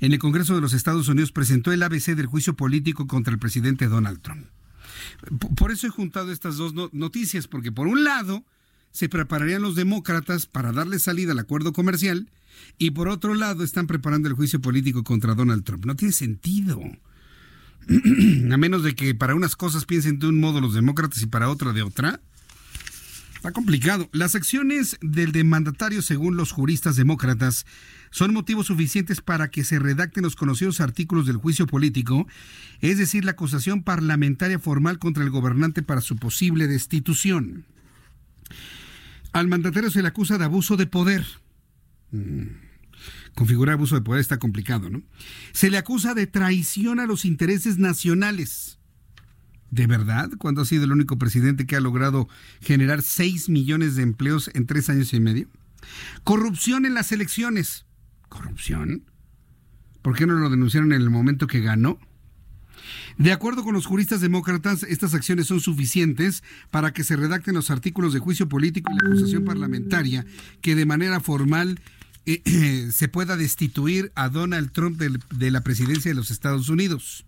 [0.00, 3.38] en el Congreso de los Estados Unidos presentó el ABC del juicio político contra el
[3.38, 4.46] presidente Donald Trump.
[5.56, 8.44] Por eso he juntado estas dos noticias, porque por un lado
[8.90, 12.30] se prepararían los demócratas para darle salida al acuerdo comercial
[12.78, 15.84] y por otro lado están preparando el juicio político contra Donald Trump.
[15.84, 16.80] No tiene sentido.
[18.50, 21.50] A menos de que para unas cosas piensen de un modo los demócratas y para
[21.50, 22.20] otra de otra.
[23.34, 24.08] Está complicado.
[24.12, 27.66] Las acciones del demandatario, según los juristas demócratas,
[28.10, 32.26] son motivos suficientes para que se redacten los conocidos artículos del juicio político,
[32.80, 37.64] es decir, la acusación parlamentaria formal contra el gobernante para su posible destitución.
[39.32, 41.26] Al mandatario se le acusa de abuso de poder.
[43.34, 45.02] Configurar abuso de poder está complicado, ¿no?
[45.52, 48.78] Se le acusa de traición a los intereses nacionales.
[49.70, 50.30] ¿De verdad?
[50.38, 52.28] Cuando ha sido el único presidente que ha logrado
[52.60, 55.48] generar 6 millones de empleos en tres años y medio?
[56.24, 57.85] Corrupción en las elecciones.
[58.28, 59.04] ¿Corrupción?
[60.02, 61.98] ¿Por qué no lo denunciaron en el momento que ganó?
[63.18, 67.70] De acuerdo con los juristas demócratas, estas acciones son suficientes para que se redacten los
[67.70, 70.26] artículos de juicio político y la acusación parlamentaria
[70.60, 71.80] que de manera formal
[72.26, 77.24] eh, se pueda destituir a Donald Trump de la presidencia de los Estados Unidos.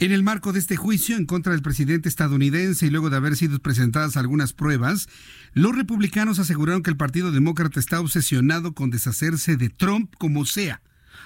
[0.00, 3.36] En el marco de este juicio en contra del presidente estadounidense y luego de haber
[3.36, 5.10] sido presentadas algunas pruebas,
[5.52, 10.80] los republicanos aseguraron que el Partido Demócrata está obsesionado con deshacerse de Trump como sea,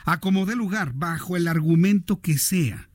[0.04, 2.88] a como dé lugar, bajo el argumento que sea.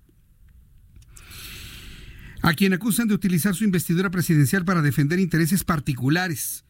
[2.42, 6.66] A quien acusan de utilizar su investidura presidencial para defender intereses particulares,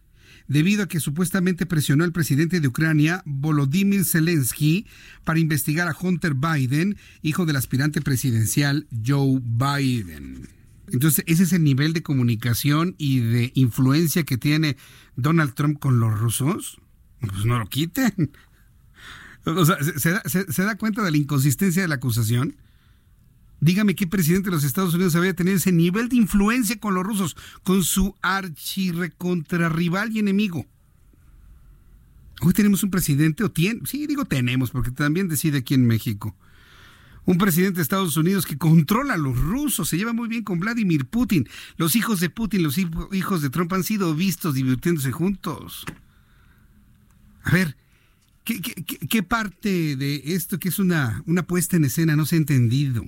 [0.50, 4.86] debido a que supuestamente presionó al presidente de Ucrania, Volodymyr Zelensky,
[5.24, 10.50] para investigar a Hunter Biden, hijo del aspirante presidencial Joe Biden.
[10.92, 14.76] Entonces, ese es el nivel de comunicación y de influencia que tiene
[15.16, 16.82] Donald Trump con los rusos.
[17.22, 18.32] Pues no lo quiten.
[19.46, 22.58] O sea, ¿se, da, cuenta de la inconsistencia de la acusación?
[23.62, 27.04] Dígame qué presidente de los Estados Unidos había tenido ese nivel de influencia con los
[27.04, 30.66] rusos, con su archirrecontrarrival y enemigo.
[32.42, 36.36] Hoy tenemos un presidente, o tiene, sí digo tenemos, porque también decide aquí en México.
[37.26, 40.60] Un presidente de Estados Unidos que controla a los rusos, se lleva muy bien con
[40.60, 41.48] Vladimir Putin.
[41.76, 45.86] Los hijos de Putin, los hijos de Trump han sido vistos divirtiéndose juntos.
[47.44, 47.76] A ver,
[48.46, 53.06] ¿qué, parte de esto que es una, una puesta en escena no se ha entendido?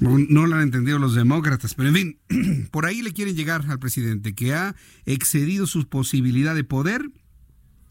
[0.00, 3.78] No lo han entendido los demócratas, pero en fin, por ahí le quieren llegar al
[3.78, 4.74] presidente que ha
[5.04, 7.10] excedido su posibilidad de poder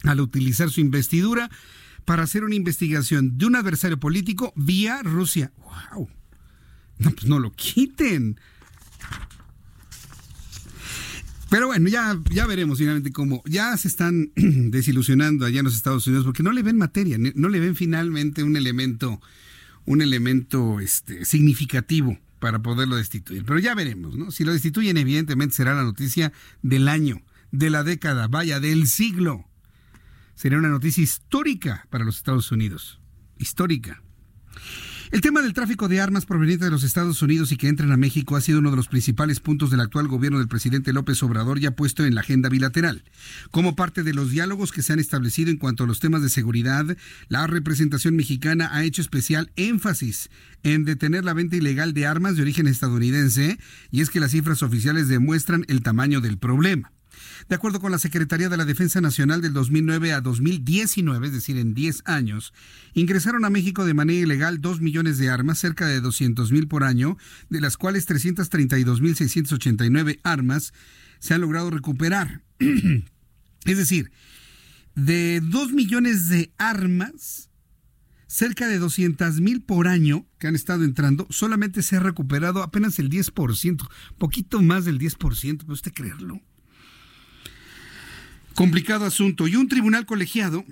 [0.03, 1.51] al utilizar su investidura
[2.05, 5.51] para hacer una investigación de un adversario político vía Rusia.
[5.93, 6.09] ¡Wow!
[6.97, 8.39] No, pues no lo quiten.
[11.51, 16.07] Pero bueno, ya, ya veremos finalmente cómo ya se están desilusionando allá en los Estados
[16.07, 19.21] Unidos porque no le ven materia, no le ven finalmente un elemento
[19.85, 23.43] un elemento este, significativo para poderlo destituir.
[23.45, 24.31] Pero ya veremos, ¿no?
[24.31, 26.31] Si lo destituyen, evidentemente será la noticia
[26.61, 29.45] del año, de la década, vaya, del siglo.
[30.35, 32.99] Sería una noticia histórica para los Estados Unidos.
[33.37, 34.01] Histórica.
[35.11, 37.97] El tema del tráfico de armas provenientes de los Estados Unidos y que entran a
[37.97, 41.59] México ha sido uno de los principales puntos del actual gobierno del presidente López Obrador
[41.59, 43.03] ya puesto en la agenda bilateral.
[43.49, 46.29] Como parte de los diálogos que se han establecido en cuanto a los temas de
[46.29, 46.95] seguridad,
[47.27, 50.29] la representación mexicana ha hecho especial énfasis
[50.61, 53.57] en detener la venta ilegal de armas de origen estadounidense
[53.89, 56.91] y es que las cifras oficiales demuestran el tamaño del problema.
[57.49, 61.57] De acuerdo con la Secretaría de la Defensa Nacional del 2009 a 2019, es decir,
[61.57, 62.53] en 10 años,
[62.93, 66.83] ingresaron a México de manera ilegal 2 millones de armas, cerca de 200 mil por
[66.83, 67.17] año,
[67.49, 70.73] de las cuales 332 mil 689 armas
[71.17, 72.43] se han logrado recuperar.
[73.65, 74.11] es decir,
[74.93, 77.49] de 2 millones de armas,
[78.27, 82.99] cerca de 200 mil por año que han estado entrando, solamente se ha recuperado apenas
[82.99, 83.89] el 10%,
[84.19, 85.17] poquito más del 10%,
[85.65, 86.43] ¿puede usted creerlo?
[88.55, 89.47] Complicado asunto.
[89.47, 90.65] Y un tribunal colegiado,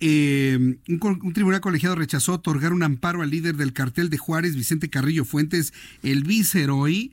[0.00, 4.90] eh, un, tribunal colegiado rechazó otorgar un amparo al líder del cartel de Juárez, Vicente
[4.90, 7.12] Carrillo Fuentes, el viceroy,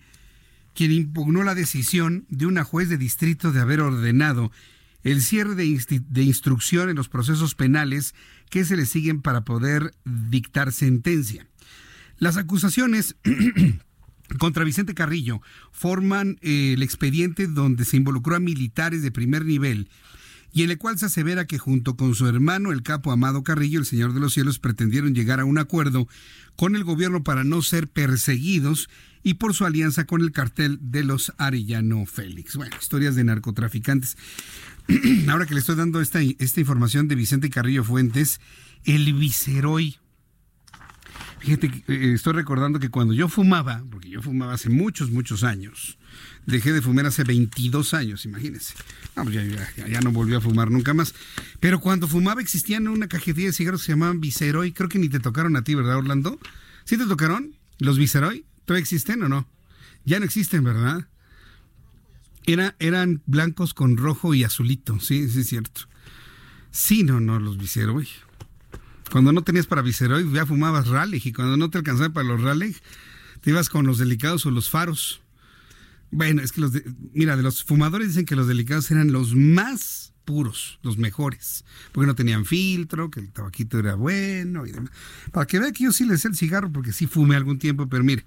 [0.73, 4.51] quien impugnó la decisión de una juez de distrito de haber ordenado
[5.03, 8.13] el cierre de, de instrucción en los procesos penales
[8.49, 11.47] que se le siguen para poder dictar sentencia.
[12.19, 13.15] Las acusaciones
[14.39, 15.41] contra Vicente Carrillo
[15.71, 19.89] forman eh, el expediente donde se involucró a militares de primer nivel
[20.53, 23.79] y en el cual se asevera que junto con su hermano, el capo Amado Carrillo,
[23.79, 26.07] el Señor de los Cielos, pretendieron llegar a un acuerdo
[26.55, 28.89] con el gobierno para no ser perseguidos
[29.23, 32.55] y por su alianza con el cartel de los Arellano Félix.
[32.55, 34.17] Bueno, historias de narcotraficantes.
[35.27, 38.39] Ahora que le estoy dando esta, esta información de Vicente Carrillo Fuentes,
[38.85, 39.97] el viceroy
[41.39, 45.97] Fíjate, eh, estoy recordando que cuando yo fumaba, porque yo fumaba hace muchos, muchos años,
[46.45, 48.73] dejé de fumar hace 22 años, imagínense.
[49.13, 51.13] Pues ya, no volví a fumar nunca más.
[51.59, 55.09] Pero cuando fumaba existían una cajetilla de cigarros que se llamaban Viceroy, creo que ni
[55.09, 56.39] te tocaron a ti, ¿verdad, Orlando?
[56.85, 58.45] ¿Sí te tocaron los Viceroy?
[58.65, 59.47] ¿Todavía existen o no?
[60.05, 61.07] Ya no existen, ¿verdad?
[62.45, 65.81] Era, eran blancos con rojo y azulito, sí, sí es cierto.
[66.71, 68.07] Sí, no, no, los Viceroy.
[69.11, 71.21] Cuando no tenías para Viceroy, ya fumabas Raleigh.
[71.23, 72.75] Y cuando no te alcanzaba para los Raleigh,
[73.41, 75.21] te ibas con los delicados o los faros.
[76.11, 76.71] Bueno, es que los.
[77.13, 81.63] mira, de los fumadores dicen que los delicados eran los más puros, los mejores.
[81.91, 84.91] Porque no tenían filtro, que el tabaquito era bueno y demás.
[85.31, 87.87] Para que vea que yo sí les sé el cigarro, porque sí fumé algún tiempo,
[87.87, 88.25] pero mire.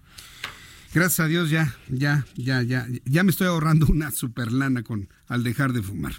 [0.93, 5.09] Gracias a Dios ya, ya, ya, ya, ya me estoy ahorrando una super lana con,
[5.29, 6.15] al dejar de fumar.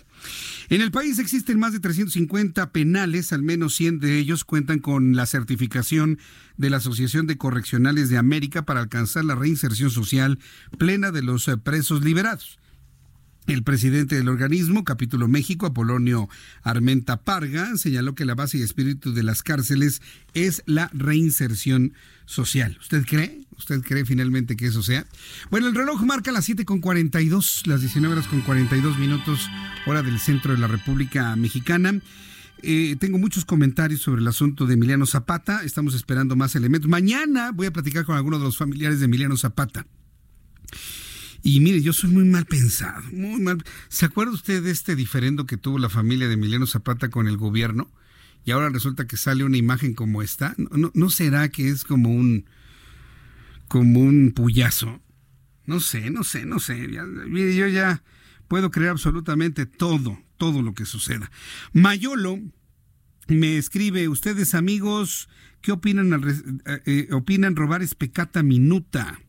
[0.69, 5.13] En el país existen más de 350 penales, al menos 100 de ellos cuentan con
[5.13, 6.19] la certificación
[6.55, 10.39] de la Asociación de Correccionales de América para alcanzar la reinserción social
[10.77, 12.57] plena de los presos liberados.
[13.47, 16.29] El presidente del organismo, Capítulo México, Apolonio
[16.61, 20.01] Armenta Parga, señaló que la base y espíritu de las cárceles
[20.33, 21.93] es la reinserción
[22.25, 22.77] social.
[22.79, 23.41] ¿Usted cree?
[23.61, 25.05] ¿Usted cree finalmente que eso sea?
[25.51, 29.51] Bueno, el reloj marca las 7 con 42, las 19 horas con 42 minutos,
[29.85, 32.01] hora del centro de la República Mexicana.
[32.63, 35.61] Eh, tengo muchos comentarios sobre el asunto de Emiliano Zapata.
[35.63, 36.89] Estamos esperando más elementos.
[36.89, 39.85] Mañana voy a platicar con algunos de los familiares de Emiliano Zapata.
[41.43, 43.63] Y mire, yo soy muy mal pensado, muy mal.
[43.89, 47.37] ¿Se acuerda usted de este diferendo que tuvo la familia de Emiliano Zapata con el
[47.37, 47.91] gobierno?
[48.43, 50.55] Y ahora resulta que sale una imagen como esta.
[50.57, 52.45] ¿No, no, será que es como un
[53.71, 54.99] como un puyazo?
[55.65, 56.75] No sé, no sé, no sé.
[57.29, 58.03] mire, yo ya
[58.49, 61.31] puedo creer absolutamente todo, todo lo que suceda.
[61.71, 62.37] Mayolo
[63.29, 65.29] me escribe, ustedes amigos,
[65.61, 66.11] ¿qué opinan?
[66.65, 69.21] Eh, eh, opinan robar es pecata minuta.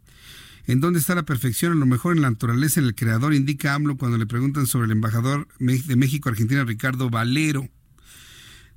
[0.66, 1.70] ¿En dónde está la perfección?
[1.70, 4.86] A lo mejor en la naturaleza, en el creador, indica AMLO cuando le preguntan sobre
[4.86, 7.68] el embajador de México Argentina, Ricardo Valero.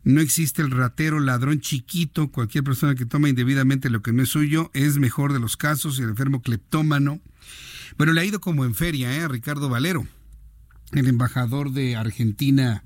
[0.06, 4.30] No existe el ratero, ladrón chiquito, cualquier persona que toma indebidamente lo que no es
[4.30, 7.19] suyo, es mejor de los casos, el enfermo cleptómano.
[7.98, 9.22] Bueno, le ha ido como en feria, ¿eh?
[9.22, 10.07] A Ricardo Valero,
[10.91, 12.84] el embajador de Argentina,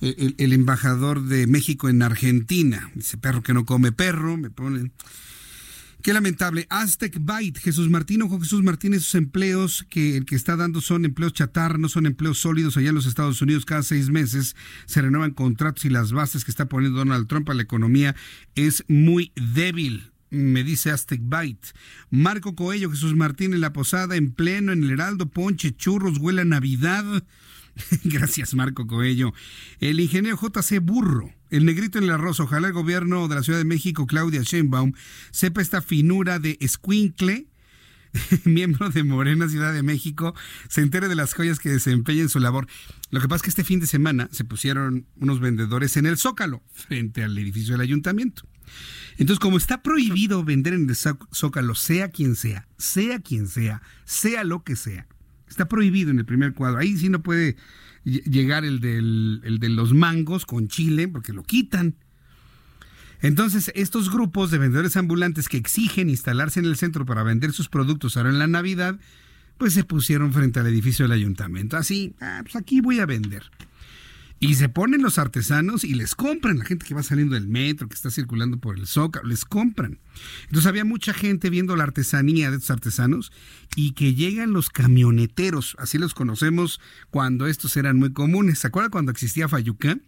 [0.00, 2.90] el, el embajador de México en Argentina.
[2.94, 4.92] Dice perro que no come perro, me ponen.
[6.02, 6.66] Qué lamentable.
[6.70, 11.04] Aztec Byte, Jesús Martín, ojo Jesús Martín, esos empleos que el que está dando son
[11.04, 13.66] empleos chatar, no son empleos sólidos allá en los Estados Unidos.
[13.66, 14.56] Cada seis meses
[14.86, 18.16] se renuevan contratos y las bases que está poniendo Donald Trump a la economía
[18.54, 20.10] es muy débil.
[20.30, 21.74] Me dice Aztec Byte.
[22.08, 26.42] Marco Coello, Jesús Martín en la posada, en pleno, en el Heraldo, ponche, churros, huele
[26.42, 27.24] a Navidad.
[28.04, 29.32] Gracias, Marco Coello.
[29.80, 32.40] El ingeniero JC Burro, el negrito en el arroz.
[32.40, 34.92] Ojalá el gobierno de la Ciudad de México, Claudia Sheinbaum,
[35.30, 37.50] sepa esta finura de escuincle
[38.44, 40.34] miembro de Morena Ciudad de México,
[40.68, 42.66] se entere de las joyas que desempeña en su labor.
[43.10, 46.16] Lo que pasa es que este fin de semana se pusieron unos vendedores en el
[46.16, 48.42] Zócalo, frente al edificio del ayuntamiento.
[49.16, 54.44] Entonces, como está prohibido vender en el Zócalo, sea quien sea, sea quien sea, sea
[54.44, 55.06] lo que sea,
[55.50, 56.78] Está prohibido en el primer cuadro.
[56.78, 57.56] Ahí sí no puede
[58.04, 61.96] llegar el, del, de los mangos con chile porque lo quitan.
[63.20, 67.68] Entonces, estos grupos de vendedores ambulantes que exigen instalarse en el centro para vender sus
[67.68, 68.98] productos ahora en la Navidad,
[69.58, 71.76] pues se pusieron frente al edificio del ayuntamiento.
[71.76, 73.42] Así, ah, pues aquí voy a vender.
[74.42, 77.88] Y se ponen los artesanos y les compran, la gente que va saliendo del metro,
[77.88, 79.98] que está circulando por el Zócalo, les compran.
[80.44, 83.32] Entonces había mucha gente viendo la artesanía de estos artesanos
[83.76, 86.80] y que llegan los camioneteros, así los conocemos
[87.10, 88.60] cuando estos eran muy comunes.
[88.60, 89.98] ¿Se acuerdan cuando existía Fayuca?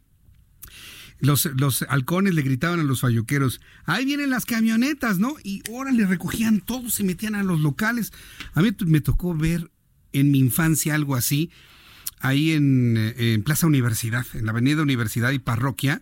[1.21, 5.37] Los, los, halcones le gritaban a los falluqueros, ahí vienen las camionetas, ¿no?
[5.45, 8.15] Y ahora le recogían todos, se metían a los locales.
[8.55, 9.71] A mí me tocó ver
[10.13, 11.51] en mi infancia algo así
[12.23, 16.01] ahí en, Plaza Universidad, en la Avenida Universidad y Parroquia,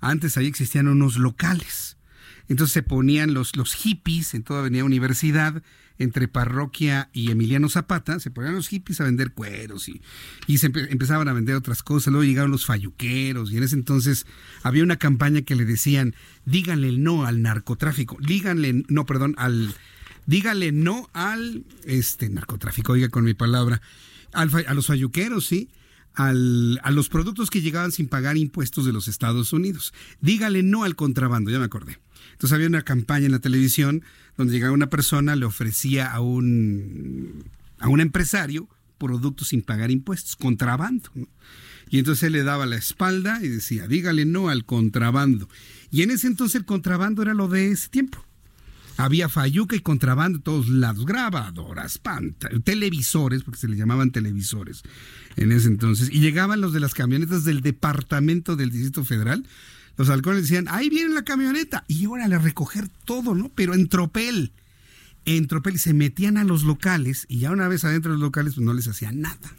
[0.00, 1.96] antes ahí existían unos locales.
[2.48, 5.62] Entonces se ponían los, los hippies en toda Avenida Universidad,
[5.98, 10.02] entre Parroquia y Emiliano Zapata, se ponían los hippies a vender cueros y,
[10.46, 12.12] y se empezaban a vender otras cosas.
[12.12, 14.26] Luego llegaron los falluqueros y en ese entonces
[14.62, 19.74] había una campaña que le decían, díganle no al narcotráfico, díganle, no, perdón, al,
[20.26, 23.80] díganle no al este narcotráfico, oiga con mi palabra
[24.32, 25.70] a los falluqueros, sí.
[26.14, 29.94] Al, a los productos que llegaban sin pagar impuestos de los Estados Unidos.
[30.20, 31.98] Dígale no al contrabando, ya me acordé.
[32.32, 34.02] Entonces había una campaña en la televisión
[34.36, 37.44] donde llegaba una persona, le ofrecía a un,
[37.78, 38.68] a un empresario
[38.98, 41.10] productos sin pagar impuestos, contrabando.
[41.90, 45.48] Y entonces él le daba la espalda y decía, dígale no al contrabando.
[45.90, 48.24] Y en ese entonces el contrabando era lo de ese tiempo.
[48.96, 52.00] Había fayuca y contrabando de todos lados, grabadoras,
[52.64, 54.82] televisores, porque se le llamaban televisores
[55.36, 56.10] en ese entonces.
[56.10, 59.46] Y llegaban los de las camionetas del departamento del Distrito Federal.
[59.96, 61.84] Los halcones decían, ahí viene la camioneta.
[61.88, 63.50] Y órale a recoger todo, ¿no?
[63.54, 64.52] Pero en tropel.
[65.24, 65.76] En tropel.
[65.76, 67.26] Y se metían a los locales.
[67.28, 69.56] Y ya una vez adentro de los locales, pues no les hacían nada.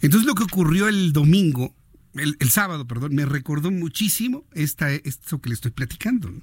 [0.00, 1.74] Entonces lo que ocurrió el domingo,
[2.14, 6.30] el, sábado, perdón, me recordó muchísimo esta, esto que le estoy platicando.
[6.30, 6.40] ¿no?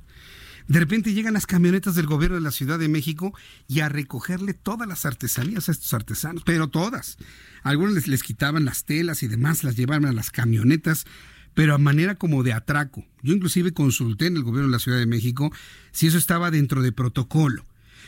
[0.67, 3.33] De repente llegan las camionetas del gobierno de la Ciudad de México
[3.67, 7.17] y a recogerle todas las artesanías a estos artesanos, pero todas.
[7.63, 11.05] Algunos les, quitaban las telas y demás, las llevaban a las camionetas,
[11.53, 13.05] pero a manera como de atraco.
[13.23, 15.51] Yo inclusive consulté en el gobierno de la Ciudad de México
[15.91, 17.65] si eso estaba dentro de protocolo.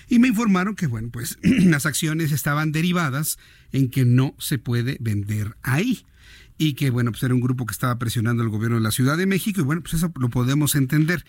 [0.09, 3.37] Y me informaron que, bueno, pues las acciones estaban derivadas
[3.71, 6.03] en que no se puede vender ahí
[6.57, 9.17] y que bueno, pues era un grupo que estaba presionando al gobierno de la Ciudad
[9.17, 11.23] de México y bueno, pues eso lo podemos entender.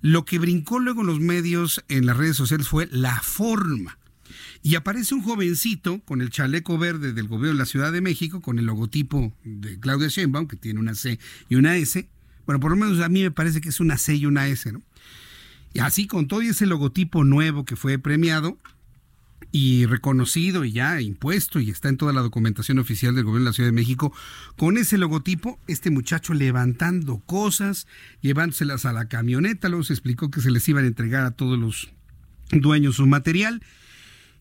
[0.00, 3.98] Lo que brincó luego en los medios, en las redes sociales, fue la forma.
[4.62, 8.40] Y aparece un jovencito con el chaleco verde del gobierno de la Ciudad de México,
[8.40, 11.18] con el logotipo de Claudia Sheinbaum, que tiene una C
[11.48, 12.08] y una S.
[12.46, 14.72] Bueno, por lo menos a mí me parece que es una C y una S,
[14.72, 14.82] ¿no?
[15.72, 18.58] Y así con todo ese logotipo nuevo que fue premiado,
[19.56, 23.50] y reconocido y ya impuesto y está en toda la documentación oficial del gobierno de
[23.50, 24.12] la Ciudad de México,
[24.54, 27.86] con ese logotipo, este muchacho levantando cosas,
[28.20, 31.58] llevándoselas a la camioneta, luego se explicó que se les iban a entregar a todos
[31.58, 31.90] los
[32.50, 33.62] dueños su material.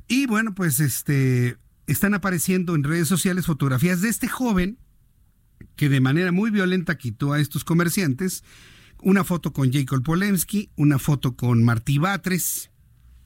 [0.09, 1.55] Y bueno, pues este
[1.87, 4.77] están apareciendo en redes sociales fotografías de este joven
[5.77, 8.43] que de manera muy violenta quitó a estos comerciantes,
[9.01, 12.69] una foto con Jacob Polensky, una foto con Martí Batres,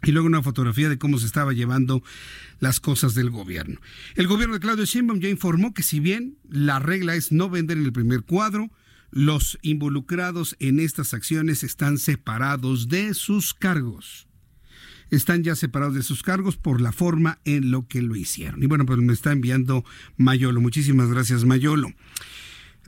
[0.03, 2.03] y luego una fotografía de cómo se estaba llevando
[2.59, 3.79] las cosas del gobierno.
[4.15, 7.77] El gobierno de Claudio Sheinbaum ya informó que si bien la regla es no vender
[7.77, 8.71] en el primer cuadro,
[9.11, 14.27] los involucrados en estas acciones están separados de sus cargos.
[15.09, 18.61] Están ya separados de sus cargos por la forma en lo que lo hicieron.
[18.61, 19.83] Y bueno, pues me está enviando
[20.17, 20.61] Mayolo.
[20.61, 21.91] Muchísimas gracias, Mayolo.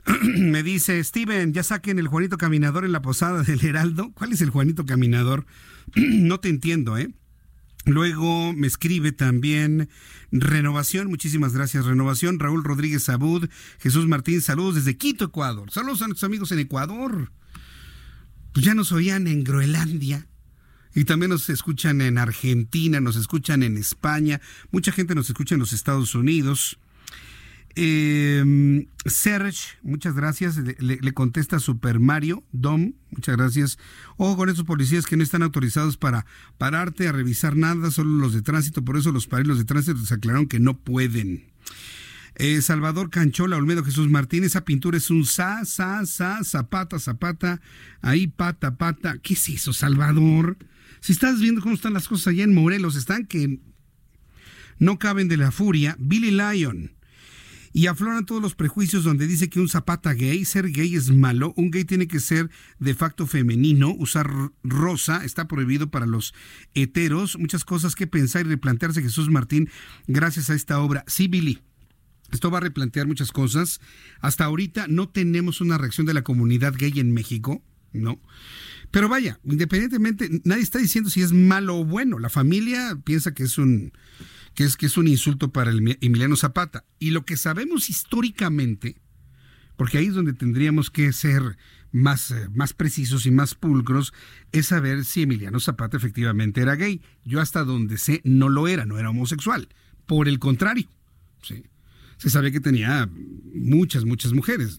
[0.22, 4.12] me dice, Steven, ya saquen el Juanito Caminador en la posada del Heraldo.
[4.14, 5.46] ¿Cuál es el Juanito Caminador?
[5.94, 7.12] no te entiendo, ¿eh?
[7.84, 9.88] Luego me escribe también
[10.30, 13.48] Renovación, muchísimas gracias Renovación, Raúl Rodríguez Abud,
[13.80, 15.70] Jesús Martín, saludos desde Quito, Ecuador.
[15.72, 17.32] Saludos a nuestros amigos en Ecuador.
[18.52, 20.28] Pues ya nos oían en Groenlandia.
[20.94, 25.60] Y también nos escuchan en Argentina, nos escuchan en España, mucha gente nos escucha en
[25.60, 26.78] los Estados Unidos.
[27.74, 30.56] Eh, Serge, muchas gracias.
[30.56, 33.78] Le, contesta Super Mario Dom, muchas gracias.
[34.16, 36.26] Ojo con esos policías que no están autorizados para
[36.58, 38.84] pararte a revisar nada, solo los de tránsito.
[38.84, 41.44] Por eso los parelos de tránsito se aclararon que no pueden.
[42.34, 47.60] Eh, Salvador Canchola, Olmedo Jesús Martín, esa pintura es un sa, sa, sa, zapata, zapata,
[48.00, 49.18] ahí pata, pata.
[49.22, 50.56] ¿Qué es eso, Salvador?
[51.00, 53.60] Si estás viendo cómo están las cosas allá en Morelos, están que
[54.78, 55.96] no caben de la furia.
[55.98, 56.92] Billy Lyon
[57.72, 61.54] y afloran todos los prejuicios donde dice que un zapata gay, ser gay es malo,
[61.56, 64.30] un gay tiene que ser de facto femenino, usar
[64.62, 66.34] rosa está prohibido para los
[66.74, 69.70] heteros, muchas cosas que pensar y replantearse Jesús Martín
[70.06, 71.04] gracias a esta obra.
[71.06, 71.60] Sí, Billy.
[72.30, 73.80] Esto va a replantear muchas cosas.
[74.20, 77.62] Hasta ahorita no tenemos una reacción de la comunidad gay en México,
[77.92, 78.20] ¿no?
[78.90, 82.18] Pero vaya, independientemente, nadie está diciendo si es malo o bueno.
[82.18, 83.92] La familia piensa que es un
[84.54, 86.84] que es, que es un insulto para el Emiliano Zapata.
[86.98, 88.96] Y lo que sabemos históricamente,
[89.76, 91.56] porque ahí es donde tendríamos que ser
[91.90, 94.12] más, eh, más precisos y más pulcros,
[94.52, 97.00] es saber si Emiliano Zapata efectivamente era gay.
[97.24, 99.68] Yo hasta donde sé no lo era, no era homosexual.
[100.06, 100.88] Por el contrario,
[102.22, 103.08] se sabe que tenía
[103.54, 104.78] muchas, muchas mujeres.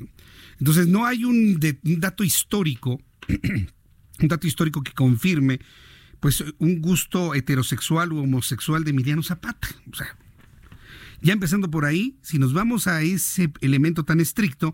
[0.60, 3.02] Entonces no hay un dato histórico,
[4.20, 5.60] un dato histórico que confirme
[6.24, 9.68] pues un gusto heterosexual o homosexual de Emiliano Zapata.
[9.92, 10.16] O sea,
[11.22, 14.74] ya empezando por ahí, si nos vamos a ese elemento tan estricto,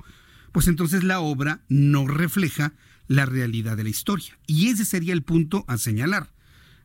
[0.52, 2.74] pues entonces la obra no refleja
[3.08, 4.38] la realidad de la historia.
[4.46, 6.32] Y ese sería el punto a señalar.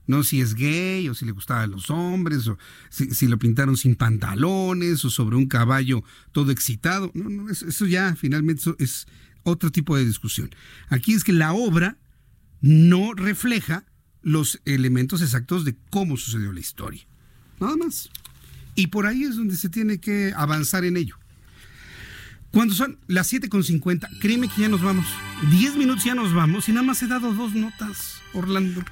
[0.06, 2.56] No si es gay o si le gustaban los hombres o
[2.88, 7.10] si, lo pintaron sin pantalones o sobre un caballo todo excitado.
[7.12, 9.06] No, no, eso ya finalmente es
[9.42, 10.48] otro tipo de discusión.
[10.88, 11.98] Aquí es que la obra
[12.62, 13.84] no refleja
[14.24, 17.06] los elementos exactos de cómo sucedió la historia.
[17.60, 18.10] Nada más.
[18.74, 21.16] Y por ahí es donde se tiene que avanzar en ello.
[22.50, 25.06] Cuando son las 7.50, créeme que ya nos vamos.
[25.50, 28.82] 10 minutos ya nos vamos y nada más he dado dos notas, Orlando.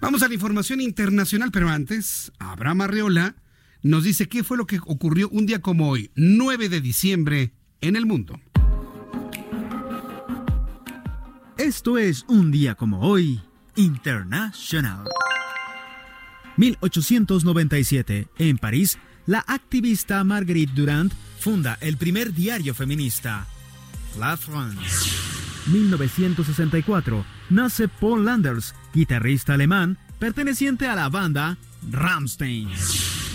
[0.00, 3.36] Vamos a la información internacional, pero antes, Abraham Arreola
[3.82, 7.96] nos dice qué fue lo que ocurrió un día como hoy, 9 de diciembre, en
[7.96, 8.38] el mundo.
[11.56, 13.40] Esto es un día como hoy
[13.76, 15.04] International.
[16.56, 23.46] 1897, en París, la activista Marguerite Durand funda el primer diario feminista,
[24.18, 25.10] La France.
[25.66, 31.56] 1964, nace Paul Landers, guitarrista alemán perteneciente a la banda
[31.90, 32.68] Rammstein.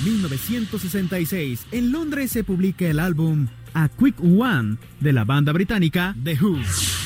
[0.05, 6.37] 1966, en Londres se publica el álbum A Quick One de la banda británica The
[6.39, 6.96] Who.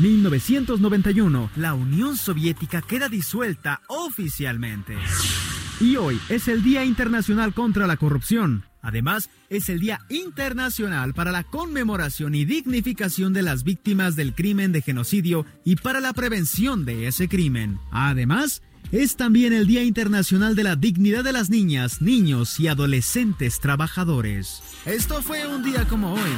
[0.00, 4.96] 1991, la Unión Soviética queda disuelta oficialmente.
[5.80, 8.64] Y hoy es el Día Internacional contra la Corrupción.
[8.80, 14.72] Además, es el Día Internacional para la conmemoración y dignificación de las víctimas del crimen
[14.72, 17.78] de genocidio y para la prevención de ese crimen.
[17.90, 18.62] Además,
[18.92, 24.62] es también el Día Internacional de la Dignidad de las Niñas, Niños y Adolescentes Trabajadores.
[24.86, 26.30] Esto fue un día como hoy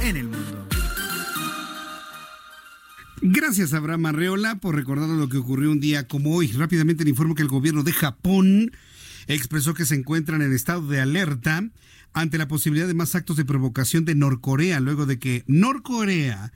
[0.00, 0.71] en el mundo.
[3.24, 6.48] Gracias, Abraham Arreola, por recordarnos lo que ocurrió un día como hoy.
[6.48, 8.72] Rápidamente le informo que el gobierno de Japón
[9.28, 11.62] expresó que se encuentran en estado de alerta
[12.14, 16.52] ante la posibilidad de más actos de provocación de Norcorea, luego de que Norcorea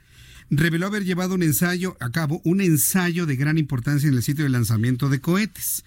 [0.50, 4.42] reveló haber llevado un ensayo a cabo, un ensayo de gran importancia en el sitio
[4.42, 5.84] de lanzamiento de cohetes.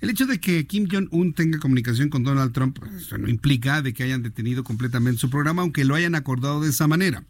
[0.00, 2.78] El hecho de que Kim Jong-un tenga comunicación con Donald Trump
[3.18, 6.86] no implica de que hayan detenido completamente su programa, aunque lo hayan acordado de esa
[6.86, 7.24] manera.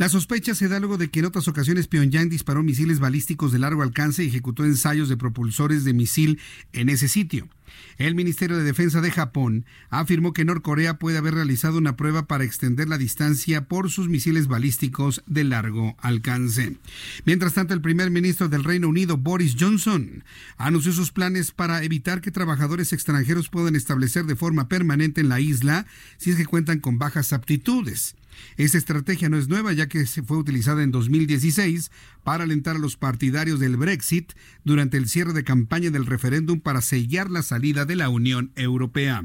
[0.00, 3.58] La sospecha se da luego de que en otras ocasiones Pyongyang disparó misiles balísticos de
[3.58, 6.40] largo alcance y ejecutó ensayos de propulsores de misil
[6.72, 7.50] en ese sitio.
[7.98, 12.44] El Ministerio de Defensa de Japón afirmó que Norcorea puede haber realizado una prueba para
[12.44, 16.78] extender la distancia por sus misiles balísticos de largo alcance.
[17.26, 20.24] Mientras tanto, el primer ministro del Reino Unido, Boris Johnson,
[20.56, 25.40] anunció sus planes para evitar que trabajadores extranjeros puedan establecer de forma permanente en la
[25.40, 25.84] isla
[26.16, 28.16] si es que cuentan con bajas aptitudes.
[28.56, 31.90] Esta estrategia no es nueva ya que se fue utilizada en 2016
[32.22, 34.32] para alentar a los partidarios del Brexit
[34.64, 39.24] durante el cierre de campaña del referéndum para sellar la salida de la Unión Europea.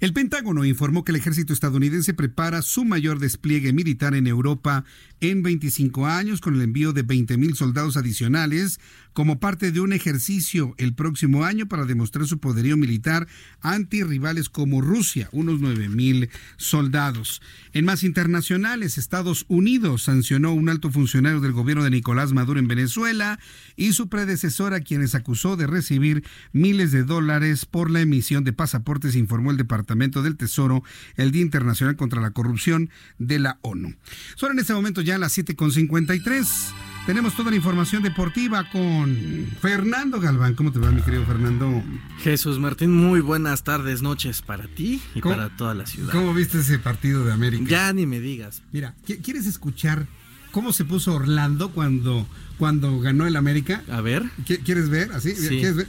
[0.00, 4.84] El Pentágono informó que el ejército estadounidense prepara su mayor despliegue militar en Europa
[5.20, 8.80] en 25 años con el envío de 20.000 soldados adicionales
[9.12, 13.26] como parte de un ejercicio el próximo año para demostrar su poderío militar
[13.60, 16.28] ante rivales como Rusia, unos 9.000
[16.58, 17.40] soldados.
[17.76, 22.58] En más internacionales, Estados Unidos sancionó a un alto funcionario del gobierno de Nicolás Maduro
[22.58, 23.38] en Venezuela
[23.76, 29.14] y su predecesora, quienes acusó de recibir miles de dólares por la emisión de pasaportes,
[29.14, 30.84] informó el Departamento del Tesoro
[31.16, 32.88] el Día Internacional contra la Corrupción
[33.18, 33.94] de la ONU.
[34.36, 36.95] Son en este momento ya las 7.53.
[37.06, 40.56] Tenemos toda la información deportiva con Fernando Galván.
[40.56, 41.80] ¿Cómo te va, mi querido Fernando?
[42.18, 46.12] Jesús Martín, muy buenas tardes, noches para ti y para toda la ciudad.
[46.12, 47.64] ¿Cómo viste ese partido de América?
[47.68, 48.62] Ya ni me digas.
[48.72, 50.08] Mira, ¿quieres escuchar
[50.50, 52.26] cómo se puso Orlando cuando,
[52.58, 53.84] cuando ganó el América?
[53.88, 54.24] A ver.
[54.64, 55.12] ¿Quieres ver?
[55.12, 55.32] ¿Así?
[55.32, 55.86] ¿Quieres ver?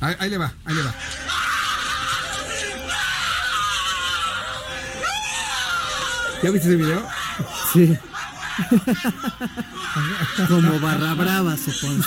[0.00, 0.94] Ahí, ahí le va, ahí le va.
[6.42, 7.06] ¿Ya viste ese video?
[7.72, 7.96] Sí.
[10.48, 12.02] Como barra brava se pone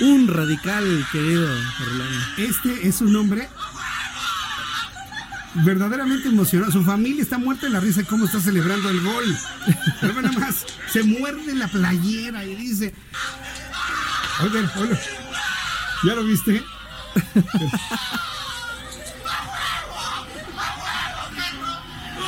[0.00, 1.48] Un radical, querido
[1.80, 2.20] Orlando.
[2.38, 3.48] Este es un hombre
[5.54, 6.72] verdaderamente emocionado.
[6.72, 9.36] Su familia está muerta de la risa cómo está celebrando el gol.
[10.00, 12.94] Pero nada más, se muerde la playera y dice...
[14.40, 14.98] Oye, oye,
[16.04, 16.64] ¿ya lo viste?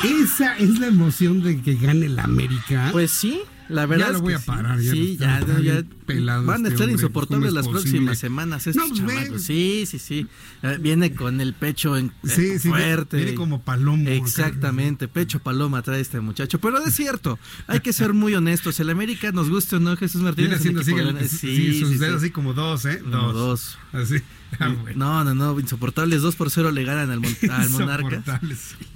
[0.03, 2.89] Esa es la emoción de que gane el América.
[2.91, 4.07] Pues sí, la verdad.
[4.07, 4.79] Ya lo voy a parar.
[4.79, 8.67] Sí, ya, ya, van a este estar insoportables las próximas semanas.
[8.75, 8.83] No,
[9.29, 10.27] pues sí, sí, sí.
[10.63, 13.17] Eh, viene con el pecho en, sí, sí, fuerte.
[13.17, 14.09] Viene como palomo.
[14.09, 16.59] Exactamente, pecho paloma trae este muchacho.
[16.59, 18.79] Pero es cierto, hay que ser muy honestos.
[18.79, 20.61] El América, nos guste o no, Jesús Martínez.
[20.61, 22.99] Viene haciendo así, sí, sus dedos así como dos, ¿eh?
[22.99, 23.77] Como dos.
[23.93, 24.21] Así.
[24.59, 26.21] Ah, no, no, no, insoportables.
[26.21, 27.21] 2 por 0 le ganan al,
[27.51, 28.23] al Monarca.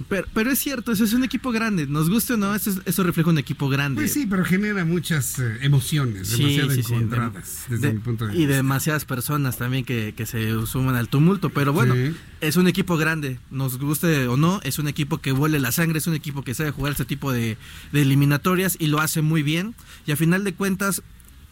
[0.08, 1.86] Pero, pero, es cierto, eso es un equipo grande.
[1.86, 4.00] Nos guste o no, eso, eso refleja un equipo grande.
[4.00, 8.42] Pues sí, pero genera muchas eh, emociones, demasiado encontradas desde mi punto de vista.
[8.42, 11.50] Y demasiadas personas también que, que se suman al tumulto.
[11.50, 11.94] Pero bueno,
[12.40, 13.38] es un equipo grande.
[13.50, 16.54] Nos guste o no, es un equipo que huele la sangre, es un equipo que
[16.54, 17.56] sabe jugar este tipo de,
[17.92, 19.74] de eliminatorias y lo hace muy bien.
[20.06, 21.02] Y a final de cuentas,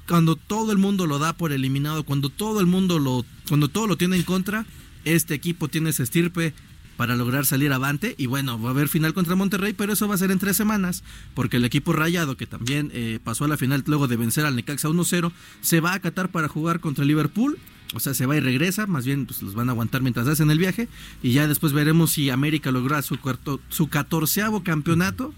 [0.08, 3.86] cuando todo el mundo lo da por eliminado, cuando todo el mundo lo, cuando todo
[3.86, 4.64] lo tiene en contra,
[5.04, 6.54] este equipo tiene ese estirpe
[6.98, 8.16] para lograr salir avante.
[8.18, 10.56] Y bueno, va a haber final contra Monterrey, pero eso va a ser en tres
[10.56, 14.44] semanas, porque el equipo rayado, que también eh, pasó a la final luego de vencer
[14.44, 17.56] al Necaxa 1-0, se va a Qatar para jugar contra Liverpool,
[17.94, 20.50] o sea, se va y regresa, más bien pues, los van a aguantar mientras hacen
[20.50, 20.88] el viaje,
[21.22, 25.32] y ya después veremos si América logra su, cuarto, su catorceavo campeonato,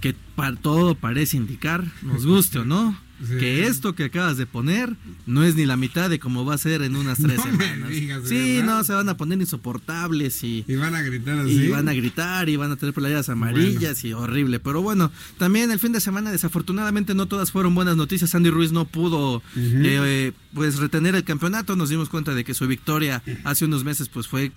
[0.00, 2.96] que para todo parece indicar, nos guste o no,
[3.38, 4.94] que esto que acabas de poner
[5.26, 7.90] no es ni la mitad de cómo va a ser en unas tres semanas.
[8.24, 11.52] sí, no, se van a poner insoportables y, y van a gritar así.
[11.52, 14.60] Y van a gritar y van a tener playeras amarillas y horrible.
[14.60, 18.34] Pero bueno, también el fin de semana desafortunadamente no todas fueron buenas noticias.
[18.34, 21.76] Andy Ruiz no pudo eh, pues retener el campeonato.
[21.76, 24.52] Nos dimos cuenta de que su victoria hace unos meses pues fue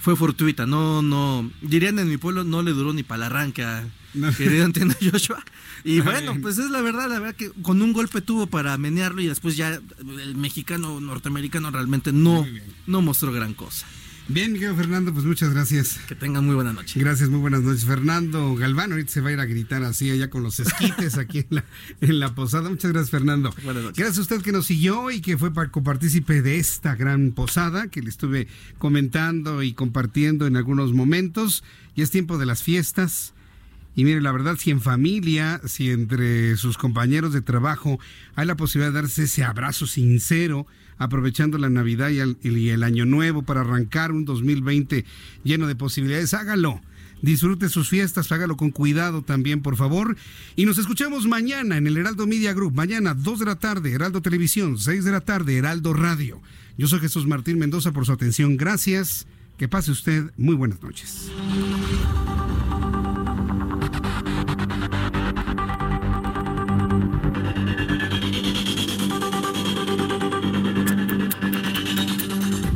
[0.00, 0.66] fue fortuita.
[0.66, 3.84] No, no, dirían en mi pueblo no le duró ni para la arranca
[4.36, 5.42] querido entiendo Joshua.
[5.84, 9.20] Y bueno, pues es la verdad, la verdad que con un golpe tuvo para menearlo
[9.20, 12.46] y después ya el mexicano norteamericano realmente no,
[12.86, 13.86] no mostró gran cosa.
[14.26, 15.98] Bien, Miguel Fernando, pues muchas gracias.
[16.08, 16.98] Que tengan muy buena noche.
[16.98, 17.84] Gracias, muy buenas noches.
[17.84, 21.40] Fernando Galván, ahorita se va a ir a gritar así allá con los esquites aquí
[21.40, 21.64] en la,
[22.00, 22.70] en la posada.
[22.70, 23.54] Muchas gracias, Fernando.
[23.62, 23.98] Buenas noches.
[23.98, 28.00] Gracias a usted que nos siguió y que fue copartícipe de esta gran posada que
[28.00, 31.62] le estuve comentando y compartiendo en algunos momentos.
[31.94, 33.33] Y es tiempo de las fiestas
[33.96, 38.00] y mire, la verdad, si en familia, si entre sus compañeros de trabajo
[38.34, 40.66] hay la posibilidad de darse ese abrazo sincero,
[40.98, 45.04] aprovechando la Navidad y el, Año Nuevo para arrancar un 2020
[45.44, 46.80] lleno de posibilidades, hágalo.
[47.22, 50.16] Disfrute sus fiestas, hágalo con cuidado también, por favor.
[50.56, 52.74] Y nos escuchamos mañana en el Heraldo Media Group.
[52.74, 56.42] Mañana, 2 de la tarde, Heraldo Televisión, 6 de la tarde, Heraldo Radio.
[56.76, 58.56] Yo soy Jesús Martín Mendoza por su atención.
[58.56, 59.26] Gracias.
[59.56, 61.30] Que pase usted muy buenas noches.